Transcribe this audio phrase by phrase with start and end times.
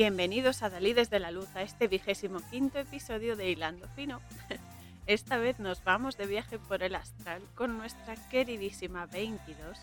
[0.00, 4.22] Bienvenidos a Dalí desde la Luz, a este vigésimo quinto episodio de Hilando Fino.
[5.06, 9.78] Esta vez nos vamos de viaje por el astral con nuestra queridísima 22,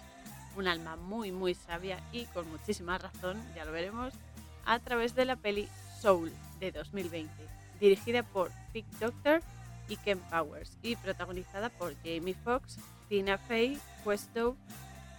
[0.55, 4.11] un alma muy muy sabia y con muchísima razón, ya lo veremos,
[4.65, 5.69] a través de la peli
[6.01, 7.31] Soul de 2020,
[7.79, 9.43] dirigida por Vic Doctor
[9.87, 14.57] y Ken Powers y protagonizada por Jamie Foxx, Tina Fey, Westow,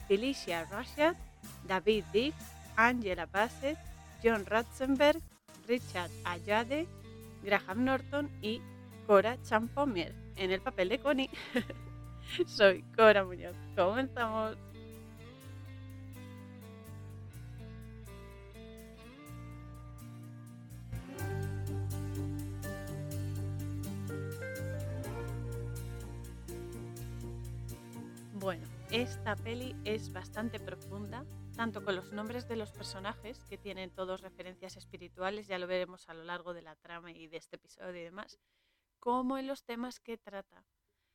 [0.09, 1.15] Felicia Rashad,
[1.69, 2.35] David Diggs,
[2.75, 3.79] Angela Bassett,
[4.23, 5.21] John Ratzenberg,
[5.67, 6.87] Richard Ayade,
[7.43, 8.61] Graham Norton y
[9.07, 11.31] Cora Champomier en el papel de Connie.
[12.47, 13.57] Soy Cora Muñoz.
[13.77, 14.57] Comenzamos.
[28.35, 31.25] Bueno, esta peli es bastante profunda,
[31.59, 36.09] tanto con los nombres de los personajes, que tienen todos referencias espirituales, ya lo veremos
[36.09, 38.39] a lo largo de la trama y de este episodio y demás,
[39.01, 40.64] como en los temas que trata.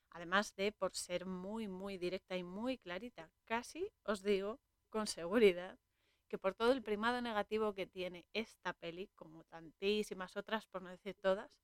[0.10, 5.80] Además de por ser muy, muy directa y muy clarita, casi os digo con seguridad
[6.28, 10.90] que por todo el primado negativo que tiene esta peli, como tantísimas otras, por no
[10.90, 11.58] decir todas,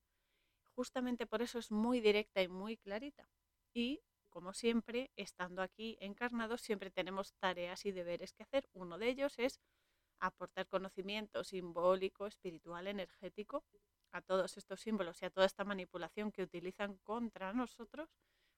[0.73, 3.27] justamente por eso es muy directa y muy clarita.
[3.73, 8.69] Y como siempre, estando aquí encarnados, siempre tenemos tareas y deberes que hacer.
[8.73, 9.59] Uno de ellos es
[10.19, 13.63] aportar conocimiento simbólico, espiritual, energético
[14.11, 18.09] a todos estos símbolos y a toda esta manipulación que utilizan contra nosotros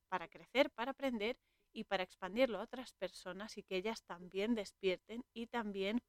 [0.10, 1.38] para crecer, para aprender
[1.74, 6.02] y para expandirlo a otras personas y que ellas también despierten y también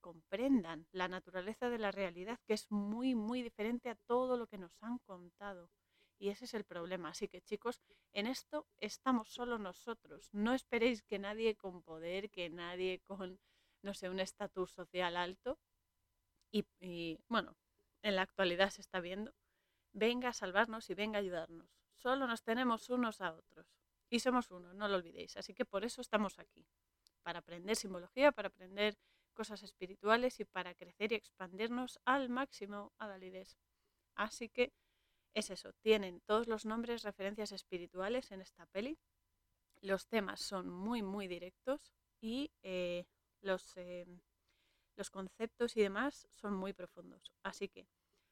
[0.00, 4.58] comprendan la naturaleza de la realidad, que es muy, muy diferente a todo lo que
[4.58, 5.70] nos han contado.
[6.18, 7.10] Y ese es el problema.
[7.10, 7.80] Así que chicos,
[8.12, 10.28] en esto estamos solo nosotros.
[10.32, 13.38] No esperéis que nadie con poder, que nadie con,
[13.82, 15.58] no sé, un estatus social alto.
[16.50, 17.56] Y, bueno,
[18.02, 19.32] en la actualidad se está viendo.
[19.92, 21.70] Venga a salvarnos y venga a ayudarnos.
[21.94, 23.66] Solo nos tenemos unos a otros.
[24.10, 25.36] Y somos uno, no lo olvidéis.
[25.36, 26.66] Así que por eso estamos aquí.
[27.22, 28.96] Para aprender simbología, para aprender
[29.34, 33.56] cosas espirituales y para crecer y expandirnos al máximo a Dalides.
[34.14, 34.72] Así que
[35.34, 38.98] es eso, tienen todos los nombres referencias espirituales en esta peli.
[39.80, 43.04] Los temas son muy, muy directos y eh,
[43.40, 44.06] los, eh,
[44.96, 47.32] los conceptos y demás son muy profundos.
[47.42, 47.86] Así que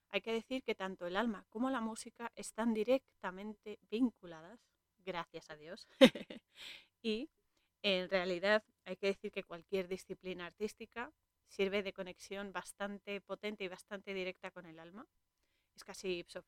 [0.08, 4.60] hay que decir que tanto el alma como la música están directamente vinculadas,
[5.04, 5.86] gracias a Dios.
[7.02, 7.30] y
[7.82, 11.12] en realidad hay que decir que cualquier disciplina artística
[11.48, 15.06] sirve de conexión bastante potente y bastante directa con el alma
[15.76, 16.42] es casi ipso.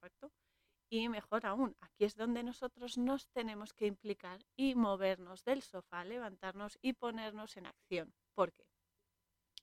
[0.91, 6.05] Y mejor aún, aquí es donde nosotros nos tenemos que implicar y movernos del sofá,
[6.05, 8.15] levantarnos y ponernos en acción.
[8.35, 8.67] Porque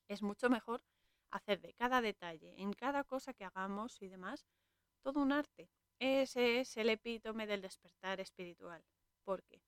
[0.08, 0.84] es mucho mejor
[1.32, 4.46] hacer de cada detalle, en cada cosa que hagamos y demás,
[5.02, 5.70] todo un arte.
[5.98, 8.84] Ese es el epítome del despertar espiritual.
[9.24, 9.64] Porque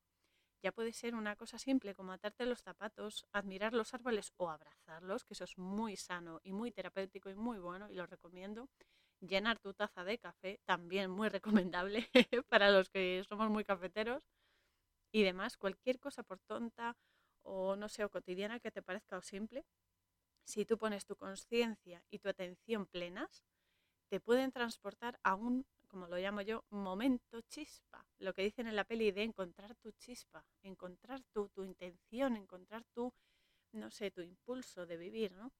[0.62, 5.24] ya puede ser una cosa simple como atarte los zapatos, admirar los árboles o abrazarlos,
[5.24, 8.70] que eso es muy sano y muy terapéutico y muy bueno y lo recomiendo
[9.22, 12.10] llenar tu taza de café, también muy recomendable
[12.50, 14.24] para los que somos muy cafeteros.
[15.12, 16.98] Y demás, cualquier cosa por tonta
[17.44, 19.66] o no sé, o cotidiana que te parezca o simple,
[20.46, 23.44] si tú pones tu conciencia y tu atención plenas,
[24.10, 28.06] te pueden transportar a un, como lo llamo yo, momento chispa.
[28.20, 32.84] Lo que dicen en la peli de encontrar tu chispa, encontrar tu, tu intención, encontrar
[32.94, 33.14] tu,
[33.74, 35.52] no sé, tu impulso de vivir, ¿no?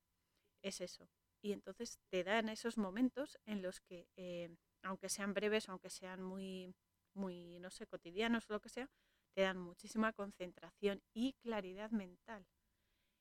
[0.62, 1.10] Es eso
[1.48, 4.50] y entonces te dan esos momentos en los que, eh,
[4.84, 6.76] aunque sean breves, aunque sean muy,
[7.14, 8.90] muy, no sé, cotidianos lo que sea,
[9.34, 12.46] te dan muchísima concentración y claridad mental.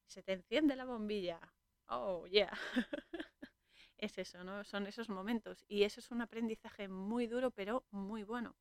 [0.08, 1.38] Se te enciende la bombilla.
[1.86, 2.50] Oh, yeah.
[3.96, 4.64] es eso, ¿no?
[4.64, 5.64] Son esos momentos.
[5.68, 8.56] Y eso es un aprendizaje muy duro, pero muy bueno.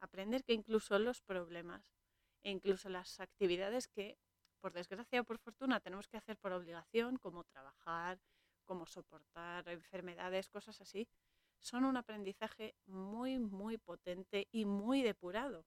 [0.00, 1.94] Aprender que incluso los problemas
[2.42, 4.18] e incluso las actividades que,
[4.60, 8.20] por desgracia o por fortuna, tenemos que hacer por obligación, como trabajar,
[8.68, 11.08] como soportar enfermedades, cosas así,
[11.58, 15.66] son un aprendizaje muy, muy potente y muy depurado.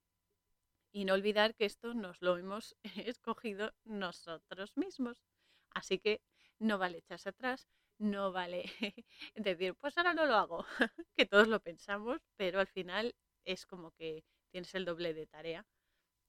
[0.94, 2.78] Y no olvidar que esto nos lo hemos
[3.18, 5.24] escogido nosotros mismos.
[5.72, 6.22] Así que
[6.60, 7.68] no vale echarse atrás,
[7.98, 8.64] no vale
[9.36, 10.66] decir, pues ahora no lo hago,
[11.16, 13.16] que todos lo pensamos, pero al final
[13.46, 15.66] es como que tienes el doble de tarea.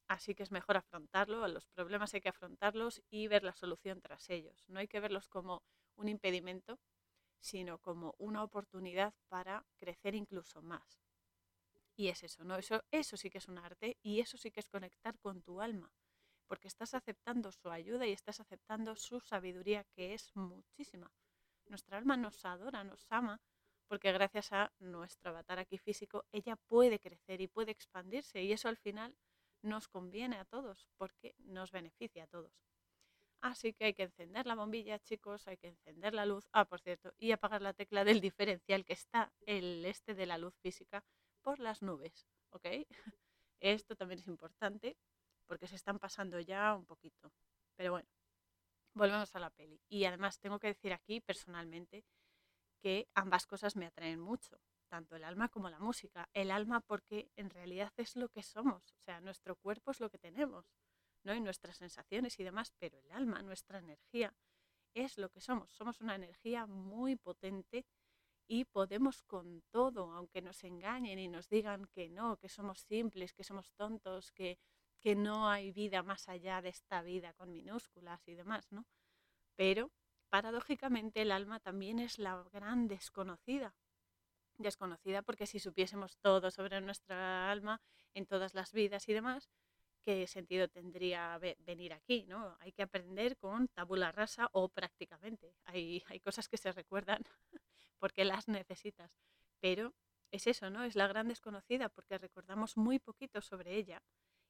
[0.09, 4.29] Así que es mejor afrontarlo, los problemas hay que afrontarlos y ver la solución tras
[4.31, 4.65] ellos.
[4.69, 5.63] No hay que verlos como
[5.97, 6.79] un impedimento,
[7.41, 11.03] sino como una oportunidad para crecer incluso más.
[11.97, 12.56] Y es eso, ¿no?
[12.56, 15.61] Eso, eso sí que es un arte y eso sí que es conectar con tu
[15.61, 15.93] alma,
[16.47, 21.11] porque estás aceptando su ayuda y estás aceptando su sabiduría, que es muchísima.
[21.67, 23.41] Nuestra alma nos adora, nos ama,
[23.88, 28.69] porque gracias a nuestro avatar aquí físico, ella puede crecer y puede expandirse y eso
[28.69, 29.17] al final
[29.62, 32.72] nos conviene a todos porque nos beneficia a todos.
[33.43, 36.49] Así que hay que encender la bombilla, chicos, hay que encender la luz.
[36.53, 40.39] Ah, por cierto, y apagar la tecla del diferencial que está el este de la
[40.39, 41.05] luz física
[41.43, 42.67] por las nubes, ¿ok?
[43.61, 44.97] Esto también es importante
[45.47, 47.33] porque se están pasando ya un poquito.
[47.77, 48.09] Pero bueno,
[48.94, 49.81] volvemos a la peli.
[49.88, 52.05] Y además tengo que decir aquí personalmente
[52.81, 56.29] que ambas cosas me atraen mucho, tanto el alma como la música.
[56.33, 60.11] El alma porque en realidad es lo que somos, o sea, nuestro cuerpo es lo
[60.11, 60.65] que tenemos,
[61.25, 61.35] ¿no?
[61.35, 64.35] Y nuestras sensaciones y demás, pero el alma, nuestra energía,
[64.95, 65.73] es lo que somos.
[65.73, 67.87] Somos una energía muy potente
[68.47, 73.33] y podemos con todo, aunque nos engañen y nos digan que no, que somos simples,
[73.33, 74.59] que somos tontos, que
[75.03, 78.87] que no hay vida más allá de esta vida con minúsculas y demás, ¿no?
[79.57, 79.91] Pero
[80.31, 83.75] paradójicamente el alma también es la gran desconocida.
[84.59, 87.83] Desconocida porque si supiésemos todo sobre nuestra alma
[88.15, 89.51] en todas las vidas y demás,
[90.04, 92.25] ¿qué sentido tendría venir aquí?
[92.26, 92.56] ¿no?
[92.60, 95.54] Hay que aprender con tabula rasa o prácticamente.
[95.64, 97.22] Hay, hay cosas que se recuerdan
[97.99, 99.10] porque las necesitas.
[99.60, 99.94] Pero
[100.31, 100.84] es eso, ¿no?
[100.84, 104.02] Es la gran desconocida porque recordamos muy poquito sobre ella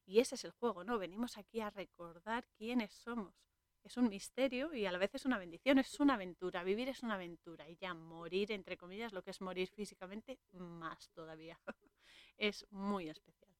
[0.05, 0.97] y ese es el juego, ¿no?
[0.97, 3.35] Venimos aquí a recordar quiénes somos.
[3.83, 6.63] Es un misterio y a la vez es una bendición, es una aventura.
[6.63, 11.09] Vivir es una aventura y ya morir, entre comillas, lo que es morir físicamente, más
[11.11, 11.59] todavía.
[12.37, 13.52] es muy especial.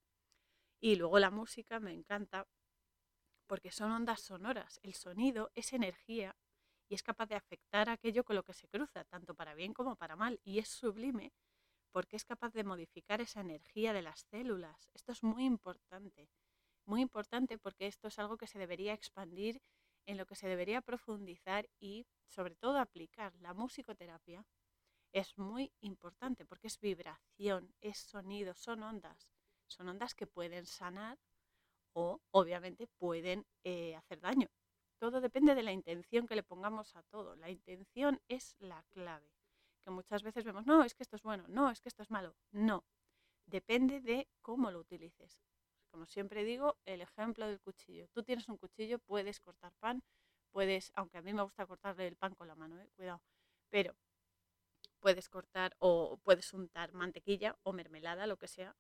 [0.84, 2.46] Y luego la música me encanta
[3.48, 4.82] porque son ondas sonoras.
[4.84, 6.36] El sonido es energía
[6.90, 9.96] y es capaz de afectar aquello con lo que se cruza, tanto para bien como
[9.96, 10.42] para mal.
[10.44, 11.32] Y es sublime
[11.94, 14.90] porque es capaz de modificar esa energía de las células.
[14.94, 16.28] Esto es muy importante,
[16.86, 19.62] muy importante porque esto es algo que se debería expandir,
[20.06, 23.34] en lo que se debería profundizar y sobre todo aplicar.
[23.40, 24.46] La musicoterapia
[25.14, 29.33] es muy importante porque es vibración, es sonido, son ondas.
[29.74, 31.18] Son ondas que pueden sanar
[31.94, 34.48] o obviamente pueden eh, hacer daño.
[35.00, 37.36] Todo depende de la intención que le pongamos a todo.
[37.36, 39.34] La intención es la clave
[39.84, 42.10] que muchas veces vemos, no, es que esto es bueno, no, es que esto es
[42.10, 42.36] malo.
[42.52, 42.86] No,
[43.46, 45.44] depende de cómo lo utilices.
[45.92, 48.08] Como siempre digo, el ejemplo del cuchillo.
[48.14, 50.02] Tú tienes un cuchillo, puedes cortar pan,
[50.52, 52.90] puedes, aunque a mí me gusta cortarle el pan con la mano, ¿eh?
[52.96, 53.22] cuidado,
[53.70, 53.96] pero
[55.00, 58.76] puedes cortar o puedes untar mantequilla o mermelada, lo que sea,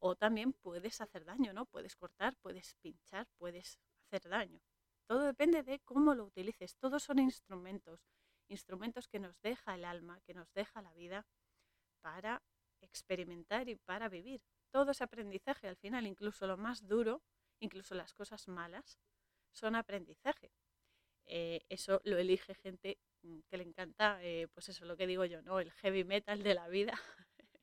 [0.00, 1.66] o también puedes hacer daño, ¿no?
[1.66, 4.60] Puedes cortar, puedes pinchar, puedes hacer daño.
[5.06, 6.76] Todo depende de cómo lo utilices.
[6.76, 8.00] Todos son instrumentos
[8.50, 11.24] instrumentos que nos deja el alma, que nos deja la vida
[12.00, 12.42] para
[12.80, 14.42] experimentar y para vivir.
[14.70, 17.22] Todo es aprendizaje al final, incluso lo más duro,
[17.60, 18.98] incluso las cosas malas,
[19.52, 20.52] son aprendizaje.
[21.26, 25.24] Eh, eso lo elige gente mm, que le encanta, eh, pues eso lo que digo
[25.24, 25.60] yo, ¿no?
[25.60, 26.92] El heavy metal de la vida.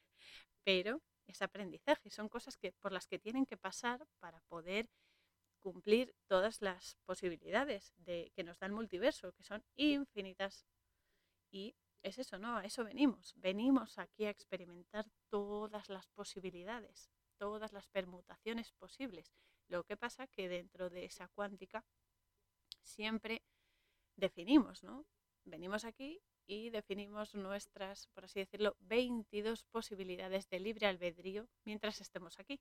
[0.64, 4.90] Pero es aprendizaje, son cosas que, por las que tienen que pasar para poder
[5.60, 10.66] cumplir todas las posibilidades de, que nos da el multiverso, que son infinitas
[11.52, 12.58] y es eso, ¿no?
[12.58, 13.34] A eso venimos.
[13.36, 19.34] Venimos aquí a experimentar todas las posibilidades, todas las permutaciones posibles.
[19.68, 21.84] Lo que pasa que dentro de esa cuántica
[22.82, 23.44] siempre
[24.16, 25.06] definimos, ¿no?
[25.44, 32.40] Venimos aquí y definimos nuestras, por así decirlo, 22 posibilidades de libre albedrío mientras estemos
[32.40, 32.60] aquí.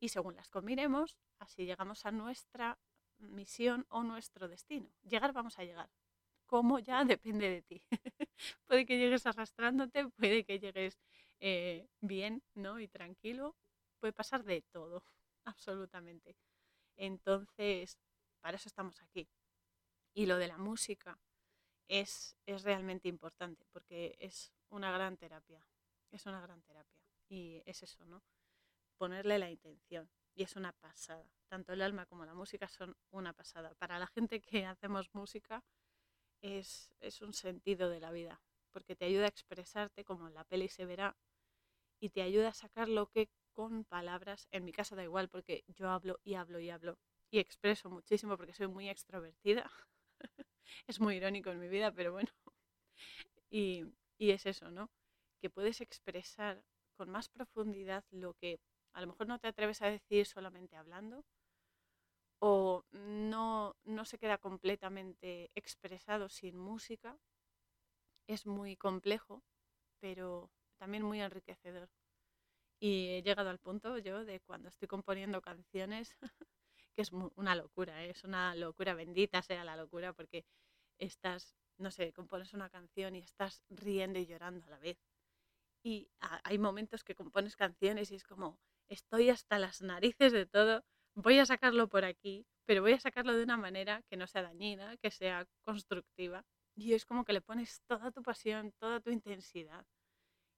[0.00, 2.78] Y según las combinemos, así llegamos a nuestra
[3.18, 4.90] misión o nuestro destino.
[5.02, 5.90] Llegar vamos a llegar,
[6.46, 7.82] cómo ya depende de ti.
[8.66, 10.98] puede que llegues arrastrándote, puede que llegues
[11.38, 12.80] eh, bien ¿no?
[12.80, 13.56] y tranquilo,
[14.00, 15.04] puede pasar de todo,
[15.44, 16.36] absolutamente.
[16.96, 17.96] Entonces,
[18.40, 19.28] para eso estamos aquí.
[20.14, 21.16] Y lo de la música
[21.90, 25.66] es, es realmente importante porque es una gran terapia,
[26.12, 27.00] es una gran terapia.
[27.28, 28.22] Y es eso, ¿no?
[28.96, 30.08] Ponerle la intención.
[30.34, 31.28] Y es una pasada.
[31.48, 33.74] Tanto el alma como la música son una pasada.
[33.74, 35.64] Para la gente que hacemos música,
[36.42, 40.68] es, un sentido de la vida, porque te ayuda a expresarte como en la peli
[40.68, 41.16] se verá
[41.98, 45.64] y te ayuda a sacar lo que con palabras, en mi caso da igual porque
[45.66, 46.98] yo hablo y hablo y hablo
[47.30, 49.70] y expreso muchísimo porque soy muy extrovertida.
[50.86, 52.30] es muy irónico en mi vida, pero bueno.
[53.50, 53.84] Y,
[54.18, 54.90] y es eso, ¿no?
[55.40, 56.64] Que puedes expresar
[56.96, 58.60] con más profundidad lo que
[58.92, 61.24] a lo mejor no te atreves a decir solamente hablando
[62.40, 67.18] o no, no se queda completamente expresado sin música.
[68.26, 69.42] Es muy complejo,
[70.00, 71.90] pero también muy enriquecedor.
[72.80, 76.16] Y he llegado al punto yo de cuando estoy componiendo canciones,
[77.00, 78.10] es una locura, ¿eh?
[78.10, 80.44] es una locura, bendita sea la locura, porque
[80.98, 84.98] estás no sé, compones una canción y estás riendo y llorando a la vez.
[85.82, 90.84] Y hay momentos que compones canciones y es como, estoy hasta las narices de todo,
[91.14, 94.42] voy a sacarlo por aquí, pero voy a sacarlo de una manera que no sea
[94.42, 96.44] dañina, que sea constructiva.
[96.76, 99.86] Y es como que le pones toda tu pasión, toda tu intensidad.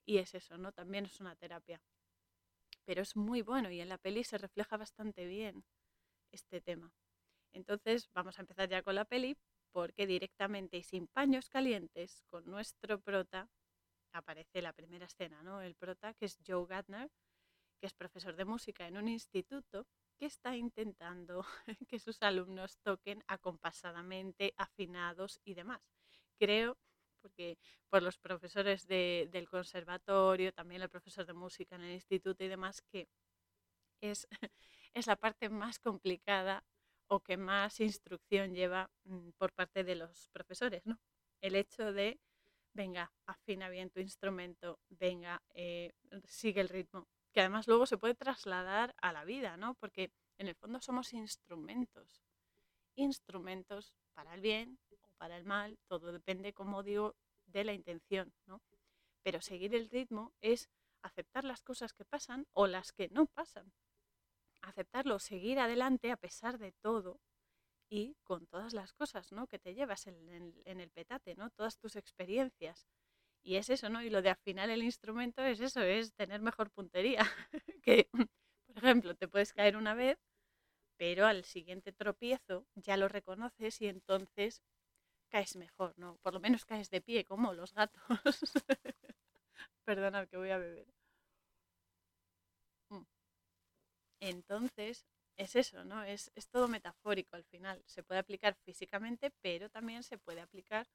[0.04, 0.72] Y es eso, ¿no?
[0.72, 1.80] También es una terapia.
[2.84, 5.64] Pero es muy bueno y en la peli se refleja bastante bien
[6.32, 6.92] este tema.
[7.52, 9.36] Entonces vamos a empezar ya con la peli
[9.72, 13.48] porque directamente y sin paños calientes con nuestro prota
[14.12, 15.62] aparece la primera escena, ¿no?
[15.62, 17.10] El prota que es Joe Gardner,
[17.80, 19.86] que es profesor de música en un instituto
[20.18, 21.44] que está intentando
[21.88, 25.82] que sus alumnos toquen acompasadamente, afinados y demás.
[26.38, 26.76] Creo,
[27.20, 27.58] porque
[27.88, 32.82] por los profesores del conservatorio, también el profesor de música en el instituto y demás,
[32.82, 33.08] que
[34.00, 34.28] es,
[34.94, 36.64] es la parte más complicada
[37.08, 40.98] o que más instrucción lleva mm, por parte de los profesores, ¿no?
[41.40, 42.20] El hecho de,
[42.74, 45.92] venga, afina bien tu instrumento, venga, eh,
[46.24, 49.74] sigue el ritmo, que además luego se puede trasladar a la vida, ¿no?
[49.74, 52.22] Porque en el fondo somos instrumentos,
[52.96, 57.14] instrumentos para el bien o para el mal, todo depende, como digo,
[57.46, 58.62] de la intención, ¿no?
[59.22, 60.68] Pero seguir el ritmo es
[61.02, 63.72] aceptar las cosas que pasan o las que no pasan.
[64.62, 67.20] Aceptarlo, seguir adelante a pesar de todo
[67.88, 69.46] y con todas las cosas ¿no?
[69.46, 71.50] que te llevas en, el petate, ¿no?
[71.50, 72.86] todas tus experiencias.
[73.42, 74.02] Y es eso, ¿no?
[74.02, 77.26] Y lo de afinar el instrumento es eso, es tener mejor puntería.
[77.82, 80.16] que, por ejemplo, te puedes caer una vez,
[80.96, 84.62] pero al siguiente tropiezo ya lo reconoces y entonces
[85.28, 86.16] caes mejor, ¿no?
[86.22, 88.02] Por lo menos caes de pie, como los gatos.
[89.84, 90.86] Perdonad que voy a beber.
[92.90, 93.02] Mm.
[94.22, 95.04] Entonces,
[95.36, 96.04] es eso, ¿no?
[96.04, 97.82] Es, es todo metafórico al final.
[97.86, 100.86] Se puede aplicar físicamente, pero también se puede aplicar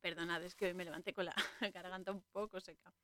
[0.00, 1.34] Perdonad, es que hoy me levanté con la
[1.74, 2.94] garganta un poco seca.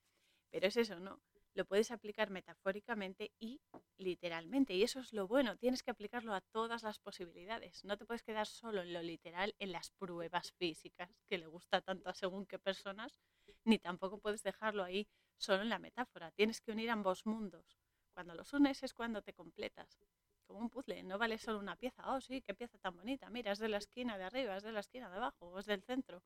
[0.51, 1.21] Pero es eso, ¿no?
[1.55, 3.61] Lo puedes aplicar metafóricamente y
[3.99, 4.75] literalmente.
[4.75, 5.57] Y eso es lo bueno.
[5.57, 7.85] Tienes que aplicarlo a todas las posibilidades.
[7.85, 11.81] No te puedes quedar solo en lo literal, en las pruebas físicas, que le gusta
[11.81, 13.19] tanto a según qué personas,
[13.65, 15.09] ni tampoco puedes dejarlo ahí
[15.43, 16.31] solo en la metáfora.
[16.33, 17.79] Tienes que unir ambos mundos.
[18.15, 19.99] Cuando los unes es cuando te completas.
[20.47, 22.13] Como un puzzle, no vale solo una pieza.
[22.13, 23.31] Oh, sí, qué pieza tan bonita.
[23.31, 25.67] Mira, es de la esquina de arriba, es de la esquina de abajo, o es
[25.67, 26.23] del centro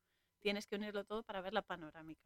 [0.47, 2.25] tienes que unirlo todo para ver la panorámica.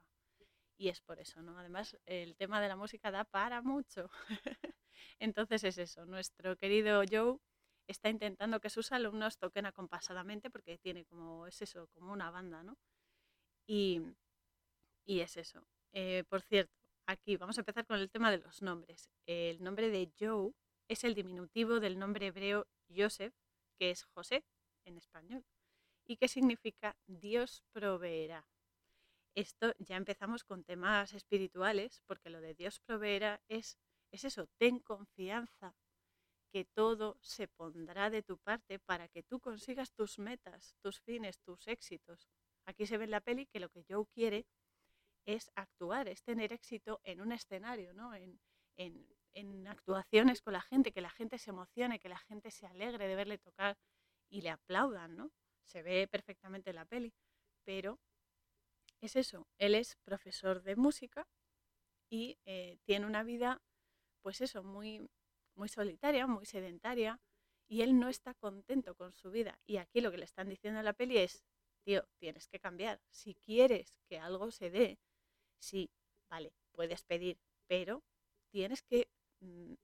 [0.76, 1.58] Y es por eso, ¿no?
[1.58, 4.10] Además, el tema de la música da para mucho.
[5.18, 7.38] Entonces es eso, nuestro querido Joe
[7.86, 12.62] está intentando que sus alumnos toquen acompasadamente porque tiene como, es eso, como una banda,
[12.62, 12.76] ¿no?
[13.66, 14.02] Y,
[15.06, 15.66] y es eso.
[15.92, 16.72] Eh, por cierto,
[17.10, 19.10] aquí vamos a empezar con el tema de los nombres.
[19.26, 20.52] El nombre de Joe
[20.88, 23.34] es el diminutivo del nombre hebreo Joseph,
[23.78, 24.44] que es José
[24.84, 25.44] en español
[26.06, 28.46] y qué significa Dios proveerá.
[29.34, 33.76] Esto ya empezamos con temas espirituales, porque lo de Dios proveerá es,
[34.12, 35.74] es eso, ten confianza
[36.52, 41.38] que todo se pondrá de tu parte para que tú consigas tus metas, tus fines,
[41.40, 42.28] tus éxitos.
[42.66, 44.46] Aquí se ve en la peli que lo que Joe quiere
[45.26, 48.14] es actuar, es tener éxito en un escenario, ¿no?
[48.14, 48.40] En,
[48.76, 52.66] en, en actuaciones con la gente, que la gente se emocione, que la gente se
[52.66, 53.76] alegre de verle tocar
[54.28, 55.30] y le aplaudan, ¿no?
[55.70, 57.14] se ve perfectamente en la peli,
[57.64, 57.98] pero
[59.00, 61.26] es eso, él es profesor de música
[62.10, 63.62] y eh, tiene una vida,
[64.20, 65.08] pues eso, muy,
[65.54, 67.20] muy solitaria, muy sedentaria,
[67.68, 69.60] y él no está contento con su vida.
[69.64, 71.44] Y aquí lo que le están diciendo en la peli es,
[71.84, 73.00] tío, tienes que cambiar.
[73.10, 74.98] Si quieres que algo se dé,
[75.60, 75.90] sí,
[76.30, 77.38] vale, puedes pedir,
[77.68, 78.02] pero
[78.50, 79.08] tienes que
[79.40, 79.74] mm,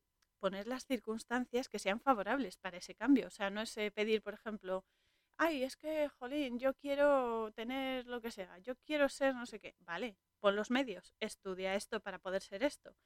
[0.41, 3.29] poner las circunstancias que sean favorables para ese cambio.
[3.29, 4.85] O sea, no es eh, pedir, por ejemplo,
[5.39, 9.61] ay, es que, jolín, yo quiero tener lo que sea, yo quiero ser no sé
[9.61, 9.75] qué.
[9.81, 12.97] Vale, pon los medios, estudia esto para poder ser esto.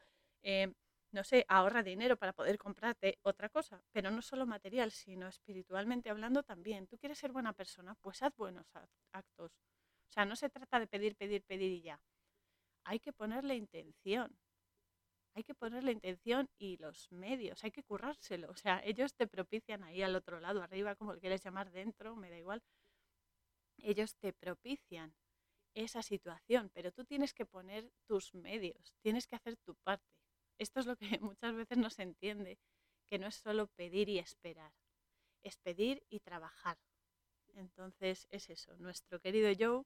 [0.42, 0.72] Eh,
[1.12, 6.10] no sé, ahorra dinero para poder comprarte otra cosa, pero no solo material, sino espiritualmente
[6.10, 6.86] hablando también.
[6.86, 8.66] Tú quieres ser buena persona, pues haz buenos
[9.12, 9.52] actos.
[10.08, 12.00] O sea, no se trata de pedir, pedir, pedir y ya.
[12.84, 14.36] Hay que ponerle intención
[15.34, 18.50] hay que poner la intención y los medios, hay que currárselo.
[18.50, 22.30] O sea, ellos te propician ahí al otro lado, arriba, como quieres llamar dentro, me
[22.30, 22.62] da igual.
[23.78, 25.14] Ellos te propician
[25.74, 30.12] esa situación, pero tú tienes que poner tus medios, tienes que hacer tu parte.
[30.58, 32.58] Esto es lo que muchas veces no se entiende,
[33.06, 34.72] que no es solo pedir y esperar,
[35.42, 36.76] es pedir y trabajar.
[37.54, 39.84] Entonces es eso, nuestro querido Joe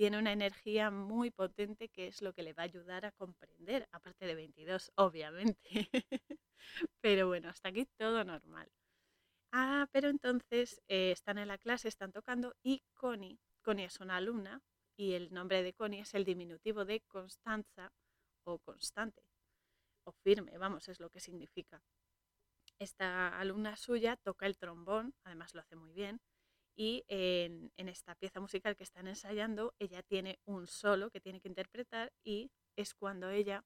[0.00, 3.86] tiene una energía muy potente que es lo que le va a ayudar a comprender,
[3.92, 5.90] aparte de 22, obviamente.
[7.02, 8.72] Pero bueno, hasta aquí todo normal.
[9.52, 14.16] Ah, pero entonces eh, están en la clase, están tocando y Connie, Connie es una
[14.16, 14.62] alumna
[14.96, 17.92] y el nombre de Connie es el diminutivo de Constanza
[18.44, 19.22] o constante
[20.04, 21.82] o firme, vamos, es lo que significa.
[22.78, 26.22] Esta alumna suya toca el trombón, además lo hace muy bien,
[26.76, 31.40] y en, en, esta pieza musical que están ensayando, ella tiene un solo que tiene
[31.40, 33.64] que interpretar y es cuando ella,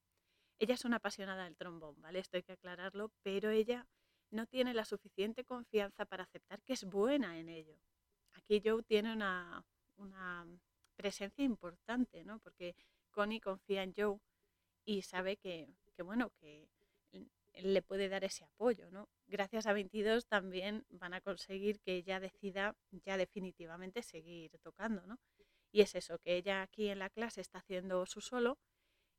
[0.58, 2.18] ella es una apasionada del trombón, ¿vale?
[2.18, 3.86] Esto hay que aclararlo, pero ella
[4.30, 7.78] no tiene la suficiente confianza para aceptar que es buena en ello.
[8.32, 9.64] Aquí Joe tiene una,
[9.96, 10.46] una
[10.96, 12.40] presencia importante, ¿no?
[12.40, 12.74] Porque
[13.10, 14.18] Connie confía en Joe
[14.84, 16.68] y sabe que, que, bueno, que
[17.54, 19.08] le puede dar ese apoyo, ¿no?
[19.26, 25.18] Gracias a 22 también van a conseguir que ella decida ya definitivamente seguir tocando, ¿no?
[25.72, 28.58] Y es eso, que ella aquí en la clase está haciendo su solo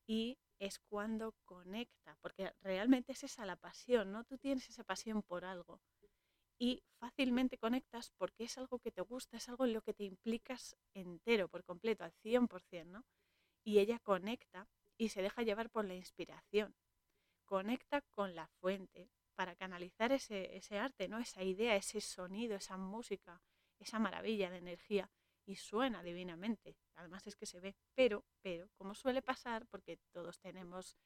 [0.07, 4.23] y es cuando conecta, porque realmente es esa la pasión, ¿no?
[4.23, 5.81] Tú tienes esa pasión por algo
[6.57, 10.03] y fácilmente conectas porque es algo que te gusta, es algo en lo que te
[10.03, 13.05] implicas entero, por completo, al 100%, ¿no?
[13.63, 16.73] Y ella conecta y se deja llevar por la inspiración.
[17.45, 21.19] Conecta con la fuente para canalizar ese, ese arte, ¿no?
[21.19, 23.41] Esa idea, ese sonido, esa música,
[23.79, 25.11] esa maravilla de energía
[25.45, 26.75] y suena divinamente.
[26.95, 30.97] Además es que se ve, pero, pero, como suele pasar, porque todos tenemos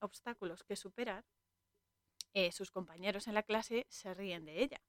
[0.00, 1.24] obstáculos que superar,
[2.32, 4.80] eh, sus compañeros en la clase se ríen de ella.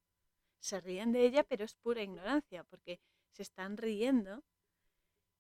[0.60, 3.00] Se ríen de ella, pero es pura ignorancia, porque
[3.32, 4.44] se están riendo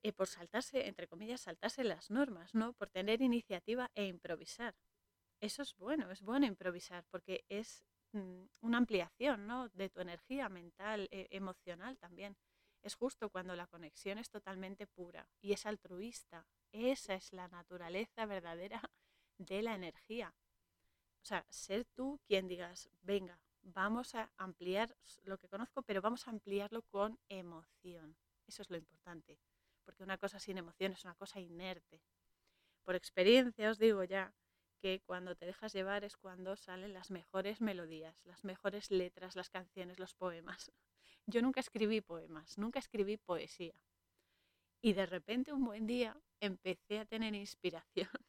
[0.03, 2.73] eh, por saltarse, entre comillas, saltarse las normas, ¿no?
[2.73, 4.75] Por tener iniciativa e improvisar.
[5.41, 9.69] Eso es bueno, es bueno improvisar, porque es mm, una ampliación, ¿no?
[9.69, 12.37] De tu energía mental, e emocional también
[12.85, 16.45] es justo cuando la conexión es totalmente pura y es altruista.
[16.71, 18.79] Esa es la naturaleza verdadera
[19.39, 20.33] de la energía.
[21.21, 26.27] O sea, ser tú quien digas, venga, vamos a ampliar lo que conozco, pero vamos
[26.27, 28.15] a ampliarlo con emoción.
[28.45, 29.39] Eso es lo importante,
[29.83, 31.99] porque una cosa sin emoción es una cosa inerte.
[32.83, 34.31] Por experiencia os digo ya
[34.81, 39.49] que cuando te dejas llevar es cuando salen las mejores melodías, las mejores letras, las
[39.49, 40.71] canciones, los poemas.
[41.25, 43.73] Yo nunca escribí poemas, nunca escribí poesía.
[44.81, 48.09] Y de repente un buen día empecé a tener inspiración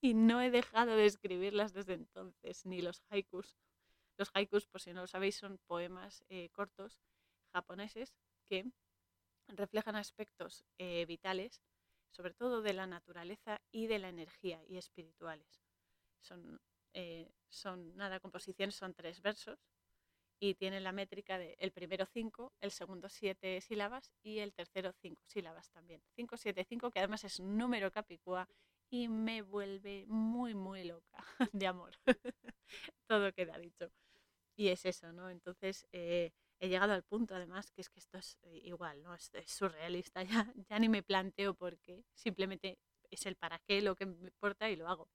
[0.00, 3.56] y no he dejado de escribirlas desde entonces, ni los haikus.
[4.16, 7.00] Los haikus, por si no lo sabéis, son poemas eh, cortos
[7.52, 8.14] japoneses
[8.48, 8.70] que
[9.48, 11.62] reflejan aspectos eh, vitales,
[12.10, 15.69] sobre todo de la naturaleza y de la energía y espirituales.
[16.20, 16.60] Son,
[16.94, 19.58] eh, son nada, composiciones, son tres versos
[20.40, 24.92] y tiene la métrica de el primero 5, el segundo 7 sílabas y el tercero
[25.02, 26.02] 5 sílabas también.
[26.16, 28.48] 5, 7, 5, que además es un número capicúa
[28.88, 31.92] y me vuelve muy, muy loca de amor.
[33.06, 33.92] Todo queda dicho.
[34.56, 35.28] Y es eso, ¿no?
[35.28, 39.14] Entonces eh, he llegado al punto, además, que es que esto es eh, igual, ¿no?
[39.14, 42.78] Es, es surrealista, ya, ya ni me planteo por qué, simplemente
[43.10, 45.08] es el para qué lo que me importa y lo hago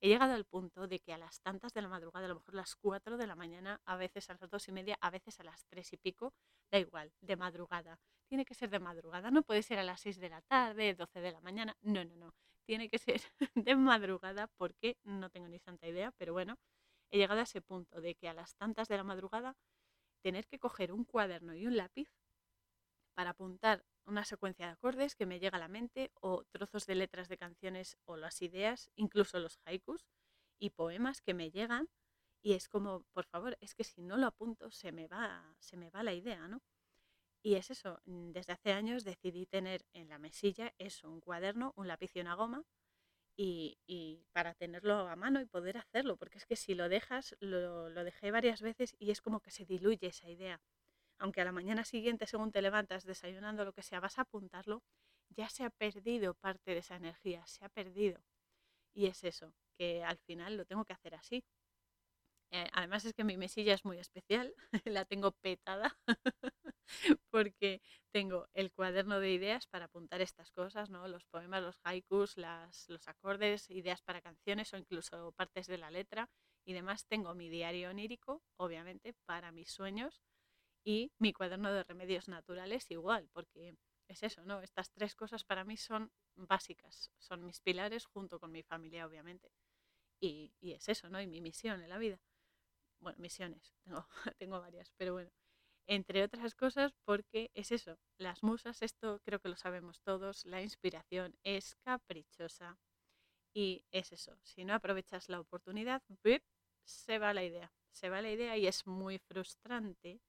[0.00, 2.54] he llegado al punto de que a las tantas de la madrugada, a lo mejor
[2.54, 5.44] las 4 de la mañana, a veces a las dos y media, a veces a
[5.44, 6.32] las 3 y pico,
[6.70, 7.98] da igual, de madrugada.
[8.28, 11.20] Tiene que ser de madrugada, no puede ser a las 6 de la tarde, 12
[11.20, 12.34] de la mañana, no, no, no.
[12.66, 13.20] Tiene que ser
[13.54, 16.56] de madrugada porque no tengo ni santa idea, pero bueno,
[17.10, 19.56] he llegado a ese punto de que a las tantas de la madrugada
[20.22, 22.10] tener que coger un cuaderno y un lápiz
[23.14, 26.94] para apuntar una secuencia de acordes que me llega a la mente o trozos de
[26.96, 30.06] letras de canciones o las ideas, incluso los haikus
[30.58, 31.88] y poemas que me llegan
[32.42, 35.76] y es como, por favor, es que si no lo apunto se me va, se
[35.76, 36.62] me va la idea, ¿no?
[37.42, 41.72] Y es eso, mm, desde hace años decidí tener en la mesilla eso, un cuaderno,
[41.76, 42.64] un lápiz y una goma
[43.36, 47.36] y, y para tenerlo a mano y poder hacerlo, porque es que si lo dejas,
[47.40, 50.60] lo, lo dejé varias veces y es como que se diluye esa idea
[51.20, 54.82] aunque a la mañana siguiente, según te levantas desayunando, lo que sea, vas a apuntarlo,
[55.28, 58.20] ya se ha perdido parte de esa energía, se ha perdido.
[58.94, 61.44] Y es eso, que al final lo tengo que hacer así.
[62.52, 64.54] Eh, además es que mi mesilla es muy especial,
[64.84, 65.96] la tengo petada
[67.30, 67.80] porque
[68.12, 71.06] tengo el cuaderno de ideas para apuntar estas cosas, ¿no?
[71.06, 75.90] los poemas, los haikus, las, los acordes, ideas para canciones o incluso partes de la
[75.90, 76.28] letra
[76.64, 77.06] y demás.
[77.06, 80.20] Tengo mi diario onírico, obviamente, para mis sueños
[80.84, 83.74] y mi cuaderno de remedios naturales igual, porque
[84.08, 84.60] es eso, ¿no?
[84.62, 89.50] Estas tres cosas para mí son básicas, son mis pilares junto con mi familia, obviamente.
[90.20, 91.20] Y, y es eso, ¿no?
[91.20, 92.20] Y mi misión en la vida.
[93.00, 94.06] Bueno, misiones, tengo,
[94.38, 95.30] tengo varias, pero bueno.
[95.86, 100.62] Entre otras cosas, porque es eso, las musas, esto creo que lo sabemos todos, la
[100.62, 102.78] inspiración es caprichosa.
[103.54, 106.02] Y es eso, si no aprovechas la oportunidad,
[106.84, 107.72] se va la idea.
[107.90, 110.20] se va la idea y es muy frustrante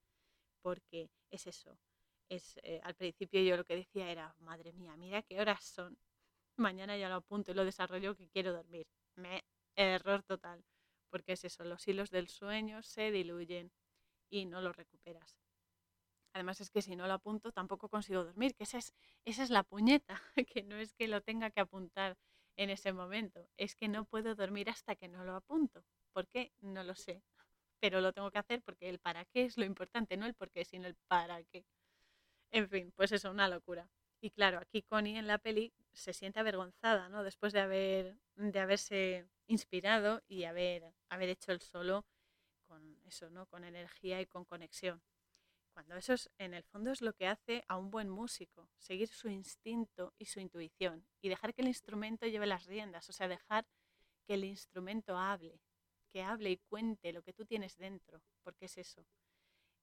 [0.61, 1.77] porque es eso.
[2.29, 5.97] Es, eh, al principio yo lo que decía era, madre mía, mira qué horas son.
[6.57, 8.87] Mañana ya lo apunto y lo desarrollo que quiero dormir.
[9.75, 10.63] Error total,
[11.09, 13.71] porque es eso, los hilos del sueño se diluyen
[14.29, 15.37] y no los recuperas.
[16.33, 18.93] Además es que si no lo apunto tampoco consigo dormir, que esa es,
[19.25, 22.17] esa es la puñeta, que no es que lo tenga que apuntar
[22.55, 25.83] en ese momento, es que no puedo dormir hasta que no lo apunto.
[26.13, 26.51] ¿Por qué?
[26.61, 27.23] No lo sé,
[27.81, 30.51] pero lo tengo que hacer porque el para qué es lo importante, no el por
[30.51, 31.65] qué, sino el para qué.
[32.51, 33.89] En fin, pues eso, una locura.
[34.21, 37.23] Y claro, aquí Connie en la peli se siente avergonzada, ¿no?
[37.23, 42.05] Después de, haber, de haberse inspirado y haber, haber hecho el solo
[42.67, 43.47] con eso, ¿no?
[43.47, 45.01] Con energía y con conexión.
[45.73, 49.07] Cuando eso es, en el fondo es lo que hace a un buen músico, seguir
[49.07, 53.27] su instinto y su intuición y dejar que el instrumento lleve las riendas, o sea,
[53.27, 53.65] dejar
[54.27, 55.59] que el instrumento hable,
[56.11, 59.05] que hable y cuente lo que tú tienes dentro, porque es eso.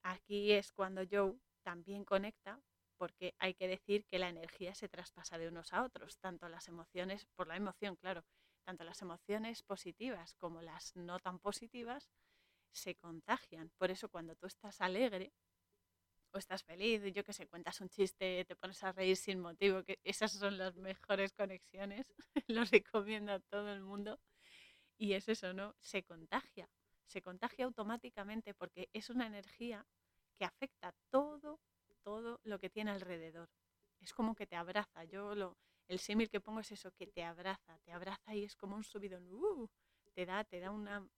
[0.02, 2.60] Aquí es cuando Joe también conecta,
[2.96, 6.68] porque hay que decir que la energía se traspasa de unos a otros, tanto las
[6.68, 8.24] emociones, por la emoción, claro,
[8.64, 12.10] tanto las emociones positivas como las no tan positivas
[12.72, 13.70] se contagian.
[13.78, 15.32] Por eso cuando tú estás alegre,
[16.32, 19.82] o estás feliz, yo que sé, cuentas un chiste, te pones a reír sin motivo,
[19.82, 22.06] que esas son las mejores conexiones,
[22.48, 24.18] lo recomiendo a todo el mundo.
[24.98, 25.76] Y es eso, ¿no?
[25.80, 26.68] Se contagia,
[27.06, 29.86] se contagia automáticamente porque es una energía
[30.36, 31.60] que afecta todo,
[32.02, 33.48] todo lo que tiene alrededor.
[34.00, 35.04] Es como que te abraza.
[35.04, 35.56] Yo lo,
[35.86, 38.84] el símil que pongo es eso, que te abraza, te abraza y es como un
[38.84, 39.68] subido, uh,
[40.14, 41.08] te da, te da una,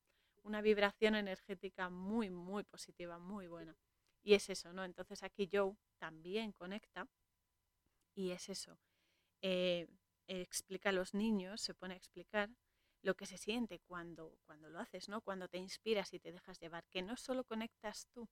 [0.43, 3.75] una vibración energética muy, muy positiva, muy buena.
[4.23, 4.85] Y es eso, ¿no?
[4.85, 7.09] Entonces aquí Joe también conecta
[8.15, 8.79] y es eso.
[9.43, 9.89] Eh,
[10.27, 12.51] explica a los niños, se pone a explicar
[13.03, 15.21] lo que se siente cuando, cuando lo haces, ¿no?
[15.21, 18.29] Cuando te inspiras y te dejas llevar, que no solo conectas tú,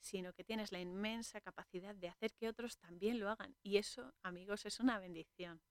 [0.00, 3.56] sino que tienes la inmensa capacidad de hacer que otros también lo hagan.
[3.62, 5.62] Y eso, amigos, es una bendición.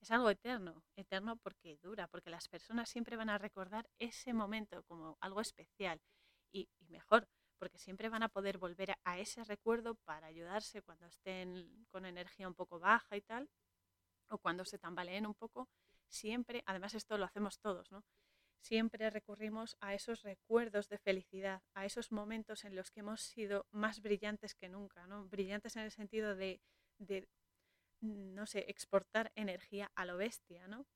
[0.00, 4.82] Es algo eterno, eterno porque dura, porque las personas siempre van a recordar ese momento
[4.84, 6.00] como algo especial.
[6.52, 7.28] Y, mejor,
[7.58, 12.48] porque siempre van a poder volver a ese recuerdo para ayudarse cuando estén con energía
[12.48, 13.48] un poco baja y tal,
[14.28, 15.68] o cuando se tambaleen un poco,
[16.08, 18.04] siempre, además esto lo hacemos todos, ¿no?
[18.60, 23.66] Siempre recurrimos a esos recuerdos de felicidad, a esos momentos en los que hemos sido
[23.70, 25.26] más brillantes que nunca, ¿no?
[25.28, 26.62] Brillantes en el sentido de,
[26.98, 27.28] de
[28.00, 30.86] no sé, exportar energía a lo bestia, ¿no?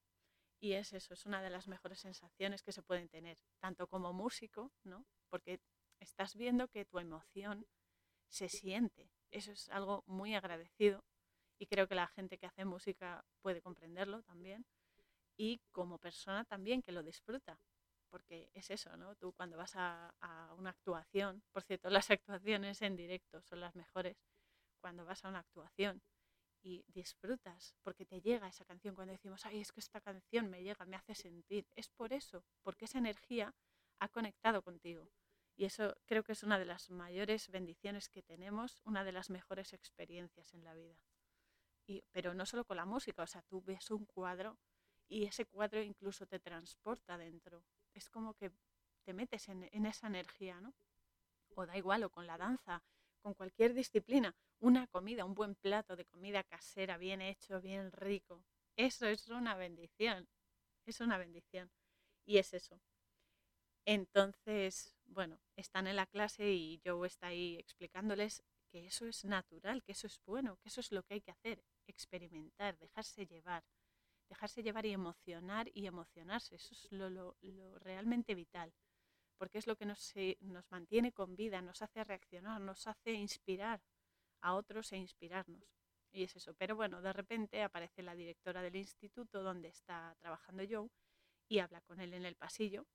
[0.60, 4.12] Y es eso, es una de las mejores sensaciones que se pueden tener, tanto como
[4.12, 5.06] músico, ¿no?
[5.28, 5.60] Porque
[6.00, 7.66] estás viendo que tu emoción
[8.28, 9.10] se siente.
[9.30, 11.04] Eso es algo muy agradecido
[11.58, 14.66] y creo que la gente que hace música puede comprenderlo también.
[15.38, 17.58] Y como persona también que lo disfruta,
[18.10, 19.14] porque es eso, ¿no?
[19.16, 23.74] Tú cuando vas a, a una actuación, por cierto, las actuaciones en directo son las
[23.74, 24.16] mejores,
[24.80, 26.02] cuando vas a una actuación
[26.62, 30.62] y disfrutas porque te llega esa canción cuando decimos, ay, es que esta canción me
[30.62, 31.66] llega, me hace sentir.
[31.76, 33.54] Es por eso, porque esa energía
[34.00, 35.08] ha conectado contigo.
[35.56, 39.30] Y eso creo que es una de las mayores bendiciones que tenemos, una de las
[39.30, 40.96] mejores experiencias en la vida.
[41.86, 44.58] Y, pero no solo con la música, o sea, tú ves un cuadro
[45.08, 47.64] y ese cuadro incluso te transporta dentro.
[47.94, 48.52] Es como que
[49.04, 50.74] te metes en, esa energía, ¿no?
[51.54, 52.82] O da igual, o con la danza,
[53.20, 58.44] con cualquier disciplina, una comida, un buen plato de comida casera, bien hecho, bien rico.
[58.76, 60.28] Eso es una bendición,
[60.86, 61.70] es una bendición.
[62.26, 62.80] Y es eso,
[63.90, 69.82] entonces, bueno, están en la clase y Joe está ahí explicándoles que eso es natural,
[69.82, 73.64] que eso es bueno, que eso es lo que hay que hacer, experimentar, dejarse llevar,
[74.28, 77.36] dejarse llevar y emocionar y emocionarse, eso es lo,
[77.80, 78.72] realmente vital,
[79.36, 83.80] porque es lo que nos, nos mantiene con vida, nos hace reaccionar, nos hace inspirar
[84.40, 85.78] a otros e inspirarnos.
[86.10, 90.62] Y es eso, pero bueno, de repente aparece la directora del instituto donde está trabajando
[90.68, 90.88] Joe
[91.48, 92.86] y habla con él en el pasillo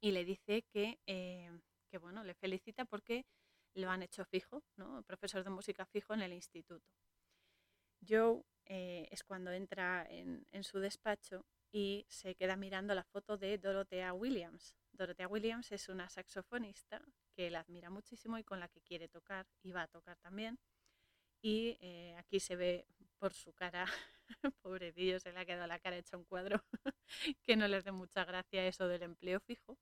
[0.00, 1.50] y le dice que, eh,
[1.88, 3.26] que, bueno, le felicita porque
[3.74, 5.02] lo han hecho fijo, ¿no?
[5.02, 6.86] profesor de música fijo en el instituto.
[8.06, 13.36] Joe eh, es cuando entra en, en, su despacho y se queda mirando la foto
[13.36, 14.76] de Dorothea Williams.
[14.92, 17.02] Dorothea Williams es una saxofonista
[17.34, 20.58] que la admira muchísimo y con la que quiere tocar y va a tocar también.
[21.42, 22.86] Y eh, aquí se ve
[23.18, 23.86] por su cara,
[24.62, 26.62] pobrecillo, se le ha quedado la cara hecha un cuadro,
[27.42, 29.78] que no le hace mucha gracia eso del empleo fijo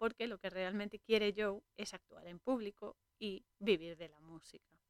[0.00, 4.80] porque lo que realmente quiere Joe es actuar en público y vivir de la música.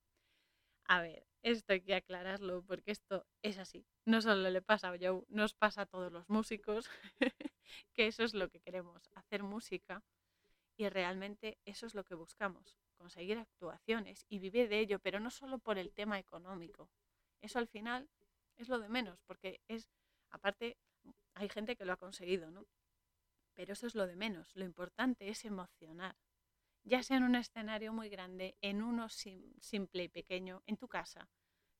[0.95, 3.87] A ver, esto hay que aclararlo porque esto es así.
[4.05, 6.91] No solo le pasa a Joe, nos pasa a todos los músicos,
[7.95, 10.03] que eso es lo que queremos, hacer música
[10.79, 15.31] Y realmente eso es lo que buscamos, conseguir actuaciones y vivir de ello, pero no
[15.31, 16.91] solo por el tema económico.
[17.43, 18.11] Eso al final
[18.59, 19.89] es lo de menos, porque es,
[20.31, 20.79] aparte,
[21.35, 22.67] hay gente que lo ha conseguido, ¿no?
[23.55, 24.57] Pero eso es lo de menos.
[24.57, 26.17] Lo importante es emocionar,
[26.85, 31.29] ya sea en un escenario muy grande, en uno simple y pequeño, en tu casa.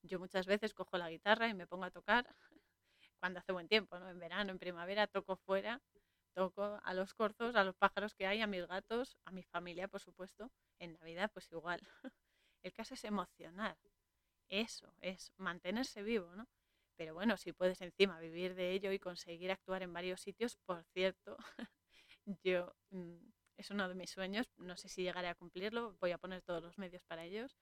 [0.03, 2.27] Yo muchas veces cojo la guitarra y me pongo a tocar
[3.19, 4.09] cuando hace buen tiempo, ¿no?
[4.09, 5.81] En verano, en primavera, toco fuera,
[6.33, 9.87] toco a los corzos, a los pájaros que hay, a mis gatos, a mi familia,
[9.87, 10.51] por supuesto.
[10.79, 11.81] En Navidad, pues igual.
[12.63, 13.77] El caso es emocionar.
[14.49, 16.47] Eso, es mantenerse vivo, ¿no?
[16.95, 20.83] Pero bueno, si puedes encima vivir de ello y conseguir actuar en varios sitios, por
[20.93, 21.37] cierto,
[22.43, 23.17] yo mm,
[23.61, 26.63] es uno de mis sueños, no sé si llegaré a cumplirlo, voy a poner todos
[26.63, 27.55] los medios para ellos.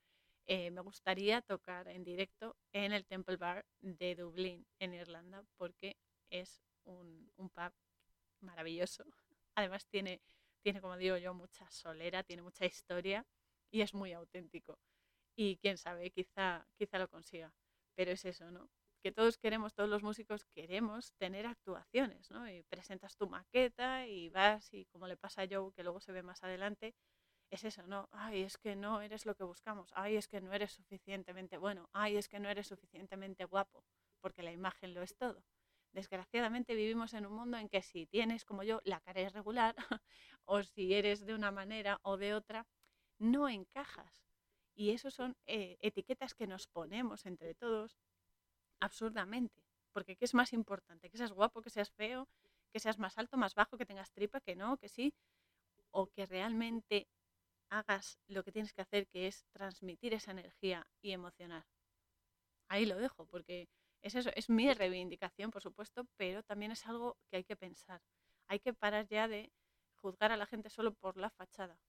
[0.48, 5.98] Eh, me gustaría tocar en directo en el Temple Bar de Dublín, en Irlanda, porque
[6.30, 7.74] es un, un pub
[8.40, 9.04] maravilloso.
[9.56, 10.22] Además tiene,
[10.62, 13.26] tiene, como digo yo, mucha solera, tiene mucha historia
[13.70, 14.80] y es muy auténtico.
[15.36, 17.54] Y quién sabe, quizá, quizá lo consiga.
[17.96, 18.70] Pero es eso, ¿no?
[19.00, 22.50] Que todos queremos, todos los músicos queremos tener actuaciones, ¿no?
[22.50, 26.12] Y presentas tu maqueta y vas y como le pasa a Joe, que luego se
[26.12, 26.96] ve más adelante,
[27.50, 28.08] es eso, ¿no?
[28.12, 31.90] Ay, es que no eres lo que buscamos, ay, es que no eres suficientemente bueno,
[31.94, 33.84] ay, es que no eres suficientemente guapo,
[34.22, 35.44] porque la imagen lo es todo.
[35.92, 39.76] Desgraciadamente vivimos en un mundo en que si tienes como yo la cara irregular
[40.46, 42.68] o si eres de una manera o de otra,
[43.18, 44.24] no encajas.
[44.76, 47.98] Y eso son eh, etiquetas que nos ponemos entre todos
[48.80, 49.64] absurdamente.
[49.92, 51.10] Porque ¿qué es más importante?
[51.10, 52.28] ¿Que seas guapo, que seas feo,
[52.72, 55.14] que seas más alto, más bajo, que tengas tripa, que no, que sí?
[55.92, 57.08] ¿O que realmente
[57.70, 61.66] hagas lo que tienes que hacer, que es transmitir esa energía y emocionar?
[62.68, 63.68] Ahí lo dejo, porque
[64.02, 68.02] es eso, es mi reivindicación, por supuesto, pero también es algo que hay que pensar.
[68.48, 69.52] Hay que parar ya de
[69.96, 71.80] juzgar a la gente solo por la fachada,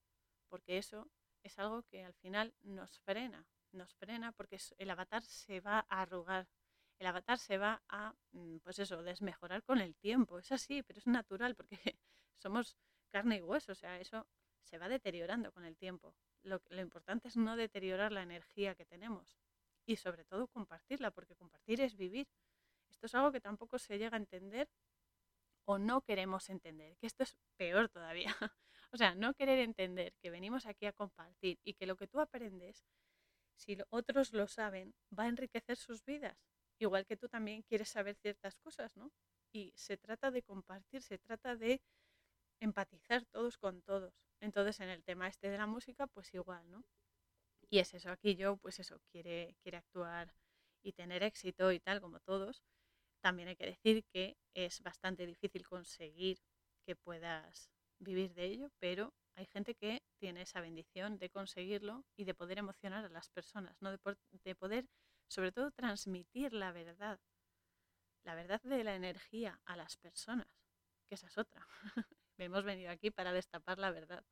[0.48, 1.08] porque eso
[1.42, 6.02] es algo que al final nos frena, nos frena porque el avatar se va a
[6.02, 6.48] arrugar,
[7.00, 10.38] el avatar se va a, mm, pues eso, desmejorar con el tiempo.
[10.38, 11.70] Es así, pero es natural porque
[12.36, 12.76] somos
[13.08, 14.26] carne y hueso, o sea, eso
[14.62, 16.14] se va deteriorando con el tiempo.
[16.42, 19.38] Lo, lo importante es no deteriorar la energía que tenemos
[19.86, 22.28] y sobre todo compartirla, porque compartir es vivir.
[22.90, 24.68] Esto es algo que tampoco se llega a entender
[25.64, 28.26] o no queremos entender, que esto es peor todavía.
[28.92, 32.20] o sea, no querer entender que venimos aquí a compartir y que lo que tú
[32.20, 32.84] aprendes,
[33.56, 36.36] si otros lo saben, va a enriquecer sus vidas
[36.80, 39.12] igual que tú también quieres saber ciertas cosas, ¿no?
[39.52, 41.80] Y se trata de compartir, se trata de
[42.60, 44.14] empatizar todos con todos.
[44.40, 46.84] Entonces, en el tema este de la música, pues igual, ¿no?
[47.70, 50.34] Y es eso, aquí yo, pues eso, quiere, quiere actuar
[50.82, 52.62] y tener éxito y tal, como todos.
[53.22, 56.38] También hay que decir que es bastante difícil conseguir
[56.86, 62.24] que puedas vivir de ello, pero hay gente que tiene esa bendición de conseguirlo y
[62.24, 63.90] de poder emocionar a las personas, ¿no?
[63.92, 63.98] de,
[64.44, 64.86] de poder
[65.30, 67.20] sobre todo transmitir la verdad,
[68.24, 70.48] la verdad de la energía a las personas,
[71.08, 71.66] que esa es otra.
[72.36, 74.24] Hemos venido aquí para destapar la verdad.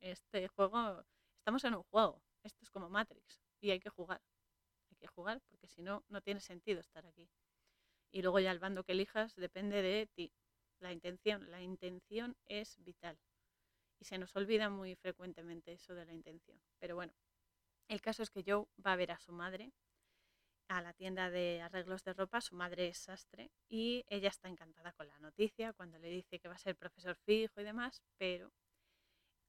[0.00, 1.02] Este juego,
[1.38, 4.20] estamos en un juego, esto es como Matrix y hay que jugar.
[4.90, 7.30] Hay que jugar porque si no, no tiene sentido estar aquí.
[8.12, 10.32] Y luego ya el bando que elijas depende de ti.
[10.78, 13.18] La intención, la intención es vital.
[13.98, 16.60] Y se nos olvida muy frecuentemente eso de la intención.
[16.78, 17.14] Pero bueno,
[17.88, 19.72] el caso es que Joe va a ver a su madre
[20.68, 24.92] a la tienda de arreglos de ropa, su madre es sastre y ella está encantada
[24.92, 28.52] con la noticia cuando le dice que va a ser profesor fijo y demás, pero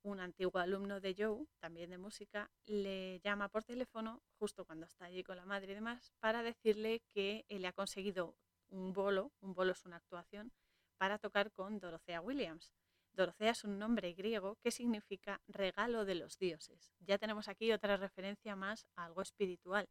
[0.02, 5.06] un antiguo alumno de Joe, también de música, le llama por teléfono justo cuando está
[5.06, 8.38] allí con la madre y demás para decirle que le ha conseguido
[8.70, 10.54] un bolo, un bolo es una actuación,
[10.98, 12.74] para tocar con Dorothea Williams.
[13.14, 16.94] Dorothea es un nombre griego que significa regalo de los dioses.
[17.00, 19.90] Ya tenemos aquí otra referencia más a algo espiritual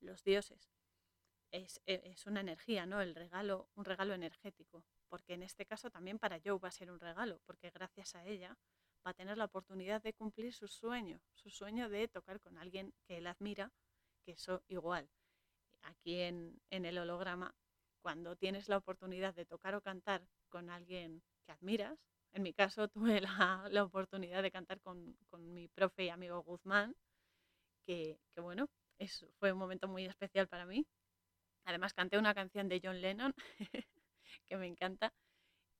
[0.00, 0.70] los dioses.
[1.52, 3.00] E, es, una energía, ¿no?
[3.00, 4.84] El regalo, un regalo energético.
[5.08, 8.24] Porque en este caso también para Joe va a ser un regalo, porque gracias a
[8.24, 8.58] ella
[9.06, 12.92] va a tener la oportunidad de cumplir su sueño, su sueño de tocar con alguien
[13.06, 13.72] que él admira,
[14.24, 15.08] que eso igual.
[15.82, 17.54] Aquí en, el holograma,
[18.02, 21.98] cuando tienes la oportunidad de tocar o cantar con alguien que admiras,
[22.32, 26.96] en mi caso tuve la, oportunidad de cantar con, mi profe y amigo Guzmán,
[27.84, 28.68] que, que bueno,
[29.38, 30.86] fue un momento muy especial para mí.
[31.64, 33.34] Además canté una canción de John Lennon
[34.46, 35.12] que me encanta.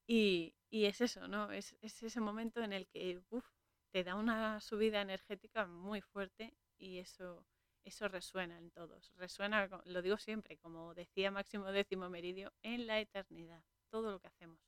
[0.06, 1.50] Y, es eso, ¿no?
[1.52, 3.20] Es, ese momento en el que
[3.90, 7.46] te da una subida energética muy fuerte y eso,
[7.84, 9.12] eso resuena en todos.
[9.16, 14.28] Resuena, lo digo siempre, como decía Máximo Décimo Meridio, en la eternidad, todo lo que
[14.28, 14.60] hacemos.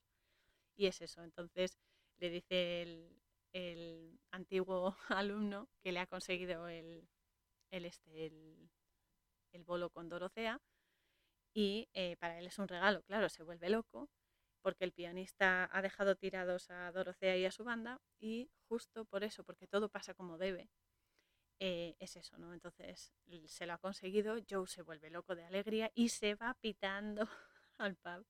[0.77, 1.23] Y es eso.
[1.23, 1.79] Entonces
[2.19, 2.83] le dice
[3.53, 7.09] el antiguo alumno que le ha conseguido el,
[7.71, 8.71] el, este, el,
[9.53, 10.61] el bolo con Dorotea
[11.55, 14.09] y eh, para él es un regalo, claro, se vuelve loco
[14.63, 19.25] porque el pianista ha dejado tirados a Dorotea y a su banda y justo por
[19.25, 20.71] eso, porque todo pasa como debe,
[21.61, 22.55] eh, es eso, ¿no?
[22.55, 23.13] Entonces
[23.47, 27.29] se lo ha conseguido, Joe se vuelve loco de alegría y se va pitando
[27.79, 28.25] al pub,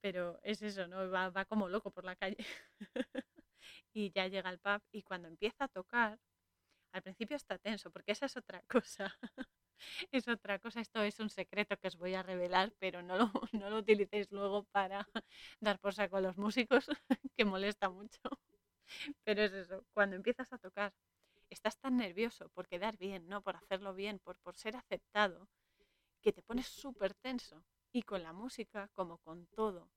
[0.00, 1.10] pero es eso, ¿no?
[1.10, 2.36] Va, va como loco por la calle
[3.94, 6.18] y ya llega al pub y cuando empieza a tocar,
[6.92, 9.16] al principio está tenso, porque esa es otra cosa
[10.10, 10.80] es otra cosa.
[10.80, 14.30] Esto es un secreto que os voy a revelar, pero no lo, no lo utilicéis
[14.30, 15.06] luego para
[15.60, 16.86] dar por saco a los músicos,
[17.36, 18.20] que molesta mucho.
[19.24, 20.92] Pero es eso, cuando empiezas a tocar,
[21.50, 23.42] estás tan nervioso por quedar bien, ¿no?
[23.42, 25.48] Por hacerlo bien, por, por ser aceptado,
[26.20, 27.64] que te pones súper tenso.
[27.94, 29.90] Y con la música, como con todo,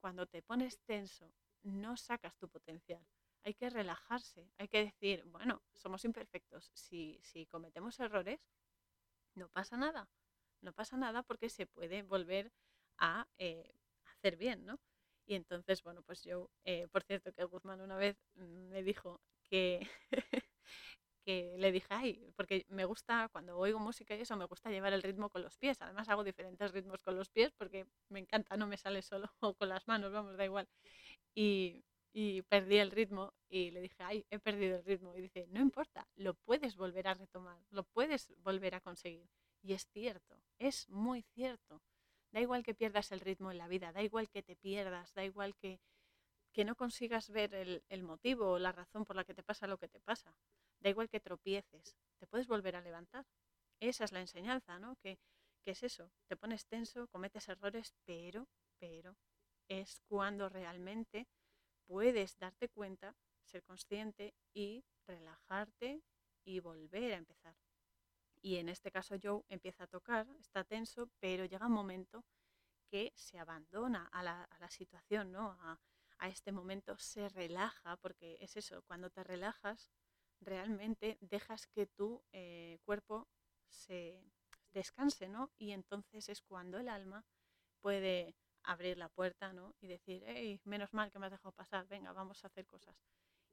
[0.00, 3.04] cuando te pones tenso, no sacas tu potencial.
[3.44, 6.70] Hay que relajarse, hay que decir, bueno, somos imperfectos.
[6.74, 8.40] Si, si cometemos errores,
[9.34, 10.08] no pasa nada.
[10.60, 12.52] No pasa nada porque se puede volver
[12.98, 13.74] a eh,
[14.06, 14.78] hacer bien, ¿no?
[15.26, 19.80] Y entonces, bueno, pues yo, eh, por cierto, que Guzmán una vez me dijo que,
[21.24, 24.92] que le dije, ay, porque me gusta, cuando oigo música y eso, me gusta llevar
[24.92, 25.80] el ritmo con los pies.
[25.82, 29.54] Además hago diferentes ritmos con los pies porque me encanta, no me sale solo, o
[29.58, 30.68] con las manos, vamos, da igual.
[31.34, 35.16] Y, y perdí el ritmo y le dije, ay, he perdido el ritmo.
[35.16, 39.28] Y dice, no importa, lo puedes volver a retomar, lo puedes volver a conseguir.
[39.62, 41.82] Y es cierto, es muy cierto.
[42.30, 45.24] Da igual que pierdas el ritmo en la vida, da igual que te pierdas, da
[45.24, 45.80] igual que,
[46.52, 49.66] que no consigas ver el, el motivo o la razón por la que te pasa
[49.66, 50.34] lo que te pasa.
[50.80, 53.26] Da igual que tropieces, te puedes volver a levantar.
[53.80, 54.96] Esa es la enseñanza, ¿no?
[54.96, 55.18] Que,
[55.64, 58.48] que es eso, te pones tenso, cometes errores, pero,
[58.78, 59.16] pero,
[59.68, 61.26] es cuando realmente
[61.86, 66.02] puedes darte cuenta, ser consciente y relajarte
[66.44, 67.56] y volver a empezar.
[68.40, 72.24] Y en este caso Joe empieza a tocar, está tenso, pero llega un momento
[72.90, 75.56] que se abandona a la, situación, ¿no?
[75.60, 75.78] A,
[76.28, 79.90] este momento se relaja, porque es eso, cuando te relajas,
[80.40, 83.28] realmente dejas que tu eh, cuerpo
[83.68, 84.22] se
[84.72, 85.50] descanse, ¿no?
[85.58, 87.24] Y entonces es cuando el alma
[87.80, 89.74] puede abrir la puerta, ¿no?
[89.80, 92.96] Y decir, hey, menos mal que me has dejado pasar, venga, vamos a hacer cosas.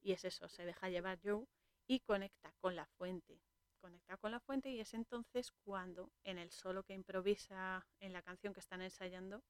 [0.02, 1.46] Y es eso, se deja llevar Joe
[1.88, 3.42] y conecta con la fuente.
[3.82, 8.22] Conecta con la fuente y es entonces cuando en el solo que improvisa en la
[8.22, 9.44] canción que están ensayando,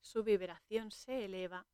[0.00, 1.66] su vibración se eleva.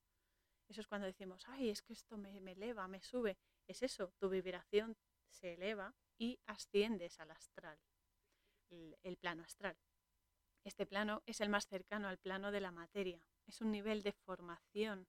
[0.69, 3.39] Eso es cuando decimos, ay, es que esto me, me eleva, me sube.
[3.67, 4.97] Es eso, tu vibración
[5.29, 7.79] se eleva y asciendes al astral,
[9.03, 9.77] el plano astral.
[10.65, 13.27] Este plano es el más cercano al plano de la materia.
[13.47, 15.09] Es un nivel de formación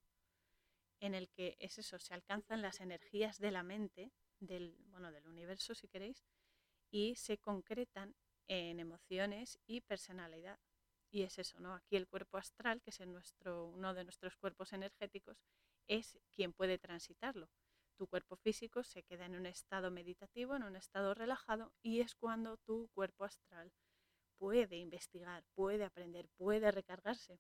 [0.99, 5.27] en el que es eso, se alcanzan las energías de la mente, del, bueno, del
[5.27, 6.23] universo si queréis,
[6.89, 8.15] y se concretan
[8.47, 10.59] en emociones y personalidad.
[11.11, 11.73] Y es eso, ¿no?
[11.75, 15.37] Aquí el cuerpo astral, que es nuestro, uno de nuestros cuerpos energéticos,
[15.87, 17.49] es quien puede transitarlo.
[17.95, 22.15] Tu cuerpo físico se queda en un estado meditativo, en un estado relajado, y es
[22.15, 23.71] cuando tu cuerpo astral
[24.43, 27.39] puede investigar, puede aprender, puede recargarse.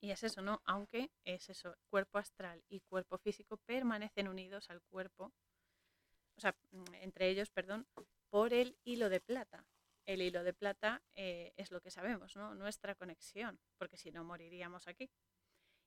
[0.00, 0.60] Y es eso, ¿no?
[0.64, 5.32] Aunque es eso, cuerpo astral y cuerpo físico permanecen unidos al cuerpo,
[6.34, 7.86] o sea, mm, entre ellos, perdón,
[8.30, 9.64] por el hilo de plata.
[10.04, 12.56] El hilo de plata eh, es lo que sabemos, ¿no?
[12.56, 15.08] Nuestra conexión, porque si no moriríamos aquí.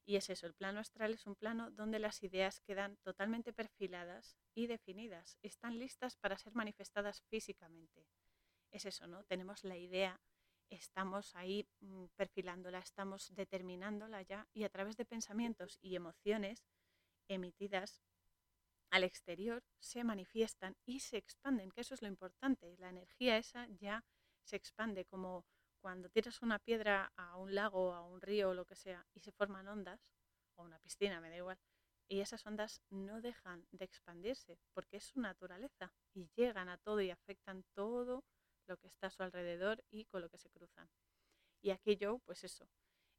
[0.06, 4.38] Y es eso, el plano astral es un plano donde las ideas quedan totalmente perfiladas
[4.54, 8.06] y definidas, están listas para ser manifestadas físicamente
[8.76, 9.24] es eso, ¿no?
[9.24, 10.20] Tenemos la idea,
[10.70, 16.64] estamos ahí mm, perfilándola, estamos determinándola ya y a través de pensamientos y emociones
[17.28, 18.00] emitidas
[18.90, 22.76] al exterior se manifiestan y se expanden, que eso es lo importante.
[22.78, 24.04] La energía esa ya
[24.44, 25.44] se expande como
[25.80, 29.20] cuando tiras una piedra a un lago, a un río o lo que sea y
[29.20, 30.00] se forman ondas,
[30.54, 31.58] o una piscina, me da igual,
[32.08, 37.00] y esas ondas no dejan de expandirse porque es su naturaleza y llegan a todo
[37.00, 38.24] y afectan todo
[38.66, 40.88] lo que está a su alrededor y con lo que se cruzan.
[41.62, 42.68] Y aquí Joe, pues eso,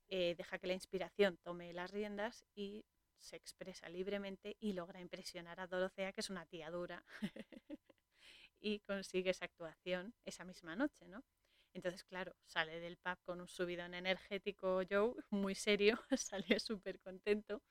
[0.09, 2.85] eh, deja que la inspiración tome las riendas y
[3.19, 7.03] se expresa libremente y logra impresionar a Dorothea, que es una tía dura,
[8.59, 11.23] y consigue esa actuación esa misma noche, ¿no?
[11.73, 17.61] Entonces, claro, sale del pub con un subidón energético Joe, muy serio, sale súper contento,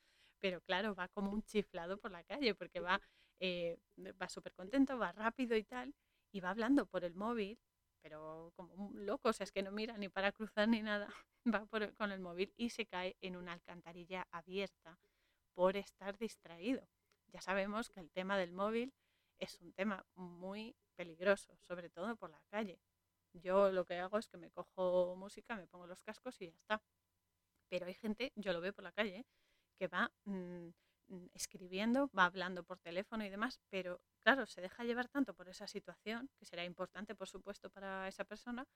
[0.41, 3.01] pero claro, va como un chiflado por la calle, porque va,
[3.41, 3.79] eh,
[4.21, 5.95] va súper contento, va rápido y tal,
[6.37, 7.59] y va hablando por el móvil,
[8.03, 11.09] pero como un loco, o sea, es que no mira ni para cruzar ni nada,
[11.47, 14.99] va con el móvil y se cae en una alcantarilla abierta
[15.55, 16.87] por estar distraído.
[17.29, 18.93] ya sabemos que el tema del móvil
[19.39, 22.79] es un tema muy peligroso, sobre todo por la calle.
[23.33, 26.55] Yo lo que hago es que me cojo música, me pongo los cascos y ya
[26.55, 26.83] está.
[27.71, 29.25] Pero hay gente, yo lo veo por la calle,
[29.79, 30.69] que va mm,
[31.35, 35.67] escribiendo, va hablando por teléfono y demás, pero claro, se deja llevar tanto por esa
[35.67, 38.67] situación, que será importante por supuesto para esa persona,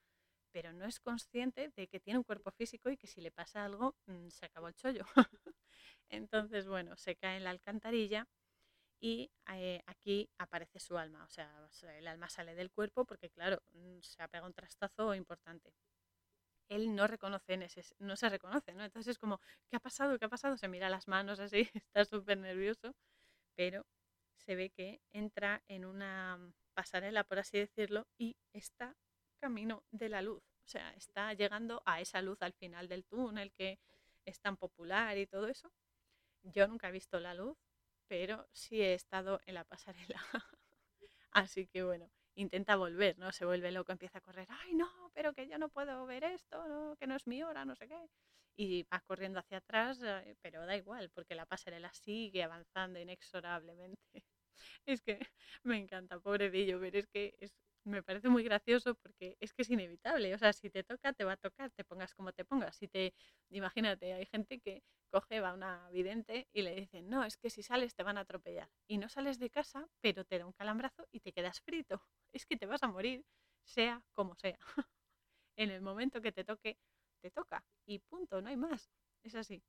[0.52, 3.64] pero no es consciente de que tiene un cuerpo físico y que si le pasa
[3.64, 5.04] algo, mm, se acabó el chollo.
[6.10, 8.26] Entonces, bueno, se cae en la alcantarilla
[9.00, 11.68] y eh, aquí aparece su alma, o sea,
[11.98, 15.72] el alma sale del cuerpo porque, claro, mm, se ha pegado un trastazo importante.
[16.70, 17.58] Él no reconoce,
[17.98, 18.84] no se reconoce, ¿no?
[18.84, 20.18] Entonces es como, ¿qué ha pasado?
[20.18, 20.56] ¿Qué ha pasado?
[20.56, 22.94] Se mira las manos así, está súper nervioso,
[23.56, 23.84] pero
[24.36, 26.38] se ve que entra en una
[26.74, 28.96] pasarela, por así decirlo, y está
[29.40, 30.42] camino de la luz.
[30.64, 33.80] O sea, está llegando a esa luz al final del túnel que
[34.24, 35.72] es tan popular y todo eso.
[36.42, 37.58] Yo nunca he visto la luz,
[38.06, 40.20] pero sí he estado en la pasarela.
[41.32, 43.32] Así que bueno, intenta volver, ¿no?
[43.32, 46.96] Se vuelve loco, empieza a correr, ay no, pero que yo no puedo ver esto,
[46.98, 48.08] que no es mi hora, no sé qué.
[48.56, 53.98] Y va corriendo hacia atrás, eh, pero da igual, porque la pasarela sigue avanzando inexorablemente.
[54.86, 55.18] Es que
[55.64, 57.54] me encanta, pobrecillo, pero es que es,
[57.84, 60.34] me parece muy gracioso porque es que es inevitable.
[60.34, 62.76] O sea, si te toca, te va a tocar, te pongas como te pongas.
[62.76, 63.14] Si te,
[63.50, 67.50] imagínate, hay gente que coge, va a una vidente y le dicen, no, es que
[67.50, 68.70] si sales te van a atropellar.
[68.88, 72.02] Y no sales de casa, pero te da un calambrazo y te quedas frito.
[72.32, 73.24] Es que te vas a morir,
[73.64, 74.58] sea como sea.
[75.56, 76.78] en el momento que te toque,
[77.20, 77.64] te toca.
[77.86, 78.90] Y punto, no hay más.
[79.22, 79.62] Es así.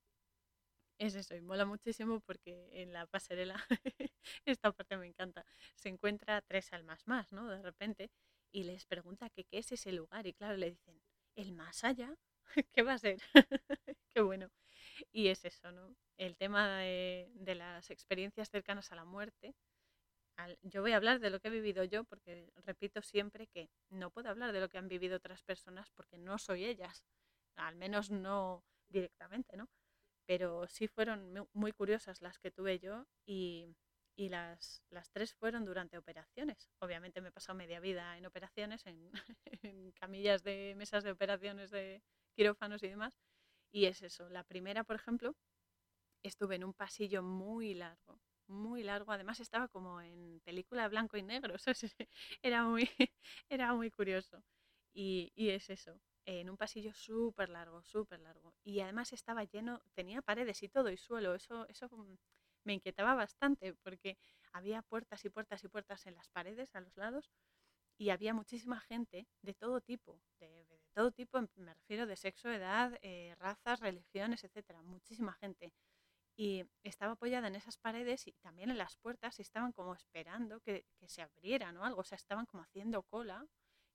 [0.97, 3.55] Es eso, y mola muchísimo porque en la pasarela,
[4.45, 5.43] esta parte me encanta,
[5.73, 7.47] se encuentra tres almas más, ¿no?
[7.49, 8.11] De repente,
[8.51, 11.01] y les pregunta qué es ese lugar, y claro, le dicen,
[11.35, 12.15] ¿el más allá?
[12.73, 13.19] ¿Qué va a ser?
[14.13, 14.51] qué bueno.
[15.11, 15.95] Y es eso, ¿no?
[16.17, 19.55] El tema de, las experiencias cercanas a la muerte.
[20.61, 24.11] Yo voy a hablar de lo que he vivido yo, porque repito siempre que no
[24.11, 27.03] puedo hablar de lo que han vivido otras personas porque no soy ellas,
[27.55, 29.69] al menos no directamente, ¿no?
[30.31, 33.75] pero sí fueron muy curiosas las que tuve yo y,
[34.15, 36.69] las, las, tres fueron durante operaciones.
[36.79, 38.85] Obviamente me he pasado media vida en operaciones,
[39.63, 42.01] en, camillas de mesas de operaciones de
[42.33, 43.17] quirófanos y demás.
[43.73, 44.29] Y es eso.
[44.29, 45.35] La primera, por ejemplo,
[46.23, 48.21] estuve en un pasillo muy largo,
[48.51, 49.11] muy largo.
[49.11, 51.55] Además estaba como en película blanco y negro.
[52.43, 52.89] era, muy,
[53.49, 54.43] era muy curioso.
[54.93, 58.53] Y, y es eso en un pasillo súper largo, súper largo.
[58.63, 61.35] Y además estaba lleno, tenía paredes y todo y suelo.
[61.35, 62.15] Eso, eso mm,
[62.65, 64.17] me inquietaba bastante porque
[64.53, 67.31] había puertas y puertas y puertas en las paredes a los lados
[67.97, 72.97] y había muchísima gente de todo tipo, de, todo tipo, me refiero de sexo, edad,
[73.01, 75.71] eh, razas, religiones, etcétera, muchísima gente.
[76.35, 80.59] Y estaba apoyada en esas paredes y también en las puertas y estaban como esperando
[80.61, 83.45] que, se abrieran o algo, o sea, estaban como haciendo cola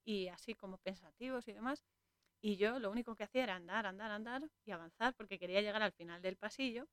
[0.05, 1.85] y así como pensativos y demás.
[2.43, 5.83] Y yo lo único que hacía era andar, andar, andar y avanzar porque quería llegar
[5.83, 6.87] al final del pasillo,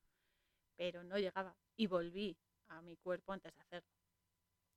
[0.77, 1.55] pero no llegaba.
[1.75, 2.37] Y volví
[2.69, 3.89] a mi cuerpo antes de hacerlo.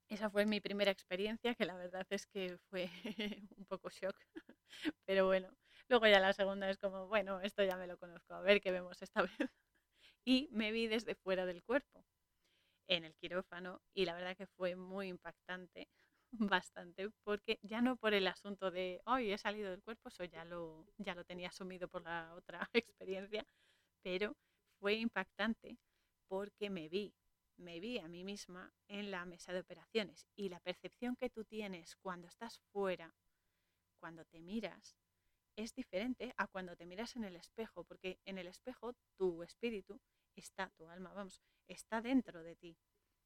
[0.08, 2.88] Esa fue mi primera experiencia, que la verdad es que fue
[3.56, 4.16] un poco shock.
[5.06, 5.48] Pero bueno,
[5.88, 8.70] luego ya la segunda es como, bueno, esto ya me lo conozco, a ver qué
[8.70, 9.50] vemos esta vez.
[10.27, 12.05] Y me vi desde fuera del cuerpo,
[12.89, 15.89] en el quirófano, y la verdad que fue muy impactante
[16.33, 20.45] bastante, porque ya no por el asunto de hoy he salido del cuerpo, eso ya
[20.45, 23.47] lo, ya lo tenía asumido por la otra experiencia,
[24.03, 24.37] pero
[24.81, 25.79] fue impactante
[26.29, 27.14] porque me vi,
[27.57, 31.45] me vi a mí misma en la mesa de operaciones y la percepción que tú
[31.45, 33.14] tienes cuando estás fuera,
[34.01, 34.97] cuando te miras,
[35.57, 40.01] es diferente a cuando te miras en el espejo, porque en el espejo tu espíritu
[40.41, 42.76] está, tu alma, vamos, está dentro de ti.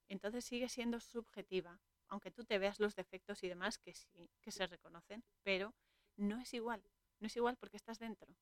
[0.09, 1.81] Entonces sigue siendo subjetiva
[2.11, 5.75] aunque tú te veas los defectos y demás que sí, que se reconocen, pero
[6.17, 6.83] no es igual,
[7.21, 8.37] no es igual porque estás dentro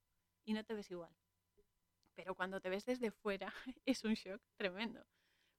[0.45, 1.15] y no te ves igual.
[2.15, 3.53] Pero cuando te ves desde fuera
[3.85, 5.07] es un shock tremendo,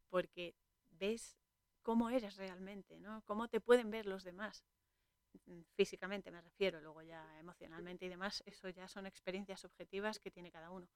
[0.10, 0.56] porque
[0.90, 1.38] ves
[1.84, 3.22] cómo eres realmente, ¿no?
[3.26, 4.66] Cómo te pueden ver los demás.
[5.46, 10.32] Mm, físicamente me refiero, luego ya emocionalmente y demás, eso ya son experiencias subjetivas que
[10.32, 10.90] tiene cada uno.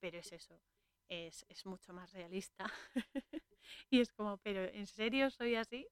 [0.00, 0.60] Pero es eso,
[1.08, 2.70] es, es mucho más realista.
[3.90, 5.88] y es como, pero ¿en serio soy así?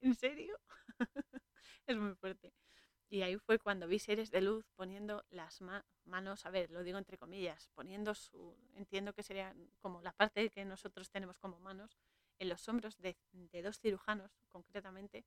[0.00, 0.58] ¿En serio?
[1.86, 2.52] es muy fuerte.
[3.08, 5.60] Y ahí fue cuando vi seres de luz poniendo las
[6.04, 10.50] manos, a ver, lo digo entre comillas, poniendo su, entiendo que sería como la parte
[10.50, 11.98] que nosotros tenemos como manos,
[12.38, 15.24] en los hombros de, de dos cirujanos concretamente,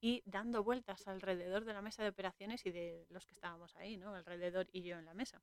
[0.00, 3.96] y dando vueltas alrededor de la mesa de operaciones y de los que estábamos ahí,
[3.96, 4.14] ¿no?
[4.14, 5.42] Alrededor y yo en la mesa.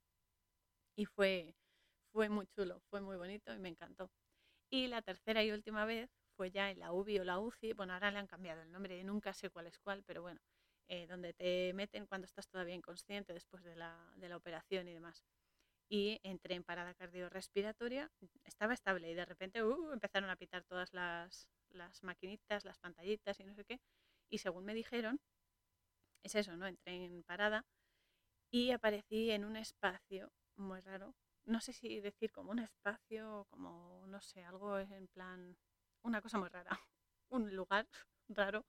[0.95, 1.55] Y fue,
[2.13, 4.11] fue muy chulo, fue muy bonito y me encantó.
[4.69, 7.93] Y la tercera y última vez fue ya en la UBI o la UCI, bueno,
[7.93, 10.39] ahora le han cambiado el nombre, nunca sé cuál es cuál, pero bueno,
[10.87, 14.93] eh, donde te meten cuando estás todavía inconsciente después de la, de la operación y
[14.93, 15.23] demás.
[15.89, 18.11] Y entré en parada cardiorrespiratoria,
[18.45, 23.39] estaba estable y de repente uh, empezaron a pitar todas las, las maquinitas, las pantallitas
[23.39, 23.79] y no sé qué.
[24.29, 25.19] Y según me dijeron,
[26.23, 26.67] es eso, ¿no?
[26.67, 27.65] Entré en parada
[28.51, 31.15] y aparecí en un espacio muy raro.
[31.45, 35.57] No sé si decir como un espacio, como, no sé, algo en plan,
[36.03, 36.69] una cosa muy rara.
[37.29, 37.87] Un lugar
[38.29, 38.65] raro,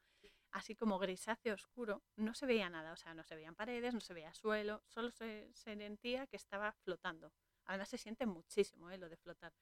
[0.52, 2.02] así como grisáceo oscuro.
[2.16, 5.10] No se veía nada, o sea, no se veían paredes, no se veía suelo, solo
[5.10, 7.32] se, sentía que estaba flotando.
[7.64, 8.98] Además se siente muchísimo ¿eh?
[8.98, 9.52] lo de flotar.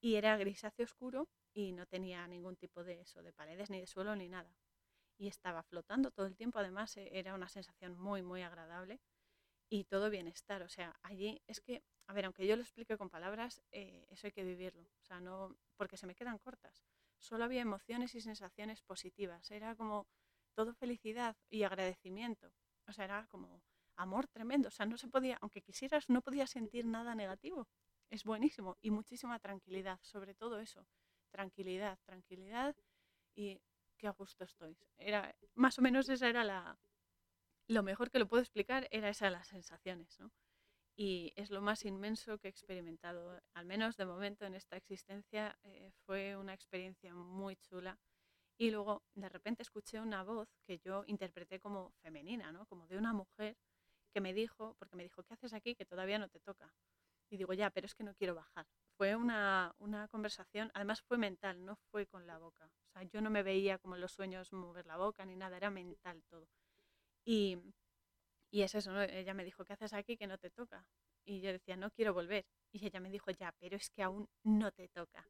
[0.00, 3.86] Y era grisáceo oscuro y no tenía ningún tipo de eso, de paredes, ni de
[3.86, 4.54] suelo, ni nada.
[5.18, 9.00] Y estaba flotando todo el tiempo, además e, era una sensación muy, muy agradable
[9.68, 10.62] y todo bienestar.
[10.62, 14.26] O sea, allí es que, a ver, aunque yo lo explique con palabras, eh, eso
[14.26, 14.88] hay que vivirlo.
[15.02, 16.82] O sea, no, porque se me quedan cortas.
[17.18, 19.50] Solo había emociones y sensaciones positivas.
[19.50, 20.06] Era como
[20.54, 22.52] todo felicidad y agradecimiento.
[22.86, 23.62] O sea, era como
[23.96, 24.68] amor tremendo.
[24.68, 27.68] O sea, no se podía, aunque quisieras, no podías sentir nada negativo.
[28.10, 28.76] Es buenísimo.
[28.80, 30.86] Y muchísima tranquilidad, sobre todo eso.
[31.30, 32.74] Tranquilidad, tranquilidad
[33.34, 33.60] y
[33.98, 34.78] qué a gusto estoy.
[34.96, 36.78] Era, más o menos esa era la,
[37.68, 40.32] lo mejor que lo puedo explicar era esa las sensaciones, ¿no?
[40.96, 45.56] Y es lo más inmenso que he experimentado, al menos de momento en esta existencia,
[45.62, 48.00] eh, fue una experiencia muy chula.
[48.58, 52.66] Y luego de repente escuché una voz que yo interpreté como femenina, ¿no?
[52.66, 53.56] Como de una mujer
[54.12, 55.76] que me dijo, porque me dijo, ¿qué haces aquí?
[55.76, 56.74] Que todavía no te toca.
[57.30, 58.66] Y digo, ya, pero es que no quiero bajar.
[58.96, 62.64] Fue una, una conversación, además fue mental, no fue con la boca.
[62.88, 65.56] O sea, yo no me veía como en los sueños mover la boca ni nada,
[65.56, 66.48] era mental todo.
[67.28, 67.58] Y,
[68.50, 70.86] y es eso, ella me dijo, ¿qué haces aquí que no te toca?
[71.26, 72.46] Y yo decía, no quiero volver.
[72.72, 75.28] Y ella me dijo, ya, pero es que aún no te toca.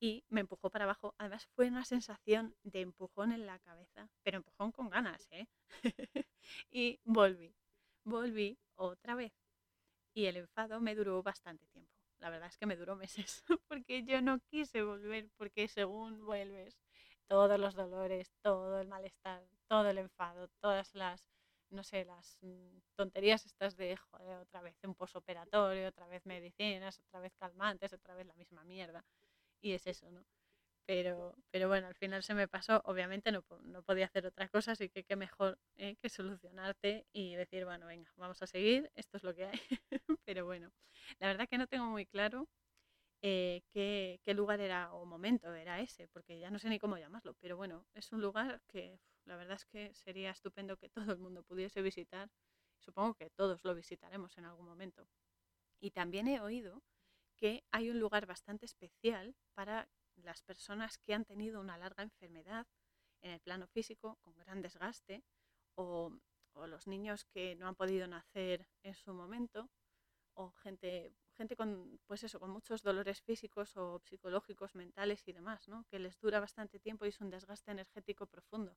[0.00, 1.14] Y me empujó para abajo.
[1.18, 5.46] Además fue una sensación de empujón en la cabeza, pero empujón con ganas, ¿eh?
[6.72, 7.54] y volví,
[8.02, 9.32] volví otra vez.
[10.14, 11.92] Y el enfado me duró bastante tiempo.
[12.18, 16.76] La verdad es que me duró meses, porque yo no quise volver, porque según vuelves,
[17.28, 21.24] todos los dolores, todo el malestar, todo el enfado, todas las,
[21.70, 27.00] no sé, las mm, tonterías estas de, joder, otra vez un posoperatorio, otra vez medicinas,
[27.00, 29.04] otra vez calmantes, otra vez la misma mierda.
[29.60, 30.24] Y es eso, ¿no?
[30.86, 34.72] Pero, pero bueno, al final se me pasó, obviamente no, no podía hacer otra cosa,
[34.72, 35.96] así que qué mejor ¿eh?
[35.96, 39.60] que solucionarte y decir, bueno, venga, vamos a seguir, esto es lo que hay.
[40.26, 40.72] pero bueno,
[41.20, 42.48] la verdad que no tengo muy claro
[43.22, 46.98] eh, qué, qué, lugar era o momento era ese, porque ya no sé ni cómo
[46.98, 51.12] llamarlo, pero bueno, es un lugar que la verdad es que sería estupendo que todo
[51.12, 52.30] el mundo pudiese visitar.
[52.78, 55.08] Supongo que todos lo visitaremos en algún momento.
[55.80, 56.82] Y también he oído
[57.36, 62.66] que hay un lugar bastante especial para las personas que han tenido una larga enfermedad
[63.22, 65.24] en el plano físico, con gran desgaste,
[65.76, 66.12] o,
[66.52, 69.70] o los niños que no han podido nacer en su momento,
[70.34, 75.68] o gente gente con, pues eso, con muchos dolores físicos o psicológicos, mentales y demás,
[75.68, 75.84] ¿no?
[75.90, 78.76] que les dura bastante tiempo y es un desgaste energético profundo.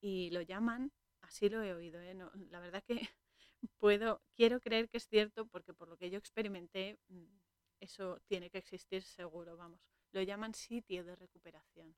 [0.00, 0.92] Y lo llaman,
[1.22, 2.14] así lo he oído, ¿eh?
[2.50, 2.96] la verdad que
[3.78, 7.24] puedo, quiero creer que es cierto porque por lo que yo experimenté, mm,
[7.80, 9.80] eso tiene que existir seguro, vamos.
[10.12, 11.96] Lo llaman sitio de recuperación.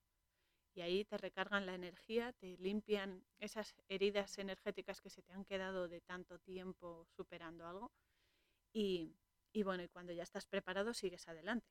[0.75, 5.45] Y ahí te recargan la energía, te limpian esas heridas energéticas que se te han
[5.45, 7.93] quedado de tanto tiempo superando algo.
[8.73, 9.17] Y,
[9.53, 11.69] y bueno, y cuando ya estás preparado sigues adelante.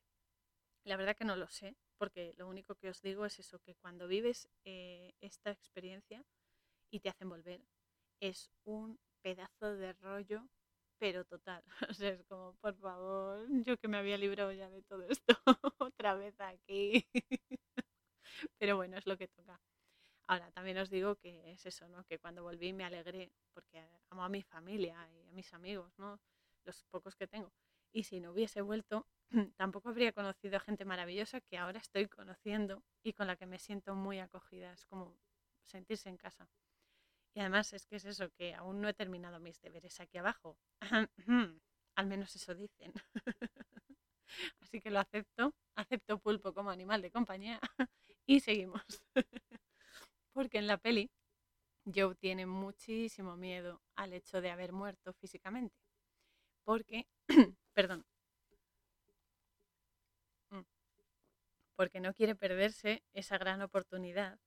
[0.84, 3.74] La verdad que no lo sé, porque lo único que os digo es eso, que
[3.76, 6.24] cuando vives eh, esta experiencia
[6.90, 7.62] y te hacen volver,
[8.20, 10.48] es un pedazo de rollo,
[10.98, 11.64] pero total.
[11.90, 15.34] O sea, es como, por favor, yo que me había librado ya de todo esto,
[15.78, 17.06] otra vez aquí.
[18.58, 19.60] pero bueno, es lo que toca.
[20.28, 22.04] Ahora, también os digo que es eso, ¿no?
[22.04, 26.20] Que cuando volví me alegré, porque amo a mi familia y a mis amigos, ¿no?
[26.64, 27.52] Los pocos que tengo.
[27.92, 29.06] Y si no hubiese vuelto,
[29.56, 33.58] tampoco habría conocido a gente maravillosa que ahora estoy conociendo y con la que me
[33.58, 34.72] siento muy acogida.
[34.72, 35.16] Es como
[35.64, 36.48] sentirse en casa.
[37.34, 40.58] Y además es que es eso, que aún no he terminado mis deberes aquí abajo.
[41.96, 42.92] Al menos eso dicen.
[44.60, 45.54] Así que lo acepto.
[45.74, 47.60] Acepto pulpo como animal de compañía
[48.26, 48.82] y seguimos.
[50.34, 51.10] Porque en la peli
[51.92, 55.76] Joe tiene muchísimo miedo al hecho de haber muerto físicamente.
[56.64, 57.06] Porque
[57.74, 58.04] Perdón.
[60.52, 60.62] Mm.
[61.76, 64.38] Porque no quiere perderse esa gran oportunidad.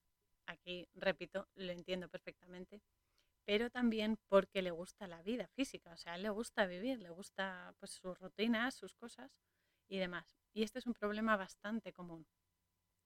[0.48, 2.82] Aquí, repito, lo entiendo perfectamente.
[3.46, 5.94] Pero también porque le gusta la vida física.
[5.94, 9.32] O sea, le gusta vivir, le gusta pues, sus rutinas, sus cosas
[9.88, 10.38] y demás.
[10.54, 12.26] Y este es un problema bastante común.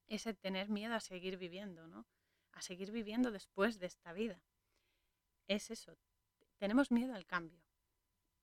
[0.07, 2.05] ese tener miedo a seguir viviendo, ¿no?
[2.53, 4.41] A seguir viviendo después de esta vida.
[5.47, 5.97] Es eso,
[6.57, 7.61] tenemos miedo al cambio,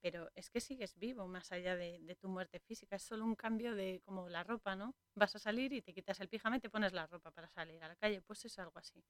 [0.00, 3.74] pero es que sigues vivo más allá de, tu muerte física, es solo un cambio
[3.74, 4.94] de como la ropa, ¿no?
[5.14, 7.82] Vas a salir y te quitas el pijama y te pones la ropa para salir
[7.82, 9.04] a la calle, pues es algo así.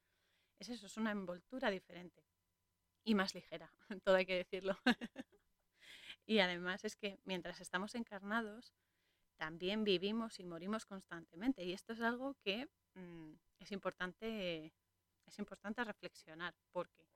[0.58, 2.24] Es eso, es una envoltura diferente
[3.04, 3.72] y más ligera,
[4.04, 4.76] todo hay que decirlo.
[6.26, 8.74] y además es que mientras estamos encarnados,
[9.36, 11.64] también vivimos y morimos constantemente.
[11.64, 14.72] Y esto es algo que mm, es, importante,
[15.26, 17.06] es importante reflexionar, porque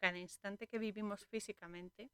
[0.00, 2.10] cada instante que vivimos físicamente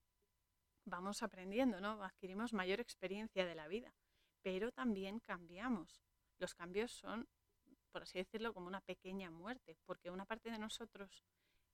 [0.85, 2.03] vamos aprendiendo, ¿no?
[2.03, 3.95] Adquirimos mayor experiencia de la vida,
[4.43, 6.03] pero también cambiamos.
[6.39, 7.29] Los cambios son,
[7.91, 11.25] por así decirlo, como una pequeña muerte, porque una parte de nosotros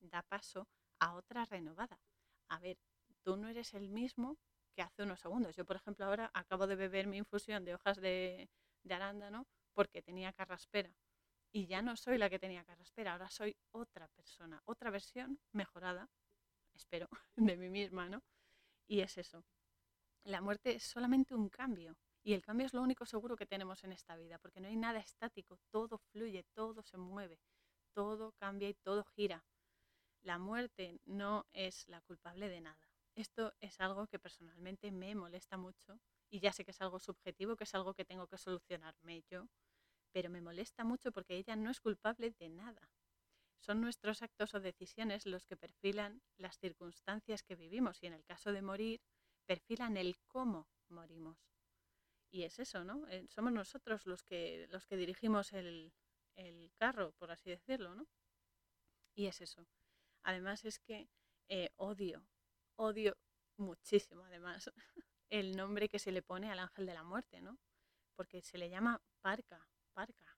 [0.00, 2.00] da paso a otra renovada.
[2.48, 2.78] A ver,
[3.22, 4.38] tú no eres el mismo
[4.74, 5.56] que hace unos segundos.
[5.56, 8.48] Yo, por ejemplo, ahora acabo de beber mi infusión de hojas de,
[8.82, 10.94] de arándano porque tenía carraspera.
[11.52, 16.08] Y ya no soy la que tenía carraspera, ahora soy otra persona, otra versión mejorada,
[16.74, 18.22] espero, de mí misma, ¿no?
[18.91, 19.45] Y es eso.
[20.24, 21.97] La muerte es solamente un cambio.
[22.24, 24.76] Y el cambio es lo único seguro que tenemos en esta vida, porque no hay
[24.76, 27.41] nada estático, todo fluye, todo se mueve,
[27.95, 29.47] todo cambia y todo gira.
[30.22, 32.91] La muerte no es la culpable de nada.
[33.14, 37.57] Esto es algo que personalmente me molesta mucho y ya sé que es algo subjetivo,
[37.57, 39.49] que es algo que tengo que solucionarme yo,
[40.12, 42.91] pero me molesta mucho porque ella no es culpable de nada.
[43.61, 48.24] Son nuestros actos o decisiones los que perfilan las circunstancias que vivimos y en el
[48.24, 49.00] caso de morir,
[49.46, 51.38] perfilan el cómo morimos.
[52.30, 53.06] Y es eso, ¿no?
[53.08, 55.92] Eh, somos nosotros los que, los que dirigimos el,
[56.36, 58.06] el carro, por así decirlo, ¿no?
[59.14, 59.66] Y es eso.
[60.22, 61.08] Además es que
[61.48, 62.24] eh, odio,
[62.76, 63.16] odio
[63.56, 64.70] muchísimo además
[65.30, 67.58] el nombre que se le pone al ángel de la muerte, ¿no?
[68.16, 70.30] Porque se le llama parca, parca.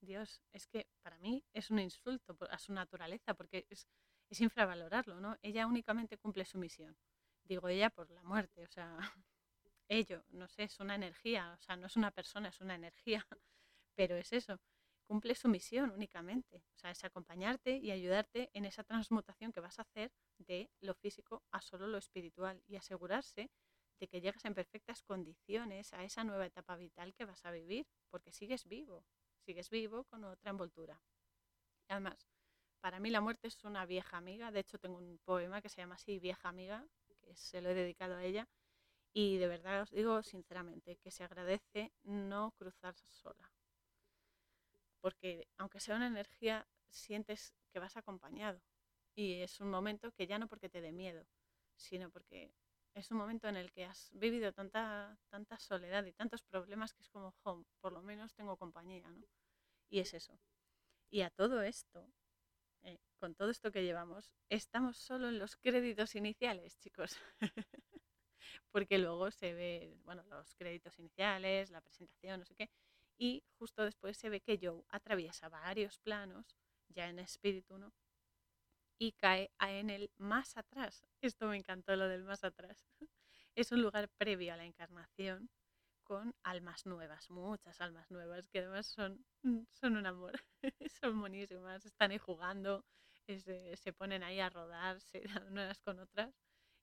[0.00, 3.86] Dios, es que para mí es un insulto a su naturaleza, porque es,
[4.28, 5.36] es infravalorarlo, ¿no?
[5.42, 6.96] Ella únicamente cumple su misión.
[7.44, 8.96] Digo ella por la muerte, o sea,
[9.88, 13.26] ello, no sé, es una energía, o sea, no es una persona, es una energía,
[13.94, 14.60] pero es eso
[15.10, 16.62] cumple su misión únicamente.
[16.76, 20.94] O sea, es acompañarte y ayudarte en esa transmutación que vas a hacer de lo
[20.94, 23.50] físico a solo lo espiritual y asegurarse
[23.98, 27.88] de que llegas en perfectas condiciones a esa nueva etapa vital que vas a vivir,
[28.08, 29.04] porque sigues vivo,
[29.44, 31.00] sigues vivo con otra envoltura.
[31.88, 32.28] además,
[32.80, 35.80] para mí la muerte es una vieja amiga, de hecho tengo un poema que se
[35.82, 36.86] llama así, Vieja amiga,
[37.20, 38.48] que se lo he dedicado a ella,
[39.12, 43.52] y de verdad os digo sinceramente que se agradece no cruzar sola
[45.00, 48.60] porque aunque sea una energía, sientes que vas acompañado.
[49.14, 51.26] Y es un momento que ya no porque te dé miedo,
[51.76, 52.54] sino porque
[52.94, 57.02] es un momento en el que has vivido tanta, tanta soledad y tantos problemas que
[57.02, 59.24] es como, home, por lo menos tengo compañía, ¿no?
[59.88, 60.38] Y es eso.
[61.10, 62.08] Y a todo esto,
[62.82, 67.16] eh, con todo esto que llevamos, estamos solo en los créditos iniciales, chicos.
[68.70, 72.70] porque luego se ve, bueno, los créditos iniciales, la presentación, no sé qué,
[73.18, 76.56] y justo después se ve que Joe atraviesa varios planos,
[76.88, 77.92] ya en espíritu, ¿no?
[79.00, 81.06] Y cae en el más atrás.
[81.22, 82.86] Esto me encantó lo del más atrás.
[83.56, 85.50] Es un lugar previo a la encarnación
[86.04, 89.24] con almas nuevas, muchas almas nuevas, que además son,
[89.70, 90.34] son un amor,
[91.02, 92.84] son buenísimas, están ahí jugando,
[93.26, 96.34] se ponen ahí a rodar, se unas con otras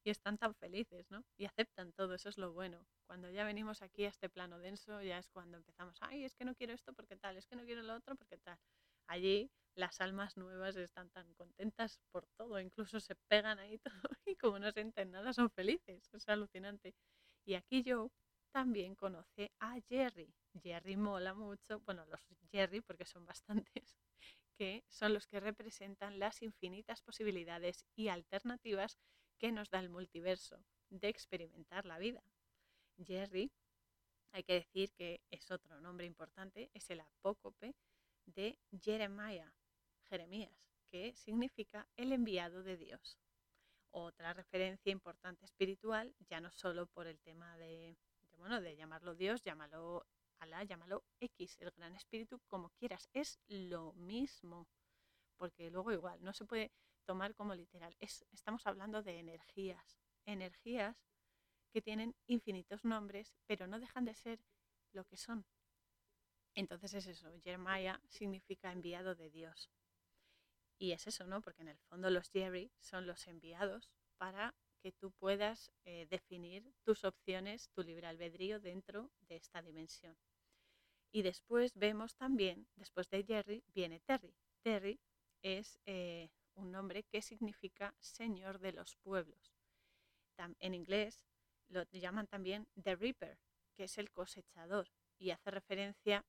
[0.03, 1.23] y están tan felices, ¿no?
[1.37, 2.85] Y aceptan todo, eso es lo bueno.
[3.05, 6.45] Cuando ya venimos aquí a este plano denso, ya es cuando empezamos, ay, es que
[6.45, 8.59] no quiero esto porque tal, es que no quiero lo otro porque tal.
[9.07, 13.77] Allí las almas nuevas están tan contentas por todo, incluso se pegan ahí
[14.11, 16.93] todo y como no sienten nada son felices, es alucinante.
[17.45, 18.11] Y aquí yo
[18.51, 20.33] también conoce a Jerry.
[20.61, 23.95] Jerry mola mucho, bueno, los Jerry porque son bastantes,
[24.57, 28.97] que son los que representan las infinitas posibilidades y alternativas
[29.37, 32.23] que nos da el multiverso de experimentar la vida.
[33.05, 33.51] Jerry,
[34.31, 37.75] hay que decir que es otro nombre importante, es el apócope
[38.27, 39.53] de Jeremiah,
[40.03, 40.55] Jeremías,
[40.89, 43.19] que significa el enviado de Dios.
[43.91, 47.97] Otra referencia importante espiritual, ya no solo por el tema de,
[48.37, 50.05] bueno, de llamarlo Dios, llámalo
[50.39, 54.67] Alá, llámalo X, el gran espíritu, como quieras, es lo mismo.
[55.37, 56.71] Porque luego igual, no se puede,
[57.05, 57.95] tomar como literal.
[57.99, 60.95] Es, estamos hablando de energías, energías
[61.71, 64.39] que tienen infinitos nombres, pero no dejan de ser
[64.91, 65.45] lo que son.
[66.57, 69.69] Entonces es eso, Jeremiah significa enviado de Dios.
[70.79, 71.39] Y es eso, ¿no?
[71.39, 76.73] Porque en el fondo los Jerry son los enviados para que tú puedas eh, definir
[76.81, 80.17] tus opciones, tu libre albedrío dentro de esta dimensión.
[81.11, 84.33] Y después vemos también, después de Jerry, viene Terry.
[84.63, 84.99] Terry
[85.43, 89.53] es eh, un nombre que significa Señor de los pueblos.
[90.59, 91.21] en inglés
[91.67, 93.37] lo llaman también The Reaper,
[93.75, 94.89] que es el cosechador,
[95.19, 96.25] y hace referencia,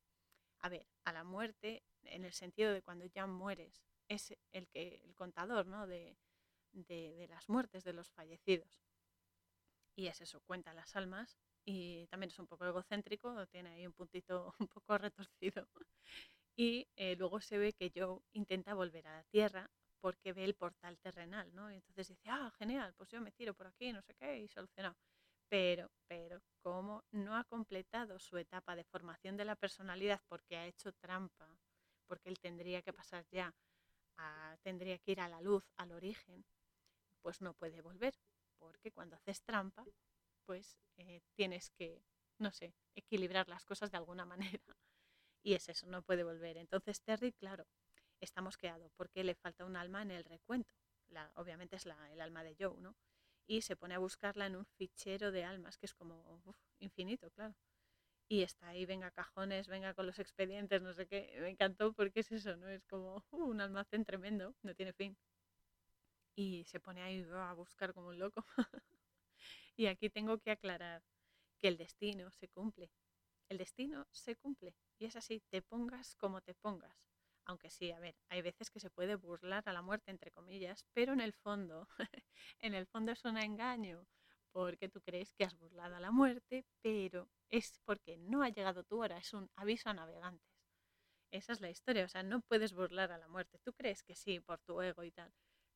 [0.61, 5.01] a ver, a la muerte en el sentido de cuando ya mueres, es el, que,
[5.05, 5.87] el contador ¿no?
[5.87, 6.17] de,
[6.73, 8.81] de, las muertes de los fallecidos.
[9.95, 13.93] Y es eso, cuenta las almas y también es un poco egocéntrico, tiene ahí un
[13.93, 15.69] puntito un poco retorcido.
[16.57, 20.55] Y eh, luego se ve que Joe intenta volver a la Tierra porque ve el
[20.55, 21.71] portal terrenal, ¿no?
[21.73, 24.49] Y entonces dice, ah, genial, pues yo me tiro por aquí, no sé qué, y
[24.49, 24.97] solucionado.
[25.49, 30.67] Pero, pero, como no ha completado su etapa de formación de la personalidad porque ha
[30.67, 31.49] hecho trampa,
[32.07, 33.55] porque él tendría que pasar ya,
[34.63, 36.45] tendría que ir a la luz, al origen,
[37.23, 38.15] pues no puede volver,
[38.59, 39.85] porque cuando haces trampa,
[40.45, 42.03] pues eh, tienes que,
[42.39, 44.25] no sé, equilibrar las cosas de alguna
[44.63, 44.77] manera.
[45.43, 46.57] Y es eso, no puede volver.
[46.57, 47.67] Entonces Terry, claro,
[48.21, 50.75] está mosqueado porque le falta un alma en el recuento.
[51.09, 52.95] La, obviamente es la, el alma de Joe, ¿no?
[53.49, 57.57] Y se pone a buscarla en un fichero de almas que es como infinito, claro.
[58.29, 61.35] Y está ahí, venga cajones, venga con los expedientes, no sé qué.
[61.41, 62.69] Me encantó porque es eso, ¿no?
[62.69, 65.17] Es como uh, un almacén tremendo, no tiene fin.
[66.37, 68.45] Y se pone ahí a buscar como un loco.
[69.77, 71.03] y aquí tengo que aclarar
[71.59, 72.91] que el destino se cumple.
[73.49, 74.75] El destino se cumple.
[74.99, 77.08] Y es así, te pongas como te pongas.
[77.49, 80.85] Aunque sí, a ver, hay veces que se puede burlar a la muerte, entre comillas,
[80.93, 81.89] pero en el fondo,
[82.61, 84.07] en el fondo es un engaño,
[84.53, 88.85] porque tú crees que has burlado a la muerte, pero es porque no ha llegado
[88.85, 90.47] tu hora, es un aviso a navegantes.
[91.33, 93.59] Esa es la historia, o sea, no puedes burlar a la muerte.
[93.65, 95.33] Tú crees que sí, por tu ego y tal,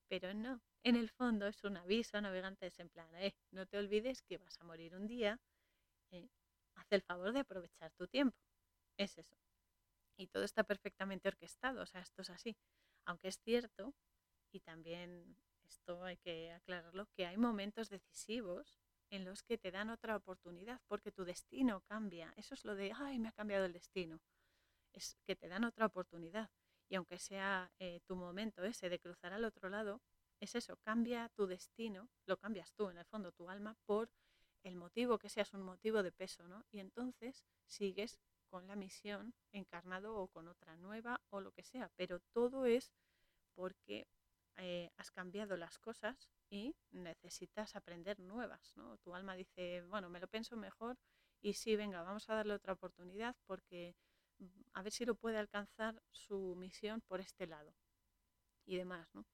[0.08, 0.60] pero no.
[0.84, 4.38] En el fondo es un aviso a navegantes en plan, eh, no te olvides que
[4.38, 5.40] vas a morir un día,
[6.12, 6.28] eh,
[6.76, 8.36] haz el favor de aprovechar tu tiempo.
[8.98, 9.36] Es eso
[10.16, 12.56] y todo está perfectamente orquestado, o sea, esto es así.
[13.04, 13.94] Aunque es cierto,
[14.52, 18.78] y también esto hay que aclararlo, que hay momentos decisivos
[19.10, 22.32] en los que te dan otra oportunidad porque tu destino cambia.
[22.36, 24.20] Eso es lo de, ay, me ha cambiado el destino.
[24.92, 26.50] Es que te dan otra oportunidad.
[26.88, 30.02] Y aunque sea eh, tu momento ese de cruzar al otro lado,
[30.40, 34.10] es eso, cambia tu destino, lo cambias tú, en el fondo, tu alma, por
[34.62, 36.64] el motivo que seas un motivo de peso, ¿no?
[36.70, 38.18] Y entonces sigues
[38.52, 42.92] con la misión encarnado o con otra nueva o lo que sea, pero todo es
[43.54, 44.06] porque
[44.58, 48.98] eh, has cambiado las cosas y necesitas aprender nuevas, ¿no?
[48.98, 50.98] Tu alma dice, bueno, me lo pienso mejor
[51.40, 53.96] y sí, venga, vamos a darle otra oportunidad porque
[54.38, 57.74] mm, a ver si lo puede alcanzar su misión por este lado
[58.66, 59.24] y demás, ¿no?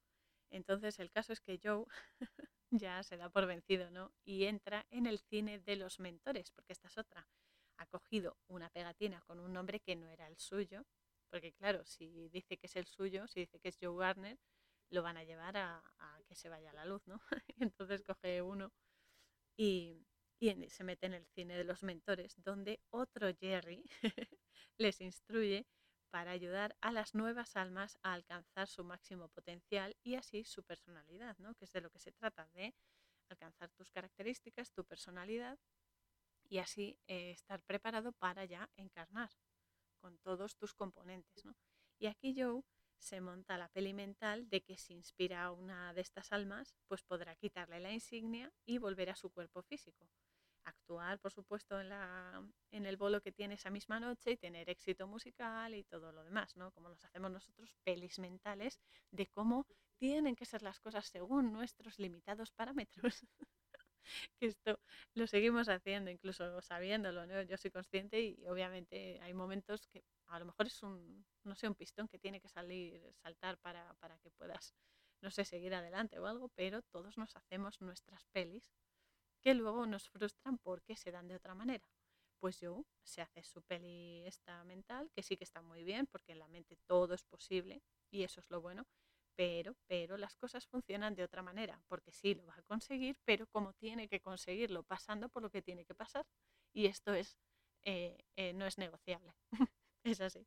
[0.51, 1.87] Entonces el caso es que Joe
[2.71, 4.13] ya se da por vencido, ¿no?
[4.25, 7.27] Y entra en el cine de los mentores, porque esta es otra
[7.79, 10.85] ha cogido una pegatina con un nombre que no era el suyo,
[11.31, 14.39] porque claro, si dice que es el suyo, si dice que es Joe Garner,
[14.91, 15.83] lo van a llevar a,
[16.27, 17.21] que se vaya a la luz, ¿no?
[17.59, 18.73] Entonces coge uno
[19.57, 20.07] y,
[20.41, 23.85] y, se mete en el cine de los mentores, donde otro Jerry
[24.79, 25.67] les instruye
[26.11, 31.37] para ayudar a las nuevas almas a alcanzar su máximo potencial y así su personalidad,
[31.39, 31.55] ¿no?
[31.55, 32.75] Que es de lo que se trata, de
[33.29, 35.59] alcanzar tus características, tu personalidad
[36.49, 39.31] y así eh, estar preparado para ya encarnar
[40.01, 41.45] con todos tus componentes.
[41.45, 41.55] ¿no?
[41.99, 42.63] Y aquí Joe
[42.99, 47.03] se monta la peli mental de que si inspira a una de estas almas, pues
[47.03, 50.09] podrá quitarle la insignia y volver a su cuerpo físico.
[50.65, 54.69] Actuar, por supuesto, en, la, en el bolo que tiene esa misma noche y tener
[54.69, 56.73] éxito musical y todo lo demás, ¿no?
[56.73, 58.79] Como nos hacemos nosotros, pelis mentales
[59.11, 63.25] de cómo tienen que ser las cosas según nuestros limitados parámetros.
[64.41, 64.79] que esto
[65.15, 67.43] lo seguimos haciendo, incluso sabiéndolo, ¿no?
[67.43, 71.69] Yo soy consciente y obviamente hay momentos que a lo mejor es un, no sé,
[71.69, 74.75] un pistón que tiene que salir, saltar para, para que puedas,
[75.23, 78.71] no sé, seguir adelante o algo, pero todos nos hacemos nuestras pelis
[79.43, 81.87] que luego nos frustran porque se dan de otra manera.
[82.41, 86.33] Pues yo se hace su peli esta mental, que sí que está muy bien, porque
[86.33, 88.87] en la mente todo es posible y eso es lo bueno,
[89.39, 93.47] pero, pero las cosas funcionan de otra manera, porque sí lo va a conseguir, pero
[93.47, 96.27] como tiene que conseguirlo, pasando por lo que tiene que pasar.
[96.73, 97.39] Y esto es,
[97.85, 99.33] eh, eh, no es negociable,
[100.03, 100.45] es así.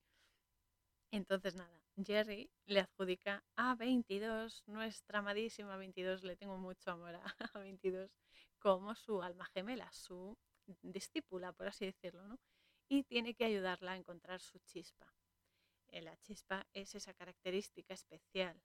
[1.09, 7.23] Entonces nada, Jerry le adjudica a 22, nuestra amadísima 22, le tengo mucho amor a,
[7.61, 8.11] 22,
[8.59, 10.37] como su alma gemela, su
[10.81, 12.37] discípula, por así decirlo, ¿no?
[12.89, 15.13] Y tiene que ayudarla a encontrar su chispa.
[15.87, 18.61] Eh, la chispa es esa característica especial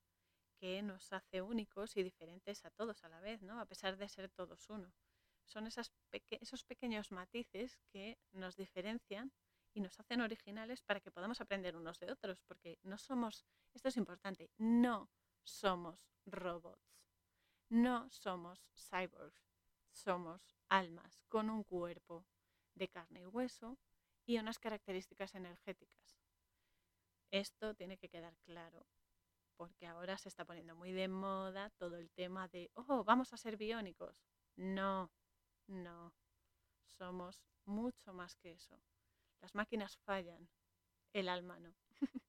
[0.59, 3.61] que nos hace únicos y diferentes a todos a la vez, ¿no?
[3.61, 4.93] A pesar de ser todos uno.
[5.45, 9.33] Son esos pequeños matices que nos diferencian
[9.73, 13.45] y nos hacen originales para que podamos aprender unos de otros, porque no somos,
[13.75, 15.11] esto es importante, no
[15.45, 17.05] somos robots,
[17.69, 19.53] no somos cyborgs,
[19.91, 22.27] somos almas con un cuerpo
[22.75, 23.79] de carne y hueso
[24.25, 26.19] y unas características energéticas.
[27.31, 28.87] Esto tiene que quedar claro,
[29.57, 33.37] porque ahora se está poniendo muy de moda todo el tema de, oh, vamos a
[33.37, 34.17] ser biónicos.
[34.57, 35.11] No,
[35.67, 36.13] no,
[36.99, 38.81] somos mucho más que eso.
[39.41, 40.49] Las máquinas fallan,
[41.13, 41.75] el alma no.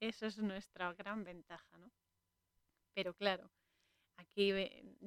[0.00, 1.90] eso es nuestra gran ventaja, ¿no?
[2.94, 3.50] Pero claro,
[4.16, 4.52] aquí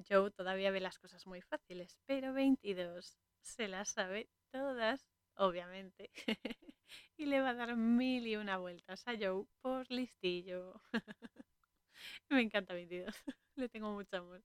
[0.07, 5.07] Joe todavía ve las cosas muy fáciles, pero 22 se las sabe todas,
[5.39, 6.11] obviamente.
[7.17, 10.81] y le va a dar mil y una vueltas a Joe por listillo.
[12.29, 13.13] Me encanta 22,
[13.55, 14.43] le tengo mucho amor.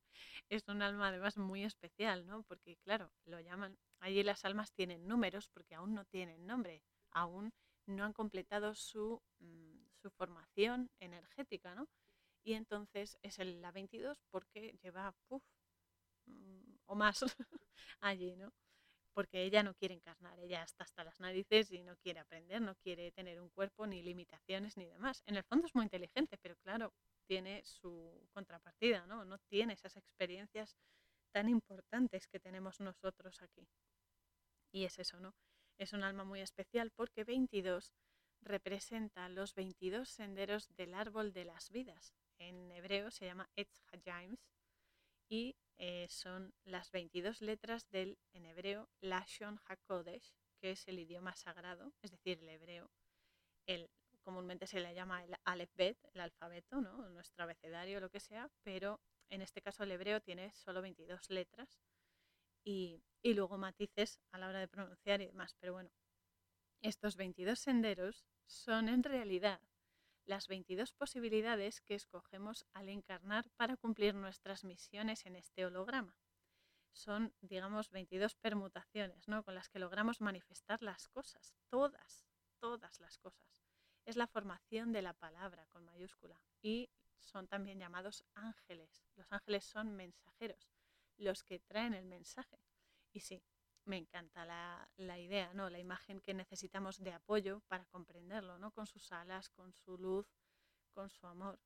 [0.48, 2.42] Es un alma además muy especial, ¿no?
[2.44, 7.52] Porque claro, lo llaman, allí las almas tienen números porque aún no tienen nombre, aún
[7.86, 11.88] no han completado su, mm, su formación energética, ¿no?
[12.44, 15.14] Y entonces es el, la 22 porque lleva,
[16.26, 17.24] mm, o más
[18.00, 18.52] allí, ¿no?
[19.14, 22.74] Porque ella no quiere encarnar, ella está hasta las narices y no quiere aprender, no
[22.74, 25.22] quiere tener un cuerpo, ni limitaciones, ni demás.
[25.26, 26.92] En el fondo es muy inteligente, pero claro,
[27.26, 29.24] tiene su contrapartida, ¿no?
[29.24, 30.76] No tiene esas experiencias
[31.32, 33.66] tan importantes que tenemos nosotros aquí.
[34.72, 35.34] Y es eso, ¿no?
[35.78, 37.94] Es un alma muy especial porque 22
[38.40, 42.14] representa los 22 senderos del árbol de las vidas.
[42.38, 44.36] En hebreo se llama Etz Hajaim
[45.28, 51.34] y eh, son las 22 letras del, en hebreo, Lashon HaKodesh, que es el idioma
[51.36, 52.90] sagrado, es decir, el hebreo.
[53.66, 53.90] El,
[54.22, 57.08] comúnmente se le llama el Aleph-Bet, el alfabeto, ¿no?
[57.10, 59.00] nuestro abecedario, lo que sea, pero
[59.30, 61.80] en este caso el hebreo tiene solo 22 letras
[62.62, 65.54] y, y luego matices a la hora de pronunciar y demás.
[65.60, 65.90] Pero bueno,
[66.80, 69.60] estos 22 senderos son en realidad
[70.26, 76.16] las 22 posibilidades que escogemos al encarnar para cumplir nuestras misiones en este holograma.
[76.92, 79.42] Son, digamos, 22 permutaciones ¿no?
[79.42, 82.24] con las que logramos manifestar las cosas, todas,
[82.58, 83.48] todas las cosas.
[84.04, 89.02] Es la formación de la palabra con mayúscula y son también llamados ángeles.
[89.16, 90.70] Los ángeles son mensajeros,
[91.16, 92.58] los que traen el mensaje.
[93.12, 93.42] Y sí,
[93.84, 95.70] me encanta la, la, idea, ¿no?
[95.70, 98.70] La imagen que necesitamos de apoyo para comprenderlo, ¿no?
[98.72, 100.26] Con sus alas, con su luz,
[100.92, 101.58] con su amor.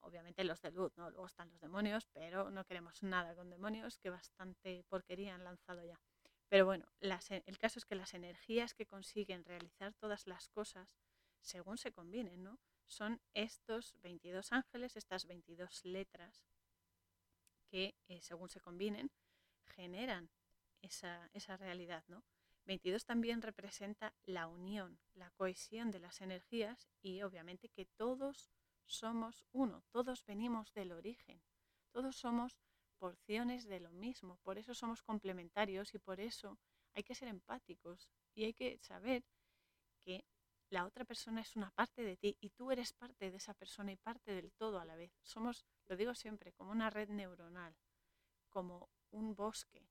[0.00, 1.10] Obviamente los de luz, ¿no?
[1.10, 5.84] Luego están los demonios, pero no queremos nada con demonios, que bastante porquería han lanzado
[5.84, 6.00] ya.
[6.48, 10.96] Pero bueno, las, el caso es que las energías que consiguen realizar todas las cosas,
[11.40, 12.58] según se combinen, ¿no?
[12.86, 16.42] Son estos 22 ángeles, estas 22 letras,
[17.68, 19.12] que eh, según se combinen,
[19.64, 20.28] generan
[20.82, 22.24] esa, esa realidad, ¿no?
[22.66, 28.50] 22 también representa la unión, la cohesión de las energías y obviamente que todos
[28.84, 31.42] somos uno, todos venimos del origen,
[31.90, 32.58] todos somos
[32.98, 36.58] porciones de lo mismo, por eso somos complementarios y por eso
[36.92, 39.24] hay que ser empáticos y hay que saber
[40.00, 40.24] que
[40.68, 43.90] la otra persona es una parte de ti y tú eres parte de esa persona
[43.90, 45.12] y parte del todo a la vez.
[45.22, 47.74] Somos, lo digo siempre, como una red neuronal,
[48.48, 49.88] como un bosque,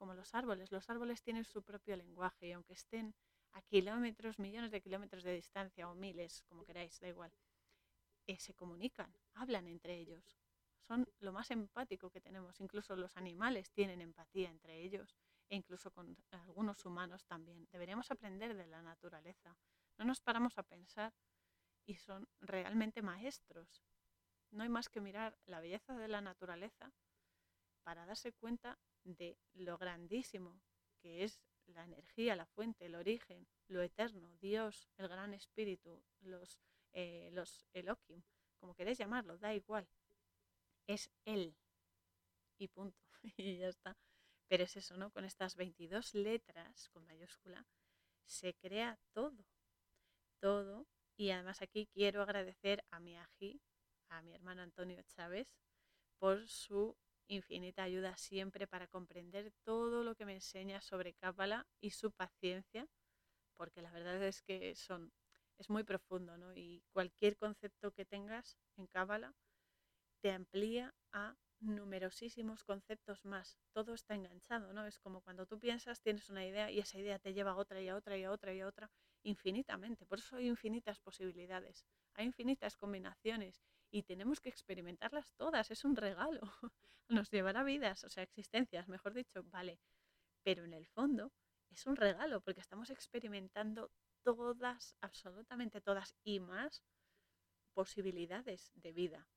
[0.00, 0.72] como los árboles.
[0.72, 3.14] Los árboles tienen su propio lenguaje y aunque estén
[3.52, 7.30] a kilómetros, millones de kilómetros de distancia o miles, como queráis, da igual,
[8.26, 10.38] eh, se comunican, hablan entre ellos.
[10.80, 12.58] Son lo más empático que tenemos.
[12.60, 15.18] Incluso los animales tienen empatía entre ellos
[15.50, 17.68] e incluso con algunos humanos también.
[17.70, 19.54] Deberíamos aprender de la naturaleza.
[19.98, 21.12] No nos paramos a pensar
[21.84, 23.84] y son realmente maestros.
[24.50, 26.90] No hay más que mirar la belleza de la naturaleza
[27.82, 30.60] para darse cuenta de lo grandísimo
[31.00, 36.58] que es la energía, la fuente, el origen, lo eterno, Dios, el gran espíritu, los,
[36.92, 38.22] eh, los Elohim,
[38.58, 39.88] como queréis llamarlo, da igual.
[40.86, 41.56] Es Él.
[42.58, 43.00] Y punto.
[43.36, 43.96] y ya está.
[44.48, 45.10] Pero es eso, ¿no?
[45.10, 47.66] Con estas 22 letras con mayúscula
[48.26, 49.46] se crea todo.
[50.40, 50.86] Todo.
[51.16, 53.60] Y además aquí quiero agradecer a mi ají,
[54.08, 55.48] a mi hermano Antonio Chávez,
[56.18, 56.96] por su
[57.30, 62.88] infinita ayuda siempre para comprender todo lo que me enseña sobre Cábala y su paciencia,
[63.56, 65.12] porque la verdad es que son,
[65.58, 66.54] es muy profundo, ¿no?
[66.54, 69.34] Y cualquier concepto que tengas en Cábala
[70.22, 73.58] te amplía a numerosísimos conceptos más.
[73.72, 74.86] Todo está enganchado, ¿no?
[74.86, 77.80] Es como cuando tú piensas, tienes una idea y esa idea te lleva a otra
[77.80, 78.90] y a otra y a otra y a otra
[79.22, 80.06] infinitamente.
[80.06, 85.96] Por eso hay infinitas posibilidades, hay infinitas combinaciones y tenemos que experimentarlas todas, es un
[85.96, 86.40] regalo.
[87.08, 89.80] Nos llevará vidas, o sea, existencias, mejor dicho, vale.
[90.42, 91.32] Pero en el fondo
[91.70, 93.90] es un regalo porque estamos experimentando
[94.22, 96.82] todas, absolutamente todas y más
[97.74, 99.28] posibilidades de vida.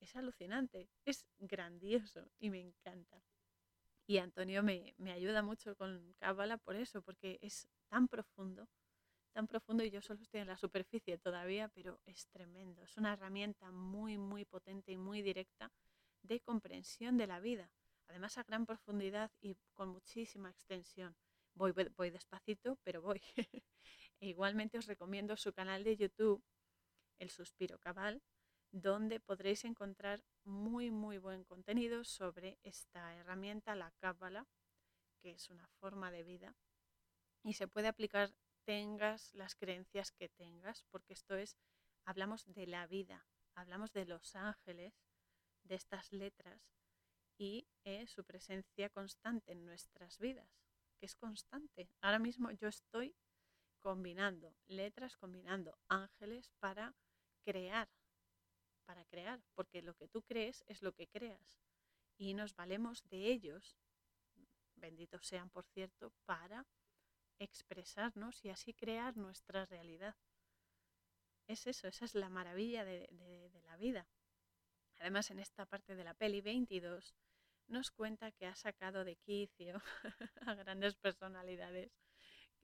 [0.00, 3.22] Es alucinante, es grandioso y me encanta.
[4.06, 8.68] Y Antonio me, me ayuda mucho con Cábala por eso, porque es tan profundo,
[9.34, 12.82] tan profundo y yo solo estoy en la superficie todavía, pero es tremendo.
[12.82, 15.72] Es una herramienta muy, muy potente y muy directa
[16.22, 17.70] de comprensión de la vida.
[18.06, 21.16] Además a gran profundidad y con muchísima extensión.
[21.54, 23.20] Voy, voy despacito, pero voy.
[24.20, 26.42] e igualmente os recomiendo su canal de YouTube,
[27.18, 28.22] El Suspiro Cabal,
[28.70, 34.46] donde podréis encontrar muy, muy buen contenido sobre esta herramienta, la Cábala,
[35.20, 36.56] que es una forma de vida
[37.44, 41.56] y se puede aplicar tengas las creencias que tengas, porque esto es,
[42.04, 44.94] hablamos de la vida, hablamos de los ángeles,
[45.62, 46.60] de estas letras
[47.38, 50.50] y eh, su presencia constante en nuestras vidas,
[50.98, 51.88] que es constante.
[52.00, 53.16] Ahora mismo yo estoy
[53.80, 56.94] combinando letras, combinando ángeles para
[57.44, 57.88] crear,
[58.84, 61.58] para crear, porque lo que tú crees es lo que creas
[62.16, 63.76] y nos valemos de ellos,
[64.76, 66.66] benditos sean por cierto, para
[67.38, 70.14] expresarnos y así crear nuestra realidad.
[71.46, 73.08] Es eso, esa es la maravilla de,
[73.66, 74.06] la vida.
[74.98, 77.14] Además, en esta parte de la peli 22
[77.66, 79.82] nos cuenta que ha sacado de quicio
[80.46, 81.92] a grandes personalidades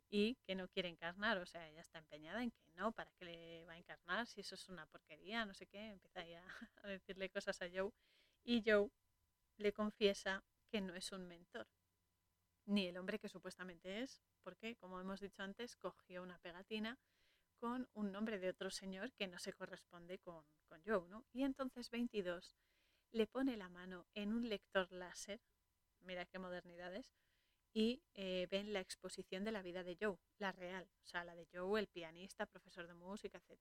[0.09, 3.25] y que no quiere encarnar, o sea, ella está empeñada en que no, ¿para qué
[3.25, 5.45] le va a encarnar si eso es una porquería?
[5.45, 6.43] No sé qué, empieza ya
[6.83, 7.91] a decirle cosas a Joe
[8.45, 8.91] y Joe
[9.57, 11.69] le confiesa que no es un mentor,
[12.67, 16.99] ni el hombre que supuestamente es, porque, como hemos dicho antes, cogió una pegatina
[17.59, 21.27] con un nombre de otro señor que no se corresponde con, con Joe, ¿no?
[21.33, 22.57] Y entonces 22
[23.13, 25.41] le pone la mano en un lector láser,
[26.01, 27.13] mira qué modernidades,
[27.73, 31.35] y eh, ven la exposición de la vida de Joe, la real, o sea, la
[31.35, 33.61] de Joe, el pianista, profesor de música, etc.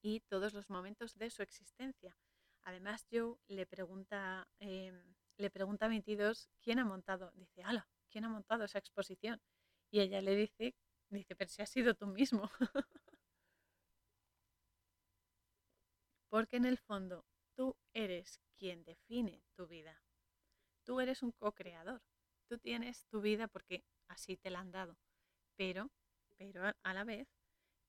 [0.00, 2.16] Y todos los momentos de su existencia.
[2.64, 7.32] Además, Joe le pregunta, em, le pregunta a 22 quién ha montado.
[7.34, 9.40] Dice, ala, ¿quién ha montado esa exposición?
[9.92, 10.74] Y ella le dice,
[11.10, 12.50] dice, pero si has sido tú mismo.
[16.30, 20.02] Porque en el fondo tú eres quien define tu vida.
[20.84, 22.00] Tú eres un co-creador.
[22.48, 24.96] Tú tienes tu vida porque así te la han dado.
[25.56, 25.90] Pero,
[26.38, 27.28] pero a la vez,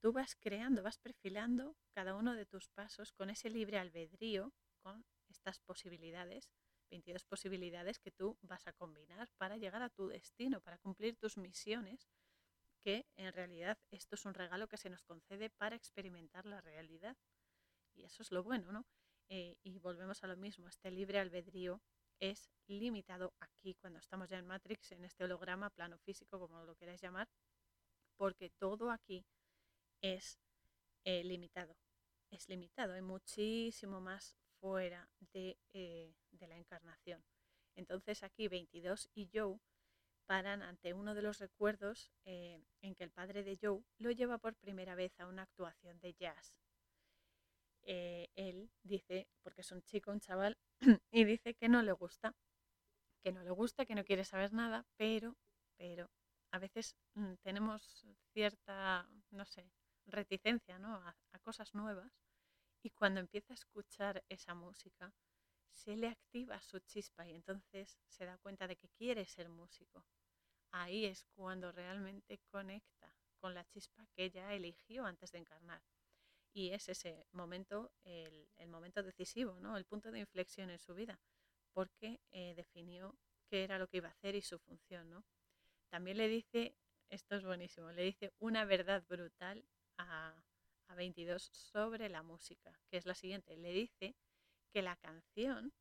[0.01, 4.51] tú vas creando, vas perfilando cada uno de tus pasos con ese libre albedrío,
[4.81, 6.49] con estas posibilidades
[6.93, 11.37] 22 posibilidades que tú vas a combinar para llegar a tu destino, para cumplir tus
[11.37, 12.07] misiones,
[12.83, 17.17] que en realidad esto es un regalo que se nos concede para experimentar la realidad.
[17.95, 18.85] Y eso es lo bueno, ¿no?
[19.29, 21.81] Eh, y volvemos a lo mismo, este libre albedrío
[22.19, 26.75] es limitado aquí, cuando estamos ya en Matrix, en este holograma, plano físico, como lo
[26.75, 27.27] queráis llamar,
[28.17, 29.25] porque todo aquí
[30.01, 30.37] es
[31.05, 31.75] eh, limitado.
[32.29, 37.22] Es limitado, hay muchísimo más fuera de, eh, de la encarnación.
[37.76, 39.59] Entonces aquí 22 y Joe
[40.26, 44.38] paran ante uno de los recuerdos eh, en que el padre de Joe lo lleva
[44.38, 46.55] por primera vez a una actuación de jazz.
[47.82, 50.57] Eh, él dice, porque es un chico, un chaval,
[51.11, 52.34] y dice que no le gusta,
[53.22, 55.36] que no le gusta, que no quiere saber nada, pero,
[55.76, 56.09] pero
[56.51, 59.70] a veces mm, tenemos cierta, no sé,
[60.05, 60.95] reticencia ¿no?
[60.95, 62.14] a cosas nuevas
[62.84, 65.13] y cuando empieza a escuchar esa música,
[65.71, 70.05] se le activa su chispa y entonces se da cuenta de que quiere ser músico.
[70.71, 75.81] Ahí es cuando realmente conecta con la chispa que ella eligió antes de encarnar.
[76.51, 79.77] Y es ese momento, el, momento decisivo, ¿no?
[79.77, 81.19] el punto de inflexión en su vida,
[81.71, 83.17] porque eh, definió
[83.49, 85.09] qué era lo que iba a hacer y su función.
[85.09, 85.25] ¿no?
[85.89, 86.75] También le dice,
[87.09, 89.65] esto es buenísimo, le dice una verdad brutal
[89.97, 90.36] a,
[90.95, 93.57] 22 sobre la música, que es la siguiente.
[93.57, 94.15] Le dice
[94.71, 95.73] que la canción,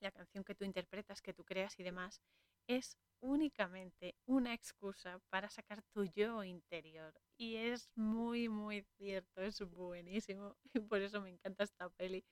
[0.00, 2.20] la canción que tú interpretas, que tú creas y demás,
[2.66, 7.14] es únicamente una excusa para sacar tu yo interior.
[7.36, 10.56] Y es muy, muy cierto, es buenísimo.
[10.74, 12.24] Y por eso me encanta esta peli,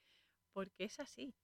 [0.52, 1.34] porque es así.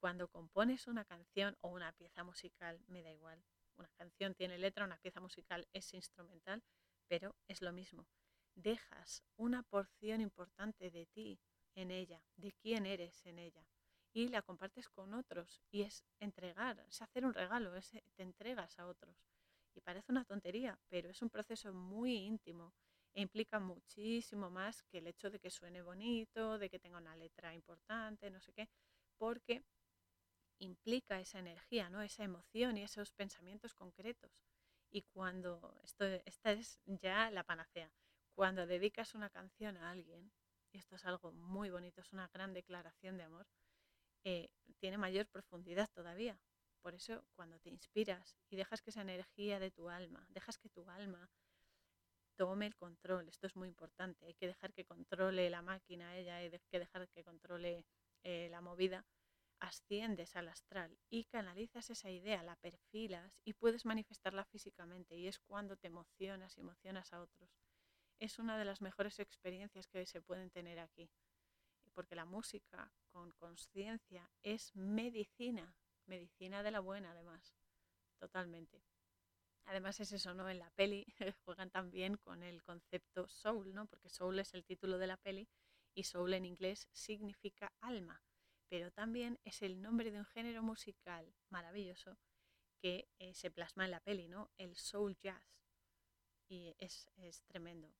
[0.00, 3.44] Cuando compones una canción o una pieza musical, me da igual.
[3.76, 6.62] Una canción tiene letra, una pieza musical es instrumental,
[7.08, 8.06] pero es lo mismo
[8.54, 11.40] dejas una porción importante de ti
[11.74, 13.66] en ella, de quién eres en ella,
[14.12, 15.62] y la compartes con otros.
[15.70, 19.16] Y es entregar, es hacer un regalo, es, eh, te entregas a otros.
[19.74, 22.74] Y parece una tontería, pero es un proceso muy íntimo
[23.14, 27.16] e implica muchísimo más que el hecho de que suene bonito, de que tenga una
[27.16, 28.68] letra importante, no sé qué,
[29.18, 29.64] porque
[30.58, 32.02] implica esa energía, ¿no?
[32.02, 34.30] esa emoción y esos pensamientos concretos.
[34.90, 37.92] Y cuando, esto, esta es ya la panacea,
[38.40, 40.32] cuando dedicas una canción a alguien,
[40.72, 43.46] y esto es algo muy bonito, es una gran declaración de amor,
[44.24, 46.40] eh, tiene mayor profundidad todavía.
[46.80, 50.70] Por eso cuando te inspiras y dejas que esa energía de tu alma, dejas que
[50.70, 51.28] tu alma
[52.34, 56.36] tome el control, esto es muy importante, hay que dejar que controle la máquina, ella,
[56.36, 57.84] hay que dejar que controle
[58.22, 59.04] eh, la movida,
[59.58, 65.38] asciendes al astral y canalizas esa idea, la perfilas y puedes manifestarla físicamente y es
[65.40, 67.69] cuando te emocionas y emocionas a otros.
[68.20, 71.10] Es una de las mejores experiencias que se pueden tener aquí,
[71.94, 77.56] porque la música con conciencia es medicina, medicina de la buena además,
[78.18, 78.84] totalmente.
[79.64, 80.50] Además es eso, ¿no?
[80.50, 81.06] En la peli
[81.46, 83.86] juegan también con el concepto soul, ¿no?
[83.86, 85.48] Porque soul es el título de la peli
[85.94, 88.22] y soul en inglés significa alma,
[88.68, 92.18] pero también es el nombre de un género musical maravilloso
[92.82, 94.50] que eh, se plasma en la peli, ¿no?
[94.58, 95.42] El soul jazz.
[96.48, 97.94] Y es, es tremendo.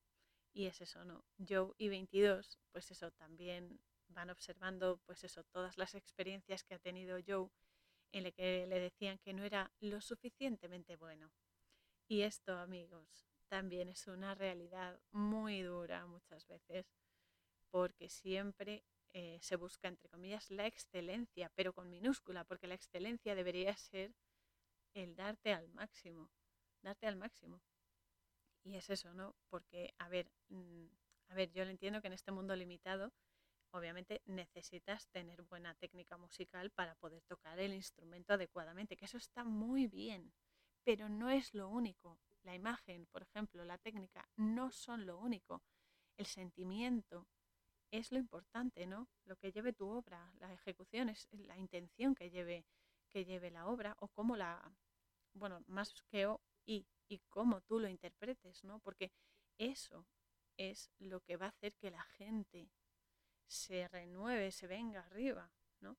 [0.52, 1.24] Y es eso, ¿no?
[1.48, 6.78] Joe y 22, pues eso, también van observando, pues eso, todas las experiencias que ha
[6.78, 7.48] tenido Joe
[8.12, 11.30] en la que le decían que no era lo suficientemente bueno.
[12.08, 16.86] Y esto, amigos, también es una realidad muy dura muchas veces,
[17.70, 23.34] porque siempre eh, se busca, entre comillas, la excelencia, pero con minúscula, porque la excelencia
[23.34, 24.12] debería ser
[24.94, 26.30] el darte al máximo,
[26.82, 27.60] darte al máximo.
[28.64, 29.34] Y es eso, ¿no?
[29.48, 30.86] Porque, a ver, mm,
[31.28, 33.12] a ver, yo lo entiendo que en este mundo limitado,
[33.72, 39.44] obviamente necesitas tener buena técnica musical para poder tocar el instrumento adecuadamente, que eso está
[39.44, 40.32] muy bien,
[40.84, 42.18] pero no es lo único.
[42.42, 45.62] La imagen, por ejemplo, la técnica, no son lo único.
[46.16, 47.28] El sentimiento
[47.90, 49.08] es lo importante, ¿no?
[49.24, 52.64] Lo que lleve tu obra, la ejecución es la intención que lleve,
[53.08, 54.72] que lleve la obra o cómo la,
[55.34, 56.26] bueno, más que
[56.64, 58.78] y, y cómo tú lo interpretes, ¿no?
[58.80, 59.12] Porque
[59.58, 60.06] eso
[60.56, 62.70] es lo que va a hacer que la gente
[63.46, 65.96] se renueve, se venga arriba, ¿no?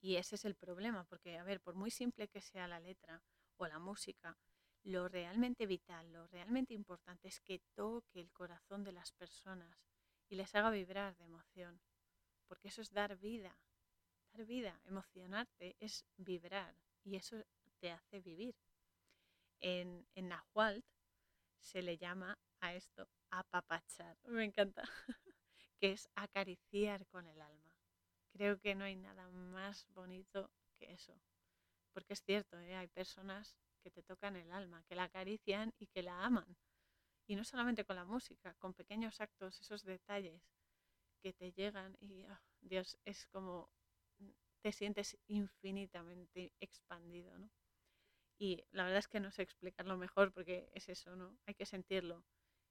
[0.00, 3.22] Y ese es el problema, porque, a ver, por muy simple que sea la letra
[3.56, 4.38] o la música,
[4.84, 9.76] lo realmente vital, lo realmente importante es que toque el corazón de las personas
[10.28, 11.80] y les haga vibrar de emoción,
[12.46, 13.58] porque eso es dar vida,
[14.32, 17.36] dar vida, emocionarte es vibrar y eso
[17.80, 18.54] te hace vivir.
[19.60, 20.84] En, en Nahualt
[21.60, 24.82] se le llama a esto apapachar, me encanta.
[25.78, 27.76] que es acariciar con el alma.
[28.32, 31.20] Creo que no hay nada más bonito que eso.
[31.92, 32.74] Porque es cierto, ¿eh?
[32.76, 36.56] hay personas que te tocan el alma, que la acarician y que la aman.
[37.26, 40.50] Y no solamente con la música, con pequeños actos, esos detalles
[41.22, 43.70] que te llegan y, oh, Dios, es como
[44.18, 44.30] mm,
[44.60, 47.50] te sientes infinitamente expandido, ¿no?
[48.38, 51.38] Y la verdad es que no sé explicarlo mejor porque es eso, ¿no?
[51.46, 52.24] Hay que sentirlo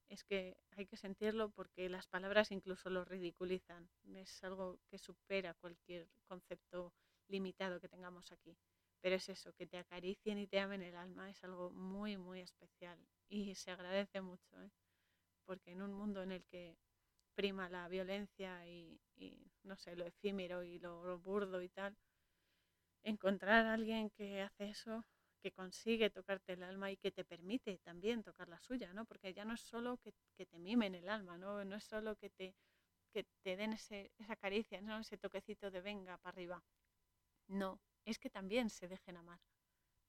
[0.09, 3.89] es que hay que sentirlo porque las palabras incluso lo ridiculizan.
[4.15, 6.93] Es algo que supera cualquier concepto
[7.27, 8.57] limitado que tengamos aquí.
[9.01, 12.41] Pero es eso, que te acaricien y te amen el alma es algo muy, muy
[12.41, 12.97] especial
[13.29, 14.71] y se agradece mucho, ¿eh?
[15.45, 16.75] porque en un mundo en el que
[17.35, 18.99] prima la violencia y,
[19.63, 21.95] no sé, lo efímero y lo burdo y tal,
[23.03, 25.05] encontrar a alguien que hace eso
[25.45, 29.05] que consigue tocarte el alma y que te permite también tocar la suya, ¿no?
[29.05, 30.11] Porque ya no es solo que,
[30.47, 31.63] te mimen el alma, ¿no?
[31.63, 32.55] No es solo que te,
[33.43, 34.97] den ese, esa caricia, ¿no?
[34.97, 36.63] Ese toquecito de venga para arriba.
[37.47, 39.39] No, es que también se dejen amar.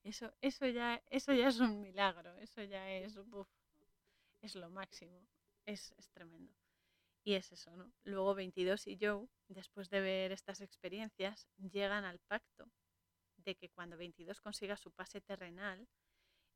[0.03, 3.15] Eso, eso, ya, eso ya es un milagro, eso ya es,
[4.41, 5.29] es lo máximo,
[5.67, 6.55] es, es tremendo.
[7.25, 7.93] Y es eso, ¿no?
[8.05, 12.73] Luego 22 y Joe, después de ver estas experiencias, llegan al pacto
[13.47, 15.89] de que cuando 22 consiga su pase terrenal,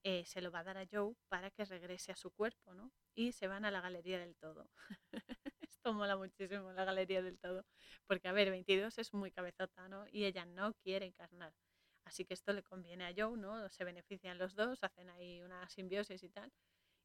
[0.03, 2.93] eh, se lo va a dar a Joe para que regrese a su cuerpo, ¿no?
[3.15, 4.71] Y se van a la galería del todo.
[5.61, 7.65] Esto mola muchísimo, la galería del todo.
[8.07, 10.07] Porque, a ver, 22 es muy cabezota, ¿no?
[10.11, 11.55] Y ella no quiere encarnar.
[12.05, 13.69] Así que esto le conviene a Joe, ¿no?
[13.69, 16.51] Se benefician los dos, hacen ahí una simbiosis y tal,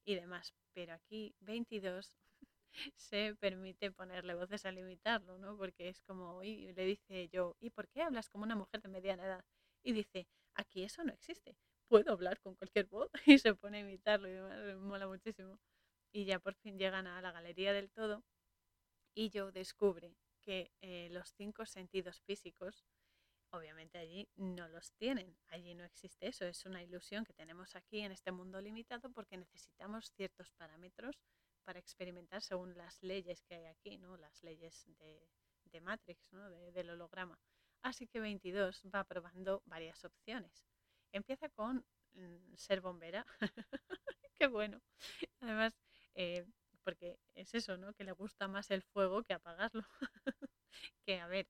[0.05, 0.53] y demás.
[0.73, 2.17] Pero aquí 22
[2.95, 5.57] se permite ponerle voces a limitarlo, ¿no?
[5.57, 8.89] Porque es como, y le dice Joe, ¿y por qué hablas como una mujer de
[8.89, 9.45] mediana edad?
[9.85, 11.55] Y dice, aquí eso no existe,
[11.87, 15.59] puedo hablar con cualquier voz y se pone a imitarlo y me mola muchísimo.
[16.11, 18.23] Y ya por fin llegan a la galería del todo
[19.13, 22.85] y yo descubre que eh, los cinco sentidos físicos,
[23.51, 27.99] obviamente allí no los tienen, allí no existe eso, es una ilusión que tenemos aquí
[27.99, 31.19] en este mundo limitado porque necesitamos ciertos parámetros
[31.63, 34.17] para experimentar según las leyes que hay aquí, ¿no?
[34.17, 35.29] las leyes de,
[35.81, 36.49] Matrix, ¿no?
[36.71, 37.37] del holograma.
[37.81, 40.65] Así que 22 va probando varias opciones.
[41.11, 43.25] Empieza con mm, ser bombera.
[44.35, 44.81] Qué bueno.
[45.39, 45.77] Además,
[46.15, 46.45] eh,
[46.83, 47.93] porque es eso, ¿no?
[47.93, 49.83] Que le gusta más el fuego que apagarlo.
[51.05, 51.47] que, a ver,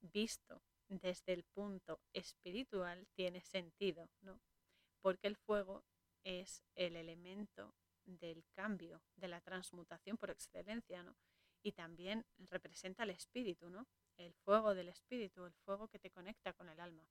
[0.00, 4.40] visto desde el punto espiritual tiene sentido, ¿no?
[5.00, 5.84] Porque el fuego
[6.24, 7.74] es el elemento
[8.04, 11.16] del cambio, de la transmutación por excelencia, ¿no?
[11.62, 13.86] Y también representa el espíritu, ¿no?
[14.18, 17.08] El fuego del espíritu, el fuego que te conecta con el alma.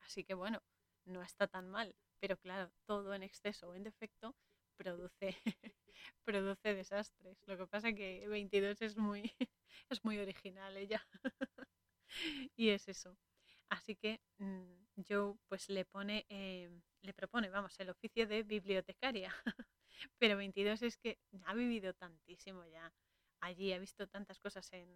[0.00, 0.62] Así que bueno,
[1.06, 4.34] no está tan mal, pero claro, todo en exceso o en defecto
[4.76, 5.36] produce,
[6.24, 7.38] produce desastres.
[7.46, 9.32] Lo que pasa que 22 es muy,
[9.90, 11.06] es muy original ella.
[12.56, 13.16] y es eso.
[13.68, 16.70] Así que mm, Joe pues le pone, eh,
[17.02, 19.34] le propone, vamos, el oficio de bibliotecaria.
[20.18, 22.92] Pero 22 es que ha vivido tantísimo ya.
[23.44, 24.88] Allí ha visto tantas cosas en,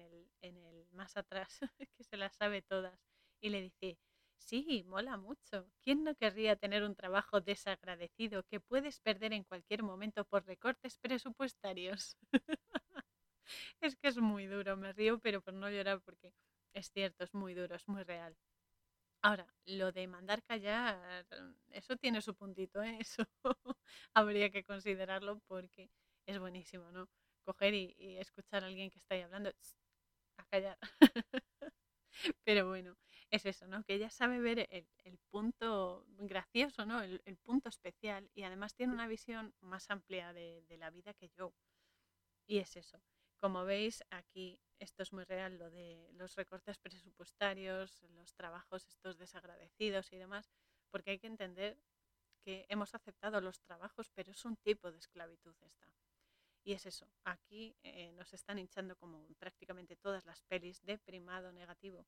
[0.00, 1.60] el, en el más atrás
[1.96, 2.98] que se las sabe todas.
[3.42, 3.98] Y le dice,
[4.38, 5.70] sí, mola mucho.
[5.82, 10.98] ¿Quién no querría tener un trabajo desagradecido que puedes perder en cualquier momento por recortes
[10.98, 12.16] presupuestarios?
[13.80, 16.32] es que es muy duro, me río, pero por no llorar porque
[16.74, 18.36] es cierto, es muy duro, es muy real.
[19.22, 21.26] Ahora, lo de mandar callar,
[21.70, 22.98] eso tiene su puntito, ¿eh?
[23.06, 23.24] Eso
[24.14, 25.90] habría que considerarlo porque
[26.26, 27.08] es buenísimo, ¿no?
[27.52, 29.50] Coger y, escuchar a alguien que está ahí hablando,
[30.36, 30.78] a callar.
[32.44, 32.96] Pero bueno,
[33.30, 33.82] es eso, ¿no?
[33.84, 37.02] Que ella sabe ver el, punto gracioso, ¿no?
[37.02, 41.52] El, punto especial y además tiene una visión más amplia de la vida que yo.
[42.46, 43.02] Y es eso.
[43.40, 49.18] Como veis, aquí esto es muy real, lo de los recortes presupuestarios, los trabajos estos
[49.18, 50.50] desagradecidos y demás,
[50.90, 51.78] porque hay que entender
[52.42, 55.88] que hemos aceptado los trabajos, pero es un tipo de esclavitud esta.
[56.62, 61.52] Y es eso, aquí eh, nos están hinchando como prácticamente todas las pelis de primado
[61.52, 62.06] negativo.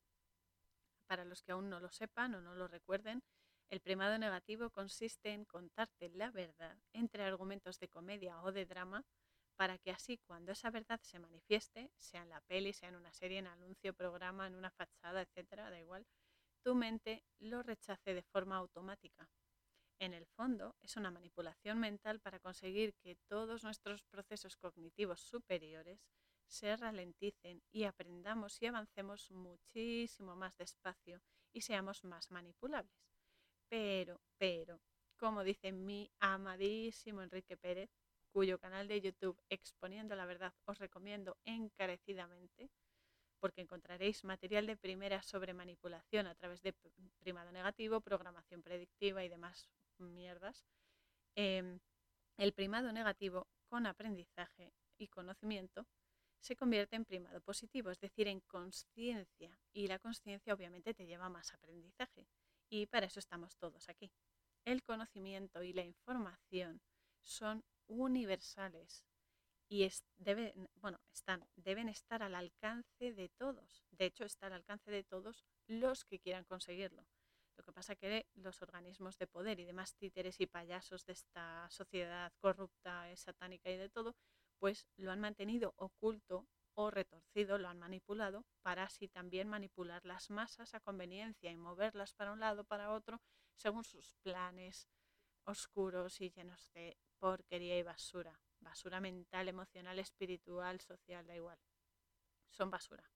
[1.06, 3.22] Para los que aún no lo sepan o no lo recuerden,
[3.70, 9.04] el primado negativo consiste en contarte la verdad entre argumentos de comedia o de drama
[9.56, 13.12] para que así cuando esa verdad se manifieste, sea en la peli, sea en una
[13.12, 16.06] serie, en anuncio, programa, en una fachada, etcétera, da igual,
[16.62, 19.28] tu mente lo rechace de forma automática.
[20.02, 26.00] En el fondo, es una manipulación mental para conseguir que todos nuestros procesos cognitivos superiores
[26.44, 31.22] se ralenticen y aprendamos y avancemos muchísimo más despacio
[31.52, 32.98] y seamos más manipulables.
[33.68, 34.80] Pero, pero,
[35.16, 37.88] como dice mi amadísimo Enrique Pérez,
[38.32, 42.72] cuyo canal de YouTube Exponiendo la Verdad os recomiendo encarecidamente,
[43.38, 46.74] porque encontraréis material de primera sobre manipulación a través de
[47.20, 49.68] primado negativo, programación predictiva y demás
[50.02, 50.66] mierdas.
[51.34, 51.80] Em,
[52.36, 55.86] el primado negativo con aprendizaje y conocimiento
[56.40, 59.58] se convierte en primado positivo, es decir, en conciencia.
[59.72, 62.26] Y la conciencia obviamente te lleva a más aprendizaje.
[62.68, 64.10] Y para eso estamos todos aquí.
[64.64, 66.80] El conocimiento y la información
[67.22, 69.04] son universales
[69.68, 69.88] y
[70.18, 73.84] deben, bueno, están, deben estar al alcance de todos.
[73.90, 77.06] De hecho, está al alcance de todos los que quieran conseguirlo.
[77.62, 81.70] Lo que pasa que los organismos de poder y demás títeres y payasos de esta
[81.70, 84.16] sociedad corrupta, satánica y de todo,
[84.58, 90.28] pues lo han mantenido oculto o retorcido, lo han manipulado para así también manipular las
[90.28, 93.20] masas a conveniencia y moverlas para un lado, para otro,
[93.54, 94.88] según sus planes
[95.44, 98.40] oscuros y llenos de porquería y basura.
[98.58, 101.60] Basura mental, emocional, espiritual, social, da igual.
[102.50, 103.08] Son basura.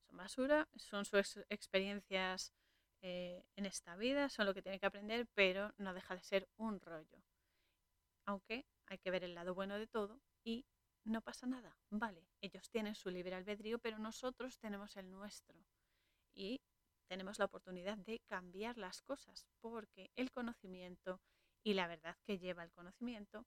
[0.00, 2.52] Son basura, son sus experiencias
[3.02, 6.48] eh, en esta vida, son lo que tienen que aprender, pero no deja de ser
[6.56, 7.22] un rollo.
[8.24, 10.66] Aunque hay que ver el lado bueno de todo y
[11.04, 11.76] no pasa nada.
[11.90, 15.64] Vale, ellos tienen su libre albedrío, pero nosotros tenemos el nuestro.
[16.34, 16.60] Y
[17.08, 21.20] tenemos la oportunidad de cambiar las cosas, porque el conocimiento,
[21.62, 23.46] y la verdad que lleva el conocimiento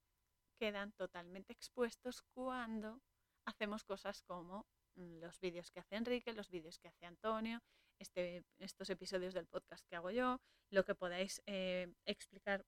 [0.57, 3.01] quedan totalmente expuestos cuando
[3.45, 4.65] hacemos cosas como
[4.95, 7.61] mm, los vídeos que hace Enrique, los vídeos que hace Antonio,
[7.99, 12.65] este, estos episodios del podcast que hago yo, lo que podáis eh, explicar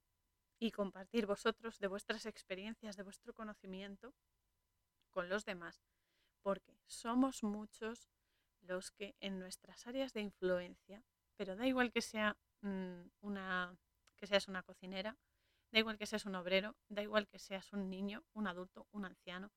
[0.59, 4.13] y compartir vosotros de vuestras experiencias, de vuestro conocimiento
[5.09, 5.81] con los demás,
[6.43, 8.09] porque somos muchos
[8.61, 11.03] los que en nuestras áreas de influencia,
[11.35, 13.75] pero da igual que sea mm, una
[14.17, 15.17] que seas una cocinera,
[15.71, 19.05] Da igual que seas un obrero, da igual que seas un niño, un adulto, un
[19.05, 19.51] anciano,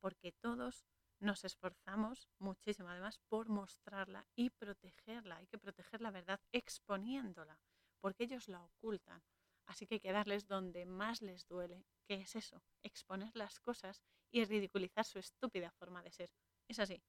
[0.00, 0.86] porque todos
[1.18, 5.36] nos esforzamos muchísimo además por mostrarla y protegerla.
[5.36, 7.60] Hay que proteger la verdad exponiéndola,
[8.00, 9.22] porque ellos la ocultan.
[9.66, 14.02] Así que hay que darles donde más les duele, que es eso, exponer las cosas
[14.30, 16.30] y ridiculizar su estúpida forma de ser.
[16.68, 17.02] Es así.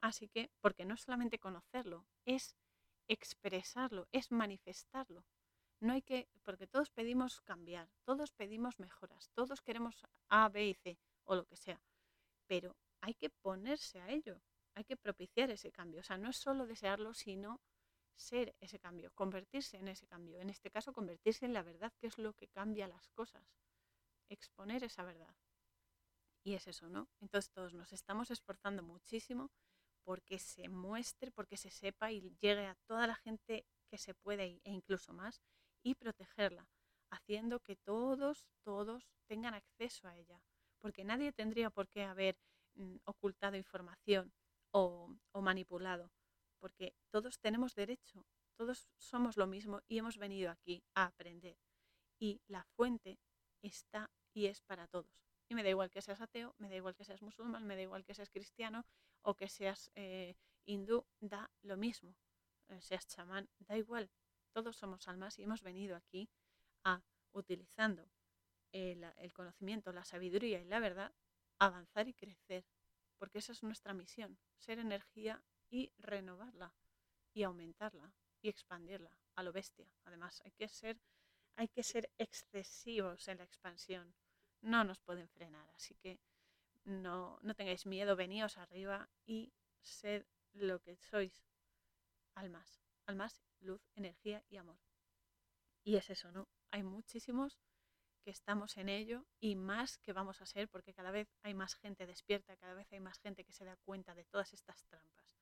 [0.00, 2.56] Así que, porque no es solamente conocerlo, es
[3.08, 5.24] expresarlo, es manifestarlo.
[5.80, 10.74] No hay que, porque todos pedimos cambiar, todos pedimos mejoras, todos queremos A, B y
[10.74, 11.80] C o lo que sea,
[12.46, 14.40] pero hay que ponerse a ello,
[14.74, 16.00] hay que propiciar ese cambio.
[16.00, 17.60] O sea, no es solo desearlo, sino
[18.14, 20.40] ser ese cambio, convertirse en ese cambio.
[20.40, 23.44] En este caso, convertirse en la verdad, que es lo que cambia las cosas.
[24.28, 25.34] Exponer esa verdad.
[26.44, 27.08] Y es eso, ¿no?
[27.20, 29.50] Entonces todos nos estamos esforzando muchísimo
[30.04, 34.60] porque se muestre, porque se sepa y llegue a toda la gente que se puede
[34.64, 35.42] e incluso más
[35.82, 36.68] y protegerla,
[37.10, 40.40] haciendo que todos, todos tengan acceso a ella,
[40.80, 42.36] porque nadie tendría por qué haber
[42.74, 44.32] mm, ocultado información
[44.72, 46.10] o, manipulado,
[46.58, 48.26] porque todos tenemos derecho,
[48.56, 51.58] todos somos lo mismo y hemos venido aquí a aprender.
[52.18, 53.18] Y la fuente
[53.62, 55.26] está y es para todos.
[55.48, 57.82] Y me da igual que seas ateo, me da igual que seas musulmán, me da
[57.82, 58.86] igual que seas cristiano
[59.22, 62.16] o que seas eh, hindú, da lo mismo.
[62.68, 64.10] Eh, seas chamán, da igual.
[64.52, 66.30] Todos somos almas y hemos venido aquí
[66.84, 68.08] a, utilizando
[68.70, 71.12] el, el conocimiento, la sabiduría y la verdad,
[71.66, 72.64] avanzar y crecer.
[73.18, 76.74] Porque esa es nuestra misión, ser energía y renovarla
[77.32, 79.88] y aumentarla y expandirla a lo bestia.
[80.04, 81.00] Además, hay que ser,
[81.56, 84.14] hay que ser excesivos en la expansión
[84.62, 85.68] no nos pueden frenar.
[85.74, 86.18] Así que
[86.84, 89.52] no, no tengáis miedo, veníos arriba y
[89.82, 91.44] sed lo que sois.
[92.34, 94.78] Almas, almas, luz, energía y amor.
[95.84, 96.48] Y es eso, ¿no?
[96.70, 97.58] Hay muchísimos
[98.22, 101.74] que estamos en ello y más que vamos a ser porque cada vez hay más
[101.74, 105.36] gente despierta, cada vez hay más gente que se da cuenta de todas estas trampas.